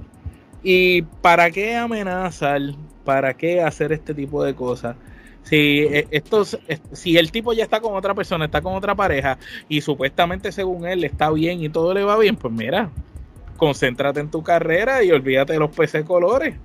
¿Y 0.64 1.04
para 1.22 1.52
qué 1.52 1.76
amenazar? 1.76 2.62
¿Para 3.06 3.34
qué 3.34 3.62
hacer 3.62 3.92
este 3.92 4.14
tipo 4.14 4.44
de 4.44 4.54
cosas? 4.56 4.96
Si, 5.44 5.80
eh, 5.80 6.08
estos, 6.12 6.60
si 6.92 7.18
el 7.18 7.32
tipo 7.32 7.54
ya 7.54 7.64
está 7.64 7.80
con 7.80 7.96
otra 7.96 8.14
persona, 8.14 8.46
está 8.46 8.62
con 8.62 8.76
otra 8.76 8.94
pareja 8.94 9.40
y 9.68 9.82
supuestamente 9.82 10.52
según 10.52 10.86
él 10.86 11.04
está 11.04 11.32
bien 11.32 11.64
y 11.64 11.70
todo 11.70 11.94
le 11.94 12.04
va 12.04 12.18
bien, 12.18 12.36
pues 12.36 12.54
mira, 12.54 12.92
concéntrate 13.58 14.20
en 14.20 14.30
tu 14.30 14.44
carrera 14.44 15.04
y 15.04 15.12
olvídate 15.12 15.54
de 15.54 15.60
los 15.60 15.76
peces 15.76 16.04
colores. 16.04 16.56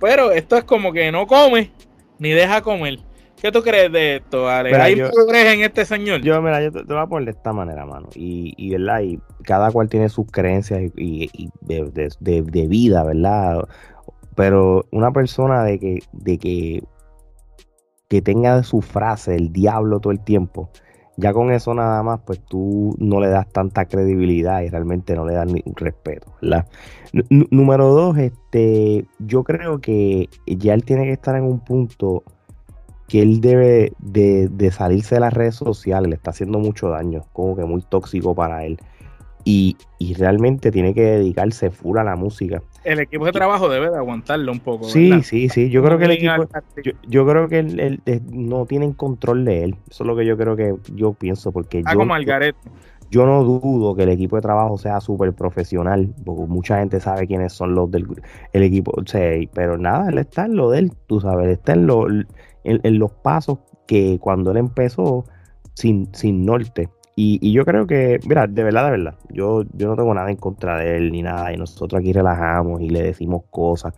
Pero 0.00 0.32
esto 0.32 0.56
es 0.56 0.64
como 0.64 0.92
que 0.92 1.12
no 1.12 1.26
come 1.26 1.70
ni 2.18 2.30
deja 2.30 2.62
comer. 2.62 3.00
¿Qué 3.40 3.50
tú 3.50 3.62
crees 3.62 3.90
de 3.90 4.16
esto, 4.16 4.48
Ale? 4.48 4.74
¿Hay 4.76 4.96
progreso 4.96 5.50
en 5.50 5.62
este 5.62 5.84
señor? 5.86 6.20
Yo, 6.20 6.40
mira, 6.42 6.62
yo 6.62 6.70
te, 6.70 6.82
voy 6.82 6.98
a 6.98 7.06
poner 7.06 7.24
de 7.26 7.38
esta 7.38 7.52
manera, 7.52 7.86
mano. 7.86 8.08
Y, 8.14 8.52
y 8.56 8.70
¿verdad? 8.72 9.00
Y 9.00 9.18
cada 9.44 9.70
cual 9.70 9.88
tiene 9.88 10.08
sus 10.10 10.26
creencias 10.30 10.92
y, 10.94 11.50
de, 11.62 12.10
de, 12.20 12.66
vida, 12.66 13.02
¿verdad? 13.02 13.66
Pero 14.36 14.84
una 14.92 15.10
persona 15.12 15.64
de 15.64 15.78
que, 15.78 15.98
de 16.12 16.38
que, 16.38 16.82
que 18.08 18.20
tenga 18.20 18.62
su 18.62 18.82
frase, 18.82 19.36
el 19.36 19.52
diablo 19.52 20.00
todo 20.00 20.12
el 20.12 20.20
tiempo, 20.20 20.70
ya 21.16 21.32
con 21.32 21.50
eso 21.50 21.74
nada 21.74 22.02
más, 22.02 22.20
pues 22.26 22.40
tú 22.44 22.94
no 22.98 23.20
le 23.20 23.28
das 23.28 23.48
tanta 23.50 23.86
credibilidad 23.86 24.62
y 24.62 24.68
realmente 24.68 25.14
no 25.14 25.26
le 25.26 25.34
das 25.34 25.46
ni 25.50 25.62
respeto, 25.76 26.34
¿verdad? 26.40 26.66
número 27.28 27.92
dos, 27.92 28.16
este, 28.18 29.04
yo 29.18 29.44
creo 29.44 29.80
que 29.80 30.28
ya 30.46 30.74
él 30.74 30.84
tiene 30.84 31.04
que 31.04 31.12
estar 31.12 31.34
en 31.36 31.44
un 31.44 31.60
punto 31.60 32.22
que 33.10 33.20
él 33.20 33.40
debe 33.40 33.92
de, 33.98 34.70
salirse 34.70 35.16
de 35.16 35.20
las 35.20 35.34
redes 35.34 35.56
sociales, 35.56 36.08
le 36.08 36.14
está 36.14 36.30
haciendo 36.30 36.60
mucho 36.60 36.88
daño, 36.90 37.24
como 37.32 37.56
que 37.56 37.64
muy 37.64 37.82
tóxico 37.82 38.36
para 38.36 38.64
él. 38.64 38.78
Y, 39.44 39.76
realmente 40.16 40.70
tiene 40.70 40.94
que 40.94 41.02
dedicarse 41.02 41.70
full 41.70 41.98
a 41.98 42.04
la 42.04 42.14
música. 42.14 42.62
El 42.84 43.00
equipo 43.00 43.26
de 43.26 43.32
trabajo 43.32 43.68
debe 43.68 43.90
de 43.90 43.96
aguantarlo 43.96 44.52
un 44.52 44.60
poco. 44.60 44.84
Sí, 44.84 45.22
sí, 45.22 45.48
sí. 45.48 45.70
Yo 45.70 45.82
creo 45.82 45.98
que 45.98 46.04
el 46.04 46.10
equipo, 46.12 46.46
yo, 47.08 47.26
creo 47.26 47.48
que 47.48 47.58
él, 47.58 48.00
no 48.30 48.64
tienen 48.66 48.92
control 48.92 49.44
de 49.44 49.64
él. 49.64 49.76
Eso 49.90 50.04
es 50.04 50.06
lo 50.06 50.14
que 50.14 50.24
yo 50.24 50.36
creo 50.36 50.54
que 50.54 50.74
yo 50.94 51.12
pienso, 51.12 51.50
porque 51.50 51.82
ah, 51.86 51.92
yo, 51.92 51.98
como 51.98 52.14
Algaret. 52.14 52.54
Yo 53.10 53.26
no 53.26 53.42
dudo 53.42 53.96
que 53.96 54.04
el 54.04 54.10
equipo 54.10 54.36
de 54.36 54.42
trabajo 54.42 54.78
sea 54.78 55.00
súper 55.00 55.32
profesional, 55.32 56.14
porque 56.24 56.46
mucha 56.46 56.78
gente 56.78 57.00
sabe 57.00 57.26
quiénes 57.26 57.52
son 57.52 57.74
los 57.74 57.90
del 57.90 58.06
el 58.52 58.62
equipo, 58.62 58.92
o 58.92 59.02
pero 59.52 59.76
nada, 59.76 60.10
él 60.10 60.18
está 60.18 60.44
en 60.44 60.54
lo 60.54 60.70
de 60.70 60.78
él, 60.78 60.92
tú 61.08 61.20
sabes, 61.20 61.48
está 61.48 61.72
en 61.72 61.88
lo, 61.88 62.06
en, 62.64 62.98
los 62.98 63.10
pasos 63.12 63.58
que 63.86 64.18
cuando 64.20 64.50
él 64.50 64.58
empezó 64.58 65.24
sin, 65.74 66.08
sin 66.14 66.44
norte. 66.44 66.88
Y, 67.16 67.52
yo 67.52 67.64
creo 67.66 67.86
que, 67.86 68.18
mira, 68.26 68.46
de 68.46 68.64
verdad, 68.64 68.86
de 68.86 68.90
verdad, 68.92 69.14
yo, 69.28 69.64
yo 69.74 69.88
no 69.88 69.96
tengo 69.96 70.14
nada 70.14 70.30
en 70.30 70.36
contra 70.36 70.78
de 70.78 70.96
él 70.96 71.12
ni 71.12 71.22
nada, 71.22 71.52
y 71.52 71.56
nosotros 71.58 72.00
aquí 72.00 72.12
relajamos 72.12 72.80
y 72.80 72.88
le 72.88 73.02
decimos 73.02 73.42
cosas, 73.50 73.92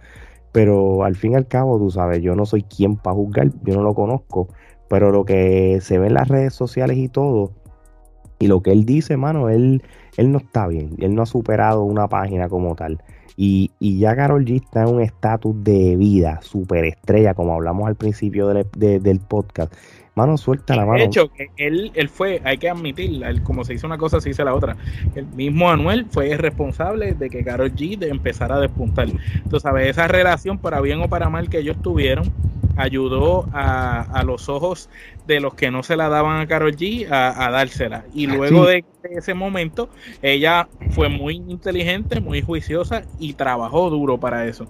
pero 0.50 1.04
al 1.04 1.14
fin 1.14 1.32
y 1.32 1.34
al 1.36 1.46
cabo, 1.46 1.78
tú 1.78 1.90
sabes, 1.90 2.20
yo 2.20 2.34
no 2.34 2.46
soy 2.46 2.62
quien 2.62 2.96
para 2.96 3.14
juzgar, 3.14 3.50
yo 3.62 3.74
no 3.74 3.82
lo 3.82 3.94
conozco, 3.94 4.48
pero 4.88 5.12
lo 5.12 5.24
que 5.24 5.78
se 5.80 5.98
ve 5.98 6.08
en 6.08 6.14
las 6.14 6.28
redes 6.28 6.54
sociales 6.54 6.96
y 6.98 7.08
todo, 7.08 7.52
y 8.40 8.48
lo 8.48 8.60
que 8.60 8.72
él 8.72 8.84
dice, 8.84 9.16
mano, 9.16 9.48
él, 9.50 9.82
él 10.16 10.32
no 10.32 10.38
está 10.38 10.66
bien, 10.66 10.96
él 10.98 11.14
no 11.14 11.22
ha 11.22 11.26
superado 11.26 11.84
una 11.84 12.08
página 12.08 12.48
como 12.48 12.74
tal. 12.74 13.00
Y, 13.36 13.70
ya 13.80 14.14
Carol 14.14 14.44
G 14.44 14.62
está 14.62 14.82
en 14.82 14.88
un 14.88 15.02
estatus 15.02 15.54
de 15.64 15.96
vida, 15.96 16.40
superestrella, 16.42 17.34
como 17.34 17.54
hablamos 17.54 17.88
al 17.88 17.96
principio 17.96 18.48
del, 18.48 19.20
podcast. 19.20 19.72
Mano, 20.14 20.36
suelta 20.36 20.76
la 20.76 20.84
mano. 20.84 20.98
De 20.98 21.04
hecho, 21.04 21.30
él, 21.56 21.90
él 21.94 22.08
fue, 22.10 22.42
hay 22.44 22.58
que 22.58 22.68
admitir, 22.68 23.22
como 23.42 23.64
se 23.64 23.72
hizo 23.72 23.86
una 23.86 23.96
cosa, 23.96 24.20
se 24.20 24.28
hizo 24.28 24.44
la 24.44 24.54
otra. 24.54 24.76
El 25.14 25.26
mismo 25.26 25.70
Anuel 25.70 26.04
fue 26.10 26.30
el 26.30 26.38
responsable 26.38 27.14
de 27.14 27.30
que 27.30 27.42
Carol 27.42 27.72
G 27.72 27.96
de 27.96 28.08
empezar 28.08 28.52
a 28.52 28.60
despuntar. 28.60 29.08
Tú 29.48 29.58
sabes, 29.58 29.88
esa 29.88 30.08
relación, 30.08 30.58
para 30.58 30.82
bien 30.82 31.00
o 31.00 31.08
para 31.08 31.30
mal 31.30 31.48
que 31.48 31.58
ellos 31.58 31.78
tuvieron, 31.80 32.30
ayudó 32.76 33.48
a, 33.52 34.22
los 34.26 34.48
ojos 34.50 34.90
de 35.26 35.40
los 35.40 35.54
que 35.54 35.70
no 35.70 35.82
se 35.82 35.96
la 35.96 36.08
daban 36.08 36.40
a 36.40 36.46
Carol 36.46 36.76
G 36.76 37.06
a, 37.10 37.50
dársela. 37.50 38.04
Y 38.14 38.26
luego 38.26 38.66
de 38.66 38.84
ese 39.04 39.32
momento, 39.32 39.88
ella 40.20 40.68
fue 40.90 41.08
muy 41.08 41.36
inteligente, 41.36 42.20
muy 42.20 42.42
juiciosa 42.42 43.04
y 43.18 43.32
trabajó 43.32 43.88
duro 43.88 44.18
para 44.18 44.46
eso. 44.46 44.66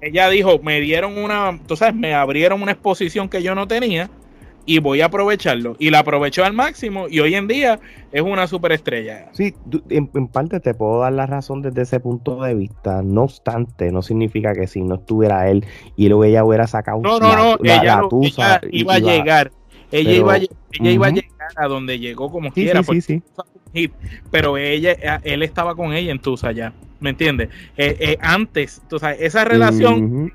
Ella 0.00 0.28
dijo, 0.28 0.60
me 0.60 0.80
dieron 0.80 1.18
una, 1.18 1.58
tú 1.66 1.74
sabes, 1.76 1.96
me 1.96 2.14
abrieron 2.14 2.62
una 2.62 2.72
exposición 2.72 3.28
que 3.28 3.42
yo 3.42 3.56
no 3.56 3.66
tenía 3.66 4.10
y 4.66 4.78
voy 4.78 5.00
a 5.00 5.06
aprovecharlo. 5.06 5.76
Y 5.78 5.90
la 5.90 6.00
aprovechó 6.00 6.44
al 6.44 6.52
máximo 6.52 7.06
y 7.08 7.20
hoy 7.20 7.34
en 7.34 7.46
día 7.46 7.80
es 8.12 8.22
una 8.22 8.46
superestrella. 8.46 9.28
Sí, 9.32 9.54
en, 9.90 10.08
parte 10.28 10.60
te 10.60 10.74
puedo 10.74 11.00
dar 11.00 11.12
la 11.12 11.26
razón 11.26 11.62
desde 11.62 11.82
ese 11.82 12.00
punto 12.00 12.42
de 12.42 12.54
vista. 12.54 13.02
No 13.02 13.24
obstante, 13.24 13.92
no 13.92 14.02
significa 14.02 14.54
que 14.54 14.66
si 14.66 14.82
no 14.82 14.96
estuviera 14.96 15.48
él 15.50 15.64
y 15.96 16.08
luego 16.08 16.24
ella 16.24 16.44
hubiera 16.44 16.66
sacado 16.66 17.00
no, 17.00 17.18
no, 17.18 17.36
no, 17.36 17.58
ella, 17.62 18.02
iba, 18.70 18.94
a 18.94 18.98
llegar. 18.98 19.52
Ella, 19.90 20.12
iba, 20.12 20.36
ella 20.36 20.90
iba 20.90 21.06
a 21.06 21.10
llegar 21.10 21.50
a 21.56 21.66
donde 21.66 21.98
llegó 21.98 22.30
como 22.30 22.50
quiera. 22.50 22.82
Sí, 22.82 23.22
sí, 23.72 23.90
pero 24.30 24.56
ella, 24.56 25.20
él 25.24 25.42
estaba 25.42 25.74
con 25.74 25.92
ella 25.92 26.10
en 26.10 26.18
Tusa 26.18 26.52
ya. 26.52 26.72
¿Me 27.00 27.10
entiendes? 27.10 27.50
Eh, 27.76 27.96
eh, 28.00 28.18
antes, 28.20 28.80
tú 28.88 28.98
sabes, 28.98 29.18
esa 29.20 29.44
relación 29.44 30.32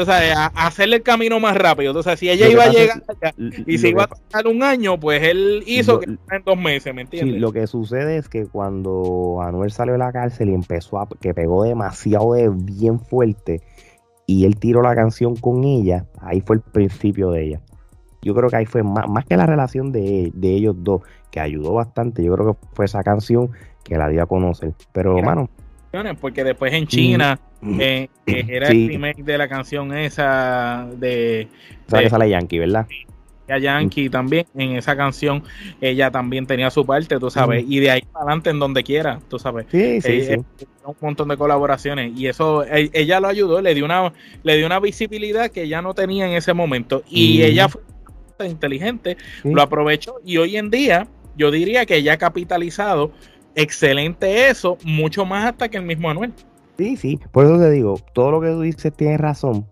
entonces, 0.00 0.36
a, 0.36 0.46
hacerle 0.46 0.96
el 0.96 1.02
camino 1.02 1.38
más 1.38 1.56
rápido. 1.56 1.90
Entonces, 1.90 2.18
si 2.18 2.28
ella 2.28 2.48
iba 2.48 2.64
a 2.64 2.68
llegar 2.68 3.02
y 3.38 3.78
se 3.78 3.90
iba 3.90 4.04
a 4.04 4.06
tardar 4.08 4.52
un 4.52 4.62
año, 4.64 4.98
pues 4.98 5.22
él 5.22 5.62
hizo 5.66 6.00
que 6.00 6.06
en 6.06 6.18
dos 6.44 6.58
meses, 6.58 6.92
¿me 6.92 7.02
entiendes? 7.02 7.34
Sí, 7.34 7.40
lo 7.40 7.52
que 7.52 7.66
sucede 7.68 8.16
es 8.16 8.28
que 8.28 8.46
cuando 8.46 9.40
Anuel 9.40 9.70
salió 9.70 9.92
de 9.92 9.98
la 9.98 10.10
cárcel 10.12 10.50
y 10.50 10.54
empezó 10.54 10.98
a, 10.98 11.08
que 11.20 11.32
pegó 11.32 11.62
demasiado 11.62 12.34
de 12.34 12.50
bien 12.50 12.98
fuerte 12.98 13.62
y 14.26 14.46
él 14.46 14.56
tiró 14.56 14.82
la 14.82 14.96
canción 14.96 15.36
con 15.36 15.62
ella, 15.62 16.06
ahí 16.20 16.40
fue 16.40 16.56
el 16.56 16.62
principio 16.62 17.30
de 17.30 17.44
ella. 17.44 17.60
Yo 18.20 18.34
creo 18.34 18.48
que 18.48 18.56
ahí 18.56 18.66
fue 18.66 18.82
más, 18.82 19.08
más 19.08 19.24
que 19.26 19.36
la 19.36 19.46
relación 19.46 19.92
de, 19.92 20.32
ellos 20.42 20.74
dos, 20.78 21.02
que 21.30 21.38
ayudó 21.38 21.74
bastante. 21.74 22.24
Yo 22.24 22.34
creo 22.34 22.54
que 22.54 22.66
fue 22.72 22.86
esa 22.86 23.04
canción 23.04 23.50
que 23.84 23.96
la 23.96 24.08
dio 24.08 24.22
a 24.22 24.26
conocer. 24.26 24.72
Pero, 24.92 25.16
hermano, 25.18 25.50
porque 26.20 26.44
después 26.44 26.72
en 26.72 26.86
China 26.86 27.38
eh, 27.78 28.08
era 28.26 28.68
el 28.68 28.88
remake 28.88 29.22
de 29.22 29.38
la 29.38 29.48
canción 29.48 29.96
esa 29.96 30.88
de, 30.96 31.48
de 31.88 32.10
sale 32.10 32.30
Yankee, 32.30 32.58
¿verdad? 32.58 32.86
A 33.48 33.58
Yankee 33.58 34.08
también, 34.08 34.46
en 34.54 34.76
esa 34.76 34.96
canción 34.96 35.42
ella 35.80 36.10
también 36.10 36.46
tenía 36.46 36.70
su 36.70 36.86
parte, 36.86 37.18
tú 37.18 37.30
sabes, 37.30 37.64
y 37.68 37.78
de 37.78 37.90
ahí 37.90 38.02
para 38.02 38.24
adelante 38.24 38.50
en 38.50 38.58
donde 38.58 38.82
quiera, 38.82 39.20
tú 39.28 39.38
sabes. 39.38 39.66
Sí, 39.70 40.00
sí, 40.00 40.22
sí. 40.22 40.34
Un 40.84 40.96
montón 41.00 41.28
de 41.28 41.36
colaboraciones 41.36 42.12
y 42.18 42.26
eso 42.26 42.64
e, 42.64 42.90
ella 42.92 43.20
lo 43.20 43.28
ayudó, 43.28 43.60
le 43.60 43.74
dio 43.74 43.84
una 43.84 44.12
le 44.42 44.56
dio 44.56 44.66
una 44.66 44.80
visibilidad 44.80 45.50
que 45.50 45.64
ella 45.64 45.82
no 45.82 45.94
tenía 45.94 46.26
en 46.26 46.32
ese 46.32 46.54
momento 46.54 47.02
y 47.08 47.42
ella 47.42 47.68
fue 47.68 48.48
inteligente, 48.48 49.16
lo 49.44 49.62
aprovechó 49.62 50.16
y 50.24 50.38
hoy 50.38 50.56
en 50.56 50.70
día 50.70 51.06
yo 51.36 51.50
diría 51.50 51.84
que 51.86 51.96
ella 51.96 52.14
ha 52.14 52.18
capitalizado 52.18 53.12
excelente 53.54 54.48
eso, 54.48 54.78
mucho 54.84 55.24
más 55.24 55.46
hasta 55.46 55.68
que 55.68 55.76
el 55.76 55.84
mismo 55.84 56.10
Anuel. 56.10 56.32
Sí, 56.76 56.96
sí, 56.96 57.20
por 57.30 57.44
eso 57.44 57.58
te 57.58 57.70
digo, 57.70 57.98
todo 58.12 58.32
lo 58.32 58.40
que 58.40 58.48
tú 58.48 58.62
dices 58.62 58.92
tiene 58.94 59.16
razón, 59.16 59.66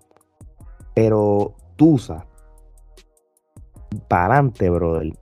pero 0.94 1.54
Tusa, 1.76 2.26
para 4.08 4.26
adelante, 4.26 4.70
brother. 4.70 5.12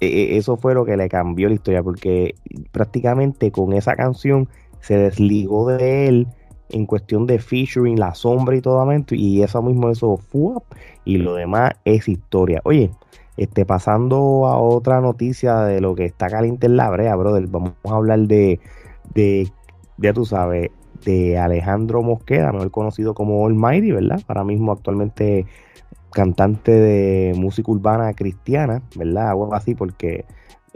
E, 0.00 0.06
e, 0.06 0.36
eso 0.36 0.56
fue 0.56 0.74
lo 0.74 0.84
que 0.84 0.96
le 0.96 1.08
cambió 1.08 1.48
la 1.48 1.54
historia, 1.54 1.82
porque 1.82 2.34
prácticamente 2.72 3.50
con 3.50 3.72
esa 3.72 3.96
canción 3.96 4.48
se 4.80 4.96
desligó 4.96 5.68
de 5.68 6.08
él 6.08 6.28
en 6.70 6.86
cuestión 6.86 7.26
de 7.26 7.38
featuring, 7.38 7.98
la 7.98 8.14
sombra 8.14 8.56
y 8.56 8.60
todo, 8.60 8.86
y 9.10 9.42
eso 9.42 9.62
mismo, 9.62 9.90
eso 9.90 10.16
fue, 10.16 10.54
y 11.04 11.16
lo 11.16 11.34
demás 11.34 11.72
es 11.84 12.08
historia. 12.08 12.60
Oye, 12.64 12.90
este, 13.38 13.64
pasando 13.64 14.48
a 14.48 14.58
otra 14.58 15.00
noticia 15.00 15.60
de 15.60 15.80
lo 15.80 15.94
que 15.94 16.04
está 16.04 16.28
caliente 16.28 16.66
en 16.66 16.76
la 16.76 16.90
brea, 16.90 17.14
brother. 17.14 17.46
Vamos 17.46 17.74
a 17.84 17.94
hablar 17.94 18.18
de, 18.20 18.58
de 19.14 19.48
ya 19.96 20.12
tú 20.12 20.26
sabes, 20.26 20.70
de 21.04 21.38
Alejandro 21.38 22.02
Mosqueda, 22.02 22.50
mejor 22.50 22.72
conocido 22.72 23.14
como 23.14 23.46
Almighty, 23.46 23.92
¿verdad? 23.92 24.20
Ahora 24.26 24.42
mismo 24.42 24.72
actualmente 24.72 25.46
cantante 26.12 26.72
de 26.72 27.34
música 27.36 27.70
urbana 27.70 28.12
cristiana, 28.12 28.82
¿verdad? 28.96 29.30
Algo 29.30 29.54
así, 29.54 29.76
porque 29.76 30.24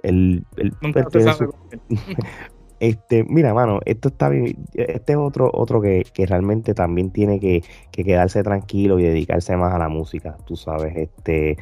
el, 0.05 0.47
este, 2.81 3.25
mira, 3.25 3.55
mano, 3.55 3.81
esto 3.87 4.09
está 4.09 4.31
este 4.33 5.13
es 5.13 5.19
otro, 5.19 5.51
otro 5.53 5.81
que, 5.81 6.05
que 6.15 6.27
realmente 6.27 6.75
también 6.75 7.11
tiene 7.11 7.41
que, 7.41 7.65
que, 7.91 8.05
quedarse 8.05 8.45
tranquilo 8.45 9.01
y 9.01 9.03
dedicarse 9.03 9.57
más 9.57 9.75
a 9.75 9.79
la 9.79 9.89
música, 9.89 10.37
tú 10.47 10.55
sabes, 10.55 10.97
este, 10.97 11.57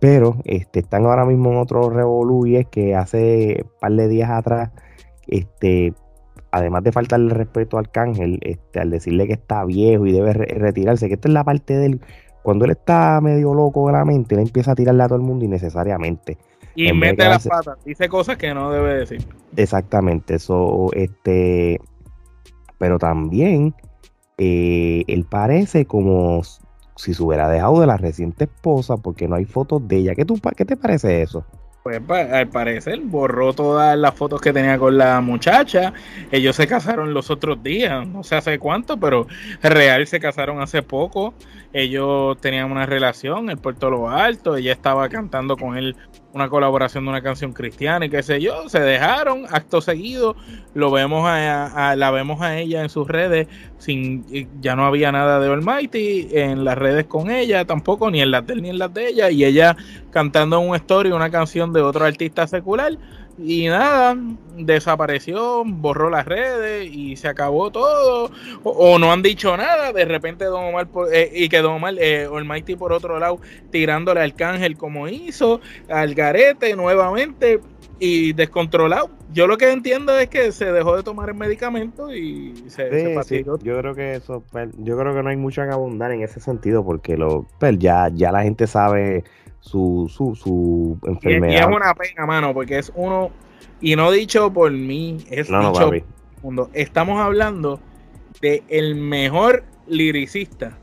pero 0.00 0.36
este, 0.44 0.80
están 0.80 1.04
ahora 1.04 1.24
mismo 1.26 1.52
en 1.52 1.58
otro 1.58 1.90
revolú 1.90 2.46
y 2.46 2.56
es 2.56 2.66
que 2.66 2.94
hace 2.94 3.62
un 3.62 3.70
par 3.80 3.92
de 3.92 4.08
días 4.08 4.30
atrás, 4.30 4.70
este, 5.28 5.92
además 6.50 6.82
de 6.82 6.92
faltarle 6.92 7.34
respeto 7.34 7.76
al 7.76 7.84
Arcángel, 7.84 8.38
este, 8.42 8.80
al 8.80 8.90
decirle 8.90 9.26
que 9.26 9.34
está 9.34 9.64
viejo 9.64 10.06
y 10.06 10.12
debe 10.12 10.32
retirarse, 10.32 11.08
que 11.08 11.14
esta 11.14 11.28
es 11.28 11.34
la 11.34 11.44
parte 11.44 11.76
del 11.76 12.00
cuando 12.42 12.64
él 12.64 12.70
está 12.70 13.20
medio 13.20 13.52
loco 13.52 13.86
de 13.86 13.92
la 13.92 14.04
mente, 14.04 14.34
él 14.34 14.40
empieza 14.40 14.72
a 14.72 14.74
tirarle 14.74 15.02
a 15.02 15.08
todo 15.08 15.16
el 15.16 15.24
mundo 15.24 15.44
innecesariamente. 15.44 16.38
Y 16.74 16.90
mete 16.92 17.28
las 17.28 17.46
patas, 17.46 17.76
dice 17.84 18.08
cosas 18.08 18.38
que 18.38 18.54
no 18.54 18.70
debe 18.70 18.94
decir. 18.94 19.22
Exactamente, 19.56 20.36
eso, 20.36 20.88
este, 20.94 21.78
pero 22.78 22.98
también 22.98 23.74
eh, 24.38 25.04
él 25.06 25.26
parece 25.28 25.84
como 25.84 26.40
si 27.00 27.14
se 27.14 27.22
hubiera 27.22 27.48
dejado 27.48 27.80
de 27.80 27.86
la 27.86 27.96
reciente 27.96 28.44
esposa 28.44 28.96
porque 28.96 29.26
no 29.26 29.36
hay 29.36 29.44
fotos 29.44 29.86
de 29.88 29.96
ella. 29.96 30.14
¿Qué, 30.14 30.24
tú, 30.24 30.38
qué 30.56 30.64
te 30.64 30.76
parece 30.76 31.22
eso? 31.22 31.44
Pues 31.82 31.98
al 32.10 32.48
parecer 32.48 33.00
borró 33.02 33.54
todas 33.54 33.96
las 33.96 34.14
fotos 34.14 34.42
que 34.42 34.52
tenía 34.52 34.78
con 34.78 34.98
la 34.98 35.22
muchacha. 35.22 35.94
Ellos 36.30 36.54
se 36.56 36.66
casaron 36.66 37.14
los 37.14 37.30
otros 37.30 37.62
días, 37.62 38.06
no 38.06 38.22
sé 38.22 38.36
hace 38.36 38.58
cuánto, 38.58 38.98
pero 38.98 39.26
real 39.62 40.06
se 40.06 40.20
casaron 40.20 40.60
hace 40.60 40.82
poco. 40.82 41.32
Ellos 41.72 42.38
tenían 42.40 42.70
una 42.70 42.84
relación, 42.84 43.48
el 43.48 43.56
Puerto 43.56 43.88
Lo 43.88 44.10
Alto, 44.10 44.56
ella 44.56 44.72
estaba 44.72 45.08
cantando 45.08 45.56
con 45.56 45.78
él 45.78 45.96
una 46.32 46.48
colaboración 46.48 47.04
de 47.04 47.10
una 47.10 47.22
canción 47.22 47.52
cristiana 47.52 48.06
y 48.06 48.10
qué 48.10 48.22
sé 48.22 48.40
yo, 48.40 48.68
se 48.68 48.80
dejaron, 48.80 49.46
acto 49.50 49.80
seguido, 49.80 50.36
lo 50.74 50.90
vemos 50.90 51.24
a, 51.26 51.94
la 51.96 52.10
vemos 52.10 52.40
a 52.40 52.58
ella 52.58 52.82
en 52.82 52.88
sus 52.88 53.08
redes, 53.08 53.48
sin 53.78 54.24
ya 54.60 54.76
no 54.76 54.86
había 54.86 55.10
nada 55.10 55.40
de 55.40 55.52
Almighty 55.52 56.28
en 56.32 56.64
las 56.64 56.78
redes 56.78 57.06
con 57.06 57.30
ella, 57.30 57.64
tampoco, 57.64 58.10
ni 58.10 58.20
en 58.20 58.30
las 58.30 58.46
de 58.46 58.54
él 58.54 58.62
ni 58.62 58.70
en 58.70 58.78
las 58.78 58.94
de 58.94 59.08
ella, 59.08 59.30
y 59.30 59.44
ella 59.44 59.76
cantando 60.10 60.60
un 60.60 60.76
story, 60.76 61.10
una 61.10 61.30
canción 61.30 61.72
de 61.72 61.82
otro 61.82 62.04
artista 62.04 62.46
secular, 62.46 62.96
y 63.42 63.68
nada, 63.68 64.16
desapareció, 64.56 65.64
borró 65.64 66.10
las 66.10 66.26
redes 66.26 66.90
y 66.92 67.16
se 67.16 67.28
acabó 67.28 67.70
todo. 67.70 68.30
O, 68.62 68.98
no 68.98 69.12
han 69.12 69.22
dicho 69.22 69.56
nada, 69.56 69.92
de 69.92 70.04
repente 70.04 70.44
Don 70.44 70.64
Omar, 70.64 70.88
eh, 71.12 71.30
y 71.34 71.48
que 71.48 71.58
Don 71.62 71.74
Omar, 71.74 71.94
eh, 71.98 72.28
Almighty 72.30 72.76
por 72.76 72.92
otro 72.92 73.18
lado, 73.18 73.40
tirándole 73.70 74.20
al 74.20 74.34
cángel 74.34 74.76
como 74.76 75.08
hizo, 75.08 75.60
al 75.88 76.14
garete 76.14 76.76
nuevamente 76.76 77.60
y 77.98 78.32
descontrolado. 78.32 79.10
Yo 79.32 79.46
lo 79.46 79.56
que 79.56 79.70
entiendo 79.70 80.18
es 80.18 80.28
que 80.28 80.52
se 80.52 80.72
dejó 80.72 80.96
de 80.96 81.02
tomar 81.02 81.28
el 81.28 81.36
medicamento 81.36 82.12
y 82.12 82.54
se, 82.68 83.22
sí, 83.22 83.44
Yo 83.44 83.78
creo 83.78 83.94
que 83.94 84.14
eso, 84.14 84.42
pues, 84.50 84.70
yo 84.78 84.98
creo 84.98 85.14
que 85.14 85.22
no 85.22 85.28
hay 85.28 85.36
mucho 85.36 85.62
que 85.62 85.70
abundar 85.70 86.10
en 86.10 86.22
ese 86.22 86.40
sentido 86.40 86.84
porque 86.84 87.16
lo, 87.16 87.46
pues, 87.58 87.78
ya, 87.78 88.10
ya 88.12 88.32
la 88.32 88.42
gente 88.42 88.66
sabe 88.66 89.24
su, 89.60 90.10
su, 90.14 90.34
su 90.34 90.98
enfermedad. 91.06 91.52
Y, 91.52 91.56
es 91.56 91.66
una 91.66 91.94
pena, 91.94 92.26
mano, 92.26 92.52
porque 92.52 92.78
es 92.78 92.92
uno, 92.94 93.30
y 93.80 93.96
no 93.96 94.10
dicho 94.10 94.52
por 94.52 94.70
mí, 94.72 95.18
es 95.30 95.48
dicho 95.48 95.90
mundo. 96.42 96.70
Estamos 96.72 97.20
hablando 97.20 97.80
de 98.40 98.62
el 98.68 98.94
mejor 98.94 99.64
liricista 99.86 100.78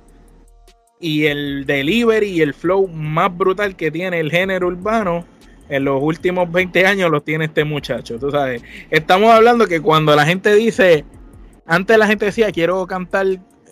y 0.99 1.25
el 1.25 1.65
delivery 1.65 2.27
y 2.27 2.41
el 2.41 2.53
flow 2.53 2.87
más 2.87 3.35
brutal 3.35 3.75
que 3.75 3.91
tiene 3.91 4.19
el 4.19 4.31
género 4.31 4.67
urbano 4.67 5.25
en 5.69 5.83
los 5.83 6.01
últimos 6.01 6.51
20 6.51 6.85
años 6.85 7.11
lo 7.11 7.21
tiene 7.21 7.45
este 7.45 7.63
muchacho. 7.63 8.19
Tú 8.19 8.31
sabes, 8.31 8.63
estamos 8.89 9.29
hablando 9.31 9.67
que 9.67 9.81
cuando 9.81 10.15
la 10.15 10.25
gente 10.25 10.53
dice, 10.55 11.05
antes 11.65 11.97
la 11.97 12.07
gente 12.07 12.25
decía 12.25 12.51
quiero 12.51 12.85
cantar 12.87 13.25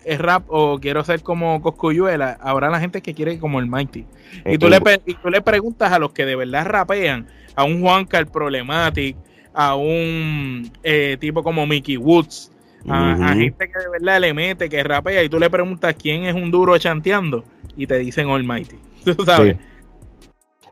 es 0.06 0.20
rap 0.20 0.44
o 0.48 0.80
quiero 0.80 1.04
ser 1.04 1.22
como 1.22 1.62
Coscuyuela, 1.62 2.38
ahora 2.42 2.70
la 2.70 2.80
gente 2.80 3.02
que 3.02 3.14
quiere 3.14 3.40
como 3.40 3.60
el 3.60 3.68
Mighty. 3.68 4.06
Y 4.46 4.58
tú, 4.58 4.70
le, 4.70 4.80
y 5.06 5.16
tú 5.16 5.30
le 5.30 5.42
preguntas 5.42 5.92
a 5.92 6.00
los 6.00 6.14
que 6.14 6.26
de 6.26 6.36
verdad 6.36 6.66
rapean, 6.66 7.28
a 7.56 7.64
un 7.64 7.82
Juan 7.82 8.06
Car 8.06 8.28
Problematic, 8.28 9.18
a 9.54 9.76
un 9.76 10.72
eh, 10.84 11.18
tipo 11.20 11.42
como 11.42 11.66
Mickey 11.66 11.98
Woods, 11.98 12.52
a, 12.88 13.34
gente 13.34 13.68
que 13.68 13.80
de 13.80 13.90
verdad 13.90 14.22
le 14.22 14.34
mete, 14.34 14.70
que 14.70 14.84
rapea, 14.84 15.24
y 15.24 15.30
tú 15.30 15.40
le 15.40 15.50
preguntas 15.50 15.96
quién 16.00 16.26
es 16.26 16.36
un 16.36 16.52
duro 16.52 16.78
chanteando, 16.78 17.44
y 17.76 17.88
te 17.88 17.98
dicen 17.98 18.30
Almighty. 18.30 18.78
¿Tú 19.06 19.26
sabes? 19.26 19.58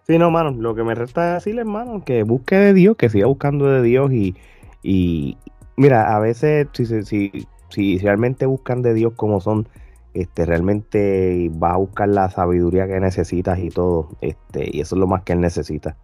Sí. 0.06 0.18
no, 0.18 0.30
mano, 0.30 0.52
lo 0.52 0.76
que 0.76 0.84
me 0.84 0.94
resta 0.94 1.36
decirle, 1.36 1.62
hermano, 1.62 2.04
que 2.06 2.24
busque 2.24 2.56
de 2.56 2.74
Dios, 2.74 2.98
que 2.98 3.10
siga 3.10 3.26
buscando 3.26 3.66
de 3.66 3.82
Dios 3.82 4.12
y, 4.12 4.36
y 4.84 5.38
mira, 5.76 6.16
a 6.16 6.20
veces 6.20 6.68
si, 6.74 6.86
si, 7.04 7.48
si 7.74 7.98
realmente 7.98 8.46
buscan 8.46 8.82
de 8.82 8.94
Dios 8.94 9.14
como 9.16 9.42
son, 9.42 9.68
este, 10.14 10.46
realmente 10.46 11.52
va 11.62 11.74
a 11.74 11.78
buscar 11.78 12.10
la 12.10 12.30
sabiduría 12.30 12.88
que 12.88 13.00
necesitas 13.00 13.60
y 13.60 13.70
todo, 13.70 14.10
este, 14.22 14.70
y 14.72 14.82
eso 14.82 14.96
es 14.96 15.00
lo 15.00 15.08
más 15.08 15.24
que 15.24 15.34
él 15.34 15.42
necesita. 15.42 15.98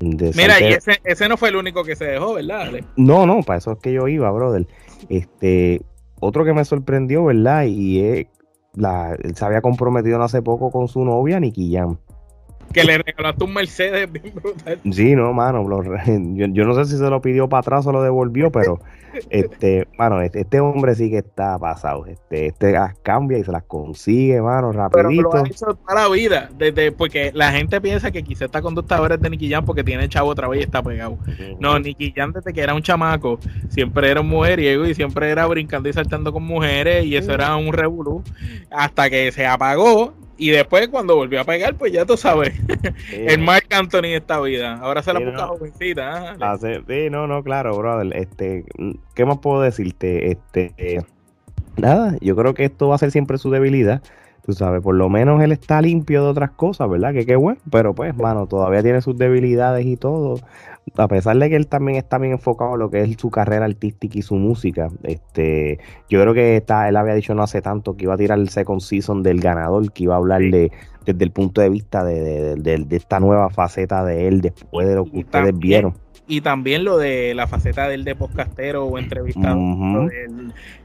Mira, 0.00 0.60
y 0.60 0.72
ese, 0.72 1.00
ese, 1.04 1.28
no 1.28 1.36
fue 1.36 1.50
el 1.50 1.56
único 1.56 1.84
que 1.84 1.94
se 1.94 2.06
dejó, 2.06 2.34
¿verdad? 2.34 2.72
No, 2.96 3.24
no, 3.24 3.42
para 3.42 3.58
eso 3.58 3.72
es 3.72 3.78
que 3.78 3.92
yo 3.92 4.08
iba, 4.08 4.28
brother. 4.32 4.66
Este, 5.08 5.80
otro 6.18 6.44
que 6.44 6.52
me 6.52 6.64
sorprendió, 6.64 7.26
¿verdad? 7.26 7.66
Y 7.66 8.00
es 8.00 8.26
la, 8.74 9.14
él 9.22 9.36
se 9.36 9.44
había 9.44 9.60
comprometido 9.60 10.18
no 10.18 10.24
hace 10.24 10.42
poco 10.42 10.72
con 10.72 10.88
su 10.88 11.04
novia, 11.04 11.38
Nicky 11.38 11.72
Jam 11.72 11.98
que 12.72 12.84
le 12.84 12.98
regalaste 12.98 13.44
un 13.44 13.54
Mercedes 13.54 14.10
bien 14.10 14.32
brutal. 14.34 14.78
Sí, 14.90 15.14
no, 15.14 15.32
mano. 15.32 15.62
yo, 16.06 16.64
no 16.64 16.74
sé 16.74 16.90
si 16.90 16.98
se 16.98 17.10
lo 17.10 17.20
pidió 17.20 17.48
para 17.48 17.60
atrás 17.60 17.86
o 17.86 17.92
lo 17.92 18.02
devolvió, 18.02 18.50
pero 18.50 18.80
este, 19.30 19.86
mano, 19.98 20.20
este, 20.20 20.40
este, 20.40 20.60
hombre 20.60 20.94
sí 20.94 21.10
que 21.10 21.18
está 21.18 21.58
pasado. 21.58 22.06
Este, 22.06 22.46
este 22.46 22.74
cambia 23.02 23.38
y 23.38 23.44
se 23.44 23.52
las 23.52 23.64
consigue, 23.64 24.40
mano, 24.40 24.72
rapidito. 24.72 25.30
Pero 25.30 25.38
lo 25.38 25.44
ha 25.44 25.46
hecho 25.46 25.66
toda 25.74 26.02
la 26.02 26.08
vida, 26.08 26.48
desde, 26.56 26.92
porque 26.92 27.30
la 27.34 27.52
gente 27.52 27.80
piensa 27.80 28.10
que 28.10 28.22
quizá 28.22 28.46
esta 28.46 28.62
conducta 28.62 28.96
ahora 28.96 29.16
es 29.16 29.20
de 29.20 29.30
Nicky 29.30 29.50
Jam 29.50 29.64
porque 29.64 29.84
tiene 29.84 30.04
el 30.04 30.08
chavo 30.08 30.30
otra 30.30 30.48
vez 30.48 30.60
y 30.60 30.64
está 30.64 30.82
pegado. 30.82 31.18
No, 31.58 31.78
Nicky 31.78 32.12
Jam 32.14 32.32
desde 32.32 32.52
que 32.52 32.60
era 32.60 32.74
un 32.74 32.82
chamaco, 32.82 33.38
siempre 33.68 34.10
era 34.10 34.20
un 34.20 34.28
mujeriego 34.28 34.86
y 34.86 34.94
siempre 34.94 35.30
era 35.30 35.46
brincando 35.46 35.88
y 35.88 35.92
saltando 35.92 36.32
con 36.32 36.42
mujeres 36.42 37.04
y 37.04 37.16
eso 37.16 37.32
era 37.32 37.54
un 37.56 37.72
revolú. 37.72 38.22
Hasta 38.70 39.10
que 39.10 39.30
se 39.32 39.46
apagó 39.46 40.14
y 40.42 40.50
después 40.50 40.88
cuando 40.88 41.14
volvió 41.14 41.40
a 41.40 41.44
pegar, 41.44 41.76
pues 41.76 41.92
ya 41.92 42.04
tú 42.04 42.16
sabes, 42.16 42.52
el 43.12 43.40
Mark 43.40 43.66
Anthony 43.70 44.02
de 44.02 44.16
esta 44.16 44.40
vida. 44.40 44.74
Ahora 44.82 45.00
se 45.00 45.12
la 45.12 45.20
sí, 45.20 45.24
busca 45.26 45.46
jovencita. 45.46 46.34
¿ah? 46.40 46.58
Sí, 46.58 47.10
no, 47.10 47.28
no, 47.28 47.44
claro, 47.44 47.76
brother. 47.78 48.16
Este, 48.16 48.64
¿qué 49.14 49.24
más 49.24 49.38
puedo 49.38 49.62
decirte? 49.62 50.32
Este, 50.32 51.04
nada, 51.76 52.16
yo 52.20 52.34
creo 52.34 52.54
que 52.54 52.64
esto 52.64 52.88
va 52.88 52.96
a 52.96 52.98
ser 52.98 53.12
siempre 53.12 53.38
su 53.38 53.52
debilidad. 53.52 54.02
Tú 54.44 54.52
sabes, 54.52 54.82
por 54.82 54.96
lo 54.96 55.08
menos 55.08 55.40
él 55.40 55.52
está 55.52 55.80
limpio 55.80 56.24
de 56.24 56.30
otras 56.30 56.50
cosas, 56.50 56.90
¿verdad? 56.90 57.12
Que 57.12 57.24
qué 57.24 57.36
bueno. 57.36 57.60
Pero 57.70 57.94
pues, 57.94 58.16
mano, 58.16 58.48
todavía 58.48 58.82
tiene 58.82 59.00
sus 59.00 59.16
debilidades 59.16 59.86
y 59.86 59.96
todo 59.96 60.40
a 60.96 61.08
pesar 61.08 61.36
de 61.38 61.48
que 61.48 61.56
él 61.56 61.68
también 61.68 61.96
está 61.96 62.18
bien 62.18 62.32
enfocado 62.32 62.74
en 62.74 62.80
lo 62.80 62.90
que 62.90 63.02
es 63.02 63.16
su 63.16 63.30
carrera 63.30 63.64
artística 63.64 64.18
y 64.18 64.22
su 64.22 64.34
música, 64.34 64.88
este, 65.04 65.78
yo 66.08 66.20
creo 66.20 66.34
que 66.34 66.56
está, 66.56 66.88
él 66.88 66.96
había 66.96 67.14
dicho 67.14 67.34
no 67.34 67.42
hace 67.42 67.62
tanto 67.62 67.96
que 67.96 68.04
iba 68.04 68.14
a 68.14 68.18
tirar 68.18 68.38
el 68.38 68.48
second 68.48 68.80
season 68.80 69.22
del 69.22 69.40
ganador, 69.40 69.92
que 69.92 70.04
iba 70.04 70.14
a 70.14 70.18
hablar 70.18 70.42
de, 70.42 70.70
desde 71.04 71.24
el 71.24 71.30
punto 71.30 71.60
de 71.60 71.70
vista 71.70 72.04
de, 72.04 72.56
de, 72.56 72.96
esta 72.96 73.20
nueva 73.20 73.48
faceta 73.50 74.04
de 74.04 74.28
él 74.28 74.40
después 74.40 74.86
de 74.86 74.94
lo 74.96 75.04
que 75.04 75.18
ustedes 75.18 75.56
vieron 75.58 75.94
y 76.28 76.40
también 76.40 76.84
lo 76.84 76.98
de 76.98 77.34
la 77.34 77.48
faceta 77.48 77.88
del 77.88 78.04
de 78.04 78.14
podcastero 78.14 78.84
o 78.84 78.96
entrevistado, 78.96 79.58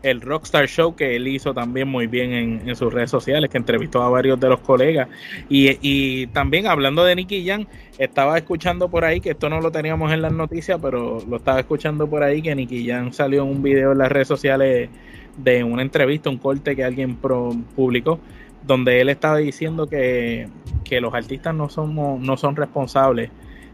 el 0.01 0.21
Rockstar 0.21 0.67
Show 0.67 0.95
que 0.95 1.15
él 1.15 1.27
hizo 1.27 1.53
también 1.53 1.87
muy 1.87 2.07
bien 2.07 2.33
en, 2.33 2.75
sus 2.75 2.91
redes 2.91 3.11
sociales, 3.11 3.49
que 3.49 3.57
entrevistó 3.57 4.01
a 4.01 4.09
varios 4.09 4.39
de 4.39 4.49
los 4.49 4.59
colegas. 4.61 5.07
Y, 5.47 5.77
y 5.81 6.27
también 6.27 6.65
hablando 6.65 7.03
de 7.03 7.15
Nicky 7.15 7.45
Jan, 7.47 7.67
estaba 7.99 8.37
escuchando 8.37 8.89
por 8.89 9.05
ahí, 9.05 9.21
que 9.21 9.31
esto 9.31 9.47
no 9.49 9.61
lo 9.61 9.71
teníamos 9.71 10.11
en 10.11 10.23
las 10.23 10.33
noticias, 10.33 10.79
pero 10.81 11.19
lo 11.27 11.37
estaba 11.37 11.59
escuchando 11.59 12.07
por 12.07 12.23
ahí, 12.23 12.41
que 12.41 12.55
Nicky 12.55 12.87
Jan 12.87 13.13
salió 13.13 13.43
en 13.43 13.49
un 13.49 13.61
video 13.61 13.91
en 13.91 13.99
las 13.99 14.11
redes 14.11 14.27
sociales 14.27 14.89
de 15.37 15.63
una 15.63 15.83
entrevista, 15.83 16.31
un 16.31 16.37
corte 16.37 16.75
que 16.75 16.83
alguien 16.83 17.15
publicó, 17.15 18.19
donde 18.65 19.01
él 19.01 19.09
estaba 19.09 19.37
diciendo 19.37 19.87
que, 19.87 20.47
que 20.83 20.99
los 20.99 21.13
artistas 21.13 21.53
no 21.53 21.69
somos, 21.69 22.19
no 22.19 22.37
son 22.37 22.55
responsables 22.55 23.29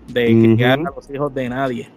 de 0.08 0.56
criar 0.56 0.80
a 0.80 0.92
los 0.96 1.10
hijos 1.10 1.34
de 1.34 1.50
nadie. 1.50 1.90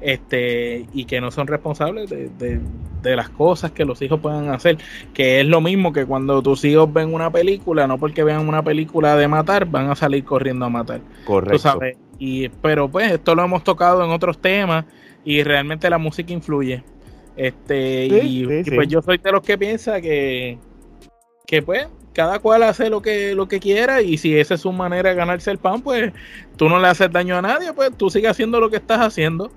Este, 0.00 0.86
y 0.92 1.06
que 1.06 1.20
no 1.20 1.32
son 1.32 1.48
responsables 1.48 2.08
de, 2.08 2.60
las 3.02 3.30
cosas 3.30 3.72
que 3.72 3.84
los 3.84 4.00
hijos 4.02 4.20
puedan 4.20 4.48
hacer. 4.50 4.78
Que 5.12 5.40
es 5.40 5.46
lo 5.46 5.60
mismo 5.60 5.92
que 5.92 6.06
cuando 6.06 6.42
tus 6.42 6.64
hijos 6.64 6.92
ven 6.92 7.12
una 7.12 7.30
película, 7.30 7.86
no 7.86 7.98
porque 7.98 8.22
vean 8.22 8.48
una 8.48 8.62
película 8.62 9.16
de 9.16 9.28
matar, 9.28 9.66
van 9.66 9.90
a 9.90 9.96
salir 9.96 10.24
corriendo 10.24 10.66
a 10.66 10.68
matar. 10.68 11.00
Correcto. 11.24 11.80
Y, 12.18 12.48
pero 12.48 12.88
pues 12.88 13.12
esto 13.12 13.34
lo 13.34 13.44
hemos 13.44 13.62
tocado 13.62 14.04
en 14.04 14.10
otros 14.10 14.38
temas 14.38 14.84
y 15.24 15.42
realmente 15.42 15.88
la 15.88 15.98
música 15.98 16.32
influye. 16.32 16.82
Este, 17.36 18.06
y, 18.06 18.44
pues 18.74 18.88
yo 18.88 19.00
soy 19.00 19.18
de 19.18 19.30
los 19.30 19.42
que 19.42 19.56
piensa 19.56 20.00
que, 20.00 20.58
que 21.48 21.62
pues 21.62 21.88
cada 22.12 22.40
cual 22.40 22.62
hace 22.62 22.90
lo 22.90 23.00
que, 23.00 23.34
lo 23.34 23.48
que 23.48 23.58
quiera 23.58 24.02
y 24.02 24.18
si 24.18 24.38
esa 24.38 24.54
es 24.54 24.60
su 24.60 24.70
manera 24.70 25.08
de 25.08 25.16
ganarse 25.16 25.50
el 25.50 25.56
pan, 25.56 25.80
pues 25.80 26.12
tú 26.56 26.68
no 26.68 26.78
le 26.78 26.88
haces 26.88 27.10
daño 27.10 27.38
a 27.38 27.42
nadie, 27.42 27.72
pues 27.72 27.90
tú 27.96 28.10
sigues 28.10 28.32
haciendo 28.32 28.60
lo 28.60 28.68
que 28.68 28.76
estás 28.76 29.00
haciendo 29.00 29.50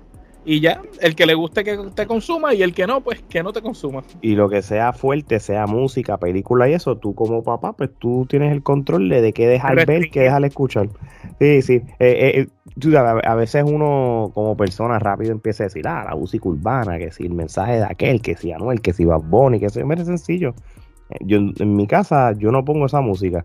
y 0.44 0.60
ya, 0.60 0.80
el 1.00 1.14
que 1.14 1.26
le 1.26 1.34
guste 1.34 1.64
que 1.64 1.76
te 1.94 2.06
consuma 2.06 2.54
y 2.54 2.62
el 2.62 2.72
que 2.72 2.86
no, 2.86 3.02
pues 3.02 3.20
que 3.28 3.42
no 3.42 3.52
te 3.52 3.60
consuma. 3.60 4.02
Y 4.22 4.36
lo 4.36 4.48
que 4.48 4.62
sea 4.62 4.94
fuerte, 4.94 5.38
sea 5.38 5.66
música, 5.66 6.16
película 6.16 6.66
y 6.66 6.72
eso, 6.72 6.96
tú 6.96 7.14
como 7.14 7.42
papá, 7.42 7.74
pues 7.74 7.90
tú 7.98 8.26
tienes 8.26 8.52
el 8.52 8.62
control 8.62 9.10
de 9.10 9.32
qué 9.34 9.46
dejar 9.46 9.84
ver, 9.86 10.08
qué 10.10 10.20
dejar 10.20 10.44
escuchar. 10.46 10.88
Sí, 11.38 11.60
sí. 11.60 11.82
Eh, 11.98 12.46
eh, 12.80 13.22
a 13.24 13.34
veces 13.34 13.64
uno 13.66 14.30
como 14.34 14.56
persona 14.56 14.98
rápido 14.98 15.30
empieza 15.30 15.64
a 15.64 15.66
decir, 15.66 15.86
ah, 15.86 16.06
la 16.08 16.16
música 16.16 16.48
urbana, 16.48 16.98
que 16.98 17.12
si 17.12 17.24
el 17.24 17.34
mensaje 17.34 17.74
de 17.74 17.84
aquel, 17.84 18.22
que 18.22 18.34
si 18.34 18.50
Anuel, 18.50 18.80
que 18.80 18.94
si 18.94 19.04
Bad 19.04 19.22
Bunny, 19.24 19.60
que 19.60 19.68
si 19.68 19.80
es 19.80 20.06
sencillo. 20.06 20.54
Yo, 21.20 21.38
en 21.38 21.76
mi 21.76 21.86
casa 21.86 22.32
yo 22.32 22.50
no 22.50 22.64
pongo 22.64 22.86
esa 22.86 23.00
música 23.00 23.44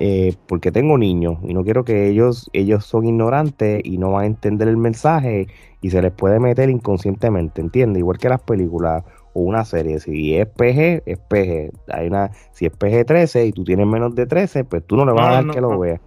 eh, 0.00 0.34
porque 0.48 0.72
tengo 0.72 0.98
niños 0.98 1.38
y 1.44 1.54
no 1.54 1.62
quiero 1.62 1.84
que 1.84 2.08
ellos, 2.08 2.50
ellos 2.52 2.84
son 2.84 3.06
ignorantes 3.06 3.80
y 3.84 3.98
no 3.98 4.10
van 4.10 4.24
a 4.24 4.26
entender 4.26 4.66
el 4.66 4.76
mensaje 4.76 5.46
y 5.80 5.90
se 5.90 6.02
les 6.02 6.10
puede 6.10 6.40
meter 6.40 6.70
inconscientemente, 6.70 7.60
¿entiendes? 7.60 8.00
Igual 8.00 8.18
que 8.18 8.28
las 8.28 8.40
películas 8.40 9.04
o 9.32 9.42
una 9.42 9.64
serie, 9.64 10.00
si 10.00 10.34
es 10.34 10.48
PG, 10.48 11.04
es 11.06 11.18
PG. 11.18 11.70
Hay 11.92 12.08
una, 12.08 12.32
si 12.52 12.66
es 12.66 12.72
PG 12.72 13.06
13 13.06 13.46
y 13.46 13.52
tú 13.52 13.62
tienes 13.62 13.86
menos 13.86 14.12
de 14.16 14.26
13, 14.26 14.64
pues 14.64 14.84
tú 14.84 14.96
no 14.96 15.04
le 15.04 15.12
vas 15.12 15.28
a 15.28 15.32
dar 15.42 15.46
que 15.54 15.60
lo 15.60 15.78
veas. 15.78 16.00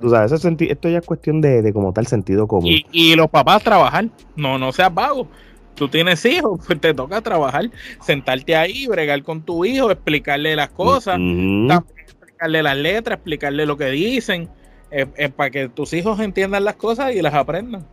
Tú 0.00 0.10
sabes, 0.10 0.32
esto 0.32 0.88
ya 0.88 0.98
es 0.98 1.06
cuestión 1.06 1.40
de, 1.40 1.62
de 1.62 1.72
como 1.72 1.92
tal 1.92 2.08
sentido 2.08 2.48
común. 2.48 2.66
Y, 2.66 2.84
y 2.90 3.14
los 3.14 3.30
papás 3.30 3.62
trabajar. 3.62 4.08
No, 4.34 4.58
no 4.58 4.72
seas 4.72 4.92
vago 4.92 5.28
tú 5.76 5.88
tienes 5.88 6.24
hijos, 6.24 6.60
pues 6.66 6.80
te 6.80 6.92
toca 6.92 7.20
trabajar, 7.20 7.70
sentarte 8.00 8.56
ahí, 8.56 8.86
bregar 8.88 9.22
con 9.22 9.42
tu 9.42 9.64
hijo, 9.64 9.90
explicarle 9.90 10.56
las 10.56 10.70
cosas, 10.70 11.18
explicarle 11.18 12.62
las 12.62 12.76
letras, 12.76 13.18
explicarle 13.18 13.66
lo 13.66 13.76
que 13.76 13.90
dicen, 13.90 14.48
eh, 14.90 15.06
eh, 15.16 15.28
para 15.28 15.50
que 15.50 15.68
tus 15.68 15.92
hijos 15.92 16.18
entiendan 16.18 16.64
las 16.64 16.76
cosas 16.76 17.14
y 17.14 17.22
las 17.22 17.34
aprendan. 17.34 17.86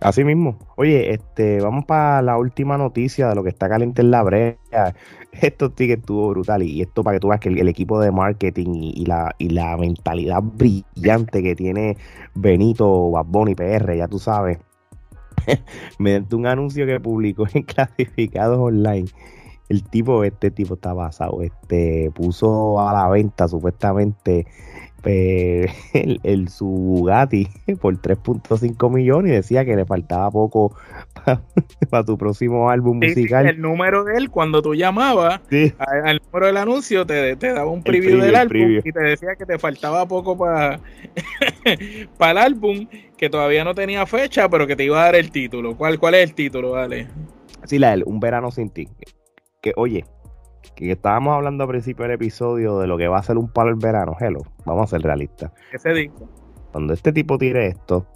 Así 0.00 0.22
mismo. 0.22 0.56
Oye, 0.76 1.12
este, 1.12 1.60
vamos 1.60 1.84
para 1.84 2.22
la 2.22 2.36
última 2.38 2.78
noticia 2.78 3.28
de 3.28 3.34
lo 3.34 3.42
que 3.42 3.48
está 3.48 3.68
caliente 3.68 4.02
en 4.02 4.12
la 4.12 4.22
brea. 4.22 4.56
Esto 5.32 5.72
sí 5.76 5.88
que 5.88 5.94
estuvo 5.94 6.30
brutal. 6.30 6.62
Y 6.62 6.82
esto 6.82 7.02
para 7.02 7.16
que 7.16 7.20
tú 7.20 7.28
veas 7.28 7.40
que 7.40 7.48
el, 7.48 7.68
equipo 7.68 8.00
de 8.00 8.10
marketing 8.10 8.68
y, 8.72 9.04
la, 9.04 9.34
y 9.38 9.50
la 9.50 9.76
mentalidad 9.76 10.40
brillante 10.42 11.42
que 11.42 11.54
tiene 11.54 11.96
Benito, 12.34 13.10
Bad 13.10 13.48
y 13.48 13.54
PR, 13.54 13.96
ya 13.96 14.08
tú 14.08 14.18
sabes, 14.18 14.58
mediante 15.98 16.36
un 16.36 16.46
anuncio 16.46 16.86
que 16.86 17.00
publicó 17.00 17.46
en 17.52 17.62
clasificados 17.62 18.58
online. 18.58 19.08
El 19.68 19.82
tipo, 19.82 20.24
este 20.24 20.50
tipo 20.50 20.74
está 20.74 20.94
basado, 20.94 21.42
este, 21.42 22.10
puso 22.14 22.80
a 22.80 22.92
la 22.94 23.08
venta 23.08 23.48
supuestamente 23.48 24.46
pues, 25.08 25.70
el, 26.22 26.48
su 26.48 26.66
Bugatti 26.66 27.48
por 27.80 27.96
3.5 27.96 28.92
millones 28.92 29.32
y 29.32 29.34
decía 29.36 29.64
que 29.64 29.74
le 29.74 29.86
faltaba 29.86 30.30
poco 30.30 30.76
para 31.90 32.04
tu 32.04 32.18
próximo 32.18 32.68
álbum 32.68 32.98
musical. 32.98 33.46
el 33.46 33.60
número 33.60 34.04
de 34.04 34.16
él, 34.18 34.30
cuando 34.30 34.60
tú 34.60 34.74
llamabas 34.74 35.40
al, 35.78 36.20
número 36.24 36.46
del 36.46 36.56
anuncio, 36.58 37.06
te, 37.06 37.36
daba 37.36 37.70
un 37.70 37.82
preview, 37.82 38.20
del 38.20 38.36
álbum 38.36 38.80
y 38.84 38.92
te 38.92 39.00
decía 39.00 39.34
que 39.36 39.46
te 39.46 39.58
faltaba 39.58 40.06
poco 40.06 40.36
para 40.36 40.80
para 42.18 42.32
el 42.32 42.38
álbum, 42.38 42.86
que 43.16 43.30
todavía 43.30 43.64
no 43.64 43.74
tenía 43.74 44.04
fecha, 44.04 44.48
pero 44.48 44.66
que 44.66 44.76
te 44.76 44.84
iba 44.84 45.00
a 45.00 45.04
dar 45.04 45.16
el 45.16 45.30
título. 45.30 45.76
¿Cuál, 45.76 45.98
cuál 45.98 46.14
es 46.14 46.28
el 46.28 46.34
título? 46.34 46.72
Dale. 46.72 47.06
Sí, 47.64 47.78
la 47.78 47.98
Un 48.04 48.20
verano 48.20 48.50
sin 48.50 48.70
ti. 48.70 48.88
Que, 49.60 49.72
oye, 49.76 50.04
que 50.74 50.92
estábamos 50.92 51.34
hablando 51.34 51.64
al 51.64 51.70
principio 51.70 52.04
del 52.04 52.12
episodio 52.12 52.78
de 52.78 52.86
lo 52.86 52.96
que 52.96 53.08
va 53.08 53.18
a 53.18 53.22
ser 53.22 53.36
un 53.36 53.48
palo 53.48 53.70
el 53.70 53.76
verano, 53.76 54.16
hello, 54.18 54.40
vamos 54.64 54.84
a 54.84 54.96
ser 54.96 55.02
realistas. 55.02 55.52
¿Qué 55.70 55.78
se? 55.78 56.10
Cuando 56.72 56.92
este 56.92 57.12
tipo 57.12 57.38
tire 57.38 57.66
esto, 57.66 58.06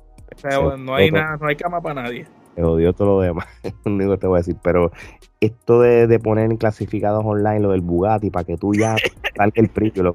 no 0.79 0.95
hay 0.95 1.11
nada, 1.11 1.37
no 1.37 1.47
hay 1.47 1.57
cama 1.57 1.81
para 1.81 2.03
nadie. 2.03 2.27
Me 2.57 2.65
odio 2.65 2.93
todo 2.93 3.17
lo 3.17 3.21
demás, 3.21 3.47
es 3.63 3.75
lo 3.85 3.93
único 3.93 4.13
que 4.13 4.19
te 4.19 4.27
voy 4.27 4.37
a 4.37 4.41
decir, 4.41 4.57
pero 4.63 4.93
esto 5.41 5.81
de, 5.81 6.19
poner 6.19 6.51
en 6.51 6.57
clasificados 6.57 7.25
online 7.25 7.61
lo 7.61 7.71
del 7.71 7.81
Bugatti 7.81 8.31
para 8.31 8.45
que 8.45 8.57
tú 8.57 8.75
ya 8.75 8.97
salga 9.37 9.55
el 9.57 9.69
precio, 9.69 10.15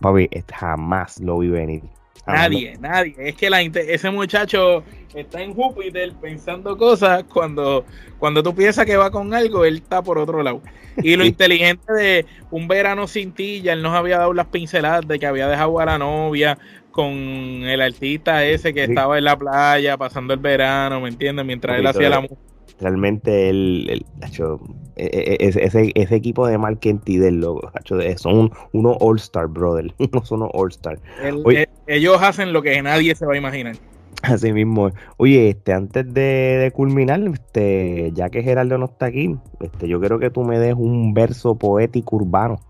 papi, 0.00 0.28
jamás 0.52 1.20
lo 1.20 1.38
vi 1.38 1.48
venir. 1.48 1.82
Nadie, 2.26 2.76
nadie. 2.80 3.14
Es 3.18 3.36
que 3.36 3.48
la, 3.48 3.62
ese 3.62 4.10
muchacho 4.10 4.82
está 5.14 5.42
en 5.42 5.54
Júpiter 5.54 6.12
pensando 6.20 6.76
cosas 6.76 7.24
cuando, 7.24 7.84
cuando 8.18 8.42
tú 8.42 8.54
piensas 8.54 8.84
que 8.84 8.96
va 8.96 9.10
con 9.10 9.32
algo, 9.32 9.64
él 9.64 9.76
está 9.76 10.02
por 10.02 10.18
otro 10.18 10.42
lado. 10.42 10.60
Y 11.02 11.16
lo 11.16 11.24
inteligente 11.24 11.92
de 11.92 12.26
un 12.50 12.68
verano 12.68 13.06
sin 13.06 13.32
ti, 13.32 13.60
ya 13.62 13.74
él 13.74 13.82
nos 13.82 13.94
había 13.94 14.18
dado 14.18 14.32
las 14.32 14.46
pinceladas 14.46 15.06
de 15.06 15.18
que 15.18 15.26
había 15.26 15.46
dejado 15.46 15.78
a 15.78 15.84
la 15.84 15.98
novia 15.98 16.58
con 16.90 17.12
el 17.12 17.82
artista 17.82 18.44
ese 18.44 18.72
que 18.72 18.84
estaba 18.84 19.18
en 19.18 19.24
la 19.24 19.36
playa 19.36 19.98
pasando 19.98 20.32
el 20.32 20.40
verano, 20.40 21.00
¿me 21.00 21.10
entiendes? 21.10 21.44
Mientras 21.44 21.78
él 21.78 21.86
hacía 21.86 22.08
la 22.08 22.20
música 22.20 22.40
realmente 22.80 23.48
el, 23.48 24.04
e, 24.96 25.04
e, 25.04 25.36
e, 25.40 25.48
ese, 25.48 25.92
ese, 25.94 26.14
equipo 26.14 26.46
de 26.46 26.58
marketing 26.58 27.20
del 27.20 27.40
logo, 27.40 27.70
son 28.16 28.50
unos 28.72 28.96
All-Star, 29.00 29.46
brother. 29.46 29.92
No 30.12 30.24
son 30.24 30.42
unos 30.42 30.50
All-Star. 30.54 30.98
Ellos 31.86 32.20
hacen 32.20 32.52
lo 32.52 32.62
que 32.62 32.80
nadie 32.82 33.14
se 33.14 33.26
va 33.26 33.34
a 33.34 33.38
imaginar. 33.38 33.76
Así 34.22 34.52
mismo. 34.52 34.90
Oye, 35.18 35.50
este, 35.50 35.72
antes 35.72 36.12
de, 36.12 36.72
culminar, 36.74 37.20
este, 37.32 38.10
ya 38.12 38.28
que 38.28 38.42
Gerardo 38.42 38.78
no 38.78 38.86
está 38.86 39.06
aquí, 39.06 39.36
este, 39.60 39.88
yo 39.88 40.00
quiero 40.00 40.18
que 40.18 40.30
tú 40.30 40.42
me 40.42 40.58
des 40.58 40.74
un 40.74 41.14
verso 41.14 41.56
poético 41.56 42.16
urbano. 42.16 42.60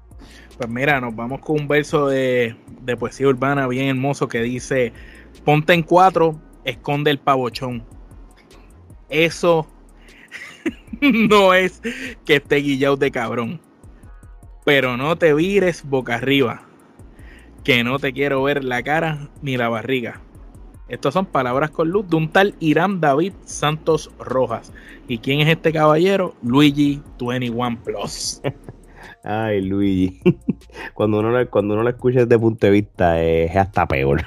Pues 0.58 0.68
mira, 0.68 1.00
nos 1.00 1.14
vamos 1.14 1.40
con 1.40 1.60
un 1.60 1.68
verso 1.68 2.08
de, 2.08 2.56
de 2.82 2.96
poesía 2.96 3.28
urbana 3.28 3.66
bien 3.68 3.88
hermoso 3.88 4.28
que 4.28 4.42
dice: 4.42 4.92
Ponte 5.44 5.72
en 5.72 5.82
cuatro, 5.82 6.40
esconde 6.64 7.10
el 7.10 7.18
pavochón. 7.18 7.84
Eso 9.08 9.66
no 11.00 11.54
es 11.54 11.80
que 12.24 12.36
esté 12.36 12.56
guillado 12.56 12.96
de 12.96 13.10
cabrón. 13.10 13.60
Pero 14.64 14.96
no 14.96 15.16
te 15.16 15.32
vires 15.32 15.84
boca 15.88 16.16
arriba. 16.16 16.65
Que 17.66 17.82
no 17.82 17.98
te 17.98 18.12
quiero 18.12 18.44
ver 18.44 18.62
la 18.62 18.80
cara 18.84 19.28
ni 19.42 19.56
la 19.56 19.68
barriga. 19.68 20.20
Estas 20.88 21.14
son 21.14 21.26
palabras 21.26 21.72
con 21.72 21.88
luz 21.88 22.08
de 22.08 22.14
un 22.14 22.30
tal 22.30 22.54
Irán 22.60 23.00
David 23.00 23.32
Santos 23.44 24.08
Rojas. 24.20 24.72
¿Y 25.08 25.18
quién 25.18 25.40
es 25.40 25.48
este 25.48 25.72
caballero? 25.72 26.36
Luigi 26.44 27.02
21 27.18 27.82
Plus. 27.82 28.40
Ay, 29.24 29.62
Luigi. 29.62 30.20
Cuando 30.94 31.18
uno, 31.18 31.44
cuando 31.50 31.74
uno 31.74 31.82
lo 31.82 31.88
escucha 31.88 32.20
desde 32.20 32.38
punto 32.38 32.68
de 32.68 32.72
vista 32.72 33.20
es 33.20 33.56
hasta 33.56 33.84
peor. 33.88 34.24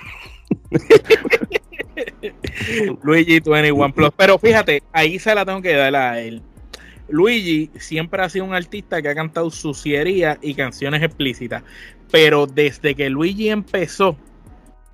Luigi 3.03 3.39
21 3.39 3.93
Plus. 3.93 4.09
Pero 4.17 4.37
fíjate, 4.37 4.83
ahí 4.91 5.17
se 5.17 5.33
la 5.33 5.45
tengo 5.45 5.61
que 5.61 5.75
dar 5.75 5.95
a 5.95 6.19
él. 6.19 6.41
Luigi 7.07 7.71
siempre 7.79 8.21
ha 8.21 8.27
sido 8.27 8.43
un 8.43 8.53
artista 8.53 9.01
que 9.01 9.07
ha 9.07 9.15
cantado 9.15 9.49
suciería 9.49 10.37
y 10.41 10.55
canciones 10.55 11.01
explícitas. 11.01 11.63
Pero 12.11 12.47
desde 12.47 12.95
que 12.95 13.09
Luigi 13.09 13.49
empezó, 13.49 14.17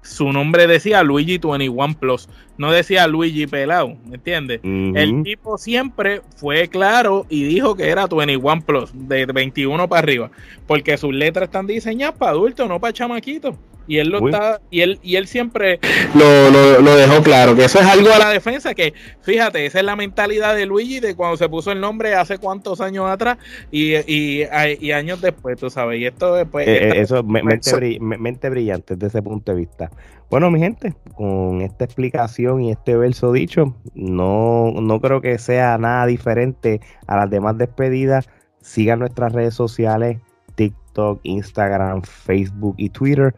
su 0.01 0.31
nombre 0.31 0.67
decía 0.67 1.03
Luigi 1.03 1.37
21 1.37 1.97
Plus, 1.99 2.29
no 2.57 2.71
decía 2.71 3.07
Luigi 3.07 3.47
Pelado, 3.47 3.95
¿me 4.05 4.15
entiendes? 4.15 4.61
El 4.63 5.23
tipo 5.23 5.57
siempre 5.57 6.21
fue 6.37 6.67
claro 6.67 7.25
y 7.29 7.43
dijo 7.43 7.75
que 7.75 7.89
era 7.89 8.07
21 8.07 8.61
Plus, 8.61 8.91
de 8.93 9.25
21 9.25 9.89
para 9.89 9.99
arriba, 9.99 10.31
porque 10.67 10.97
sus 10.97 11.13
letras 11.13 11.45
están 11.45 11.67
diseñadas 11.67 12.15
para 12.17 12.31
adultos, 12.31 12.67
no 12.67 12.79
para 12.79 12.93
chamaquitos. 12.93 13.55
Y 13.87 13.99
él 13.99 14.09
lo 14.09 14.25
está, 14.25 14.61
y 14.71 14.81
él, 14.81 14.99
y 15.03 15.15
él 15.15 15.27
siempre 15.27 15.79
lo, 16.15 16.81
lo, 16.81 16.95
dejó 16.95 17.21
claro, 17.21 17.55
que 17.55 17.65
eso 17.65 17.79
es 17.79 17.85
algo 17.85 18.11
a 18.11 18.17
la 18.17 18.29
defensa, 18.29 18.73
que 18.73 18.93
fíjate, 19.21 19.65
esa 19.65 19.79
es 19.79 19.85
la 19.85 19.95
mentalidad 19.95 20.55
de 20.55 20.65
Luigi 20.65 20.99
de 20.99 21.15
cuando 21.15 21.37
se 21.37 21.47
puso 21.49 21.71
el 21.71 21.79
nombre 21.79 22.15
hace 22.15 22.39
cuántos 22.39 22.81
años 22.81 23.05
atrás 23.07 23.37
y, 23.71 23.93
y, 24.11 24.91
años 24.91 25.21
después, 25.21 25.57
tú 25.59 25.69
sabes, 25.69 25.99
y 25.99 26.05
esto 26.05 26.33
después... 26.33 26.67
Eh, 26.67 26.87
eh, 26.87 27.01
eso, 27.01 27.21
mente, 27.23 27.99
mente 27.99 28.49
brillante 28.49 28.95
desde 28.95 29.07
ese 29.07 29.21
punto 29.21 29.51
de 29.51 29.57
vista. 29.59 29.91
Bueno, 30.29 30.49
mi 30.49 30.59
gente, 30.59 30.95
con 31.15 31.61
esta 31.61 31.85
explicación 31.85 32.61
y 32.61 32.71
este 32.71 32.97
verso 32.97 33.31
dicho, 33.31 33.75
no, 33.93 34.71
no 34.71 34.99
creo 34.99 35.21
que 35.21 35.37
sea 35.37 35.77
nada 35.77 36.05
diferente 36.07 36.81
a 37.07 37.15
las 37.17 37.29
demás 37.29 37.57
despedidas. 37.57 38.27
Sigan 38.59 38.99
nuestras 38.99 39.33
redes 39.33 39.53
sociales, 39.53 40.19
TikTok, 40.55 41.19
Instagram, 41.23 42.01
Facebook 42.01 42.75
y 42.77 42.89
Twitter 42.89 43.35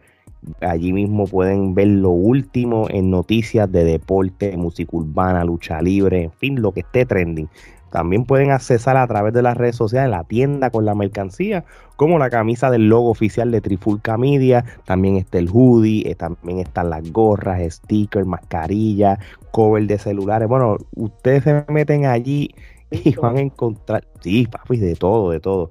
Allí 0.60 0.92
mismo 0.92 1.26
pueden 1.26 1.74
ver 1.74 1.88
lo 1.88 2.10
último 2.10 2.86
en 2.90 3.10
noticias 3.10 3.70
de 3.70 3.84
deporte, 3.84 4.56
música 4.56 4.96
urbana, 4.96 5.44
lucha 5.44 5.82
libre, 5.82 6.24
en 6.24 6.32
fin, 6.32 6.62
lo 6.62 6.72
que 6.72 6.80
esté 6.80 7.04
trending. 7.04 7.48
También 7.90 8.24
pueden 8.24 8.50
accesar 8.50 8.96
a 8.96 9.06
través 9.06 9.32
de 9.32 9.42
las 9.42 9.56
redes 9.56 9.76
sociales 9.76 10.10
la 10.10 10.24
tienda 10.24 10.70
con 10.70 10.84
la 10.84 10.94
mercancía, 10.94 11.64
como 11.96 12.18
la 12.18 12.28
camisa 12.28 12.70
del 12.70 12.88
logo 12.88 13.10
oficial 13.10 13.50
de 13.50 13.60
Trifulca 13.60 14.18
Media. 14.18 14.64
También 14.84 15.16
está 15.16 15.38
el 15.38 15.48
hoodie, 15.50 16.08
eh, 16.08 16.14
también 16.14 16.58
están 16.58 16.90
las 16.90 17.10
gorras, 17.10 17.60
stickers, 17.72 18.26
mascarillas, 18.26 19.18
cover 19.52 19.86
de 19.86 19.98
celulares. 19.98 20.48
Bueno, 20.48 20.76
ustedes 20.94 21.44
se 21.44 21.64
meten 21.68 22.04
allí 22.04 22.54
y 22.90 23.14
van 23.14 23.38
a 23.38 23.40
encontrar, 23.40 24.06
sí, 24.20 24.46
papi, 24.46 24.76
de 24.76 24.94
todo, 24.94 25.30
de 25.30 25.40
todo. 25.40 25.70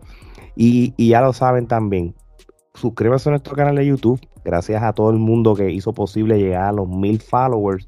Y, 0.56 0.94
y 0.98 1.10
ya 1.10 1.22
lo 1.22 1.34
saben 1.34 1.68
también, 1.68 2.16
suscríbanse 2.78 3.30
a 3.30 3.32
nuestro 3.32 3.56
canal 3.56 3.76
de 3.76 3.86
YouTube. 3.86 4.20
Gracias 4.44 4.82
a 4.84 4.94
todo 4.94 5.10
el 5.10 5.18
mundo 5.18 5.56
que 5.56 5.72
hizo 5.72 5.94
posible 5.94 6.40
llegar 6.40 6.64
a 6.64 6.72
los 6.72 6.88
mil 6.88 7.20
followers. 7.20 7.88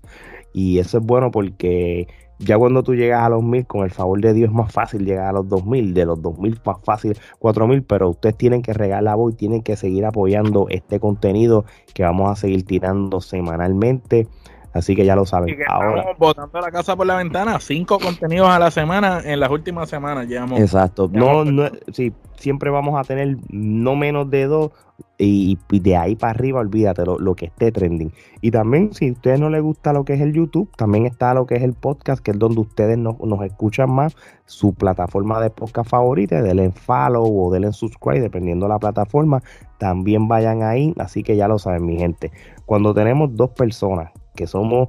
Y 0.53 0.79
eso 0.79 0.97
es 0.97 1.05
bueno 1.05 1.31
porque 1.31 2.07
ya 2.39 2.57
cuando 2.57 2.83
tú 2.83 2.95
llegas 2.95 3.23
a 3.23 3.29
los 3.29 3.43
mil, 3.43 3.65
con 3.67 3.83
el 3.83 3.91
favor 3.91 4.19
de 4.21 4.33
Dios, 4.33 4.49
es 4.49 4.55
más 4.55 4.71
fácil 4.71 5.05
llegar 5.05 5.27
a 5.27 5.31
los 5.33 5.47
dos 5.47 5.65
mil. 5.65 5.93
De 5.93 6.05
los 6.05 6.21
dos 6.21 6.39
mil, 6.39 6.59
más 6.65 6.77
fácil 6.83 7.17
cuatro 7.37 7.67
mil. 7.67 7.83
Pero 7.83 8.09
ustedes 8.09 8.37
tienen 8.37 8.61
que 8.61 8.73
regalar 8.73 9.03
la 9.03 9.15
voz 9.15 9.33
y 9.33 9.35
tienen 9.35 9.61
que 9.61 9.75
seguir 9.75 10.05
apoyando 10.05 10.67
este 10.69 10.99
contenido 10.99 11.65
que 11.93 12.03
vamos 12.03 12.29
a 12.31 12.35
seguir 12.35 12.65
tirando 12.65 13.21
semanalmente. 13.21 14.27
Así 14.73 14.95
que 14.95 15.05
ya 15.05 15.15
lo 15.15 15.25
saben. 15.25 15.57
Ahora 15.67 16.05
botando 16.17 16.59
la 16.59 16.71
casa 16.71 16.95
por 16.95 17.07
la 17.07 17.17
ventana, 17.17 17.59
cinco 17.59 17.99
contenidos 17.99 18.49
a 18.49 18.59
la 18.59 18.71
semana 18.71 19.21
en 19.23 19.39
las 19.39 19.49
últimas 19.49 19.89
semanas. 19.89 20.27
Llevamos, 20.27 20.59
Exacto. 20.59 21.09
no, 21.11 21.43
no, 21.43 21.69
sí, 21.91 22.13
siempre 22.37 22.69
vamos 22.69 22.99
a 22.99 23.03
tener 23.03 23.37
no 23.49 23.95
menos 23.95 24.29
de 24.29 24.45
dos 24.45 24.71
y, 25.17 25.57
de 25.69 25.97
ahí 25.97 26.15
para 26.15 26.31
arriba, 26.31 26.59
olvídate 26.59 27.03
lo, 27.05 27.35
que 27.35 27.47
esté 27.47 27.71
trending. 27.71 28.11
Y 28.41 28.51
también, 28.51 28.93
si 28.93 29.09
a 29.09 29.11
ustedes 29.11 29.39
no 29.39 29.49
les 29.49 29.61
gusta 29.61 29.91
lo 29.91 30.05
que 30.05 30.13
es 30.13 30.21
el 30.21 30.33
YouTube, 30.33 30.69
también 30.77 31.05
está 31.05 31.33
lo 31.33 31.45
que 31.45 31.55
es 31.55 31.63
el 31.63 31.73
podcast, 31.73 32.23
que 32.23 32.31
es 32.31 32.39
donde 32.39 32.61
ustedes 32.61 32.97
nos, 32.97 33.15
escuchan 33.43 33.91
más, 33.91 34.15
su 34.45 34.73
plataforma 34.73 35.41
de 35.41 35.49
podcast 35.49 35.89
favorita, 35.89 36.41
denle 36.41 36.65
en 36.65 36.73
follow 36.73 37.25
o 37.25 37.51
denle 37.51 37.67
en 37.67 37.73
subscribe, 37.73 38.21
dependiendo 38.21 38.65
de 38.65 38.69
la 38.69 38.79
plataforma. 38.79 39.41
También 39.77 40.27
vayan 40.27 40.63
ahí, 40.63 40.93
así 40.97 41.23
que 41.23 41.35
ya 41.35 41.47
lo 41.47 41.59
saben, 41.59 41.85
mi 41.85 41.97
gente. 41.97 42.31
Cuando 42.65 42.93
tenemos 42.93 43.35
dos 43.35 43.49
personas 43.51 44.11
que 44.39 44.47
somos 44.47 44.87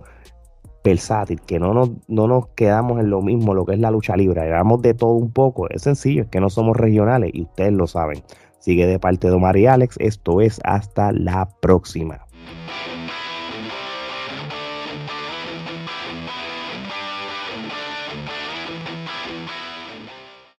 versátil, 0.84 1.40
que 1.40 1.58
no 1.58 1.74
nos, 1.74 1.90
no 2.06 2.28
nos 2.28 2.46
quedamos 2.54 3.00
en 3.00 3.10
lo 3.10 3.20
mismo, 3.20 3.52
lo 3.52 3.66
que 3.66 3.74
es 3.74 3.80
la 3.80 3.90
lucha 3.90 4.16
libre, 4.16 4.40
hagamos 4.42 4.80
de 4.80 4.94
todo 4.94 5.14
un 5.14 5.32
poco, 5.32 5.68
es 5.68 5.82
sencillo, 5.82 6.22
es 6.22 6.28
que 6.28 6.40
no 6.40 6.48
somos 6.50 6.76
regionales 6.76 7.32
y 7.34 7.42
ustedes 7.42 7.72
lo 7.72 7.88
saben. 7.88 8.22
Sigue 8.60 8.86
de 8.86 9.00
parte 9.00 9.26
de 9.28 9.34
Omar 9.34 9.56
y 9.56 9.66
Alex, 9.66 9.96
esto 9.98 10.40
es 10.40 10.60
hasta 10.62 11.10
la 11.10 11.48
próxima. 11.60 12.20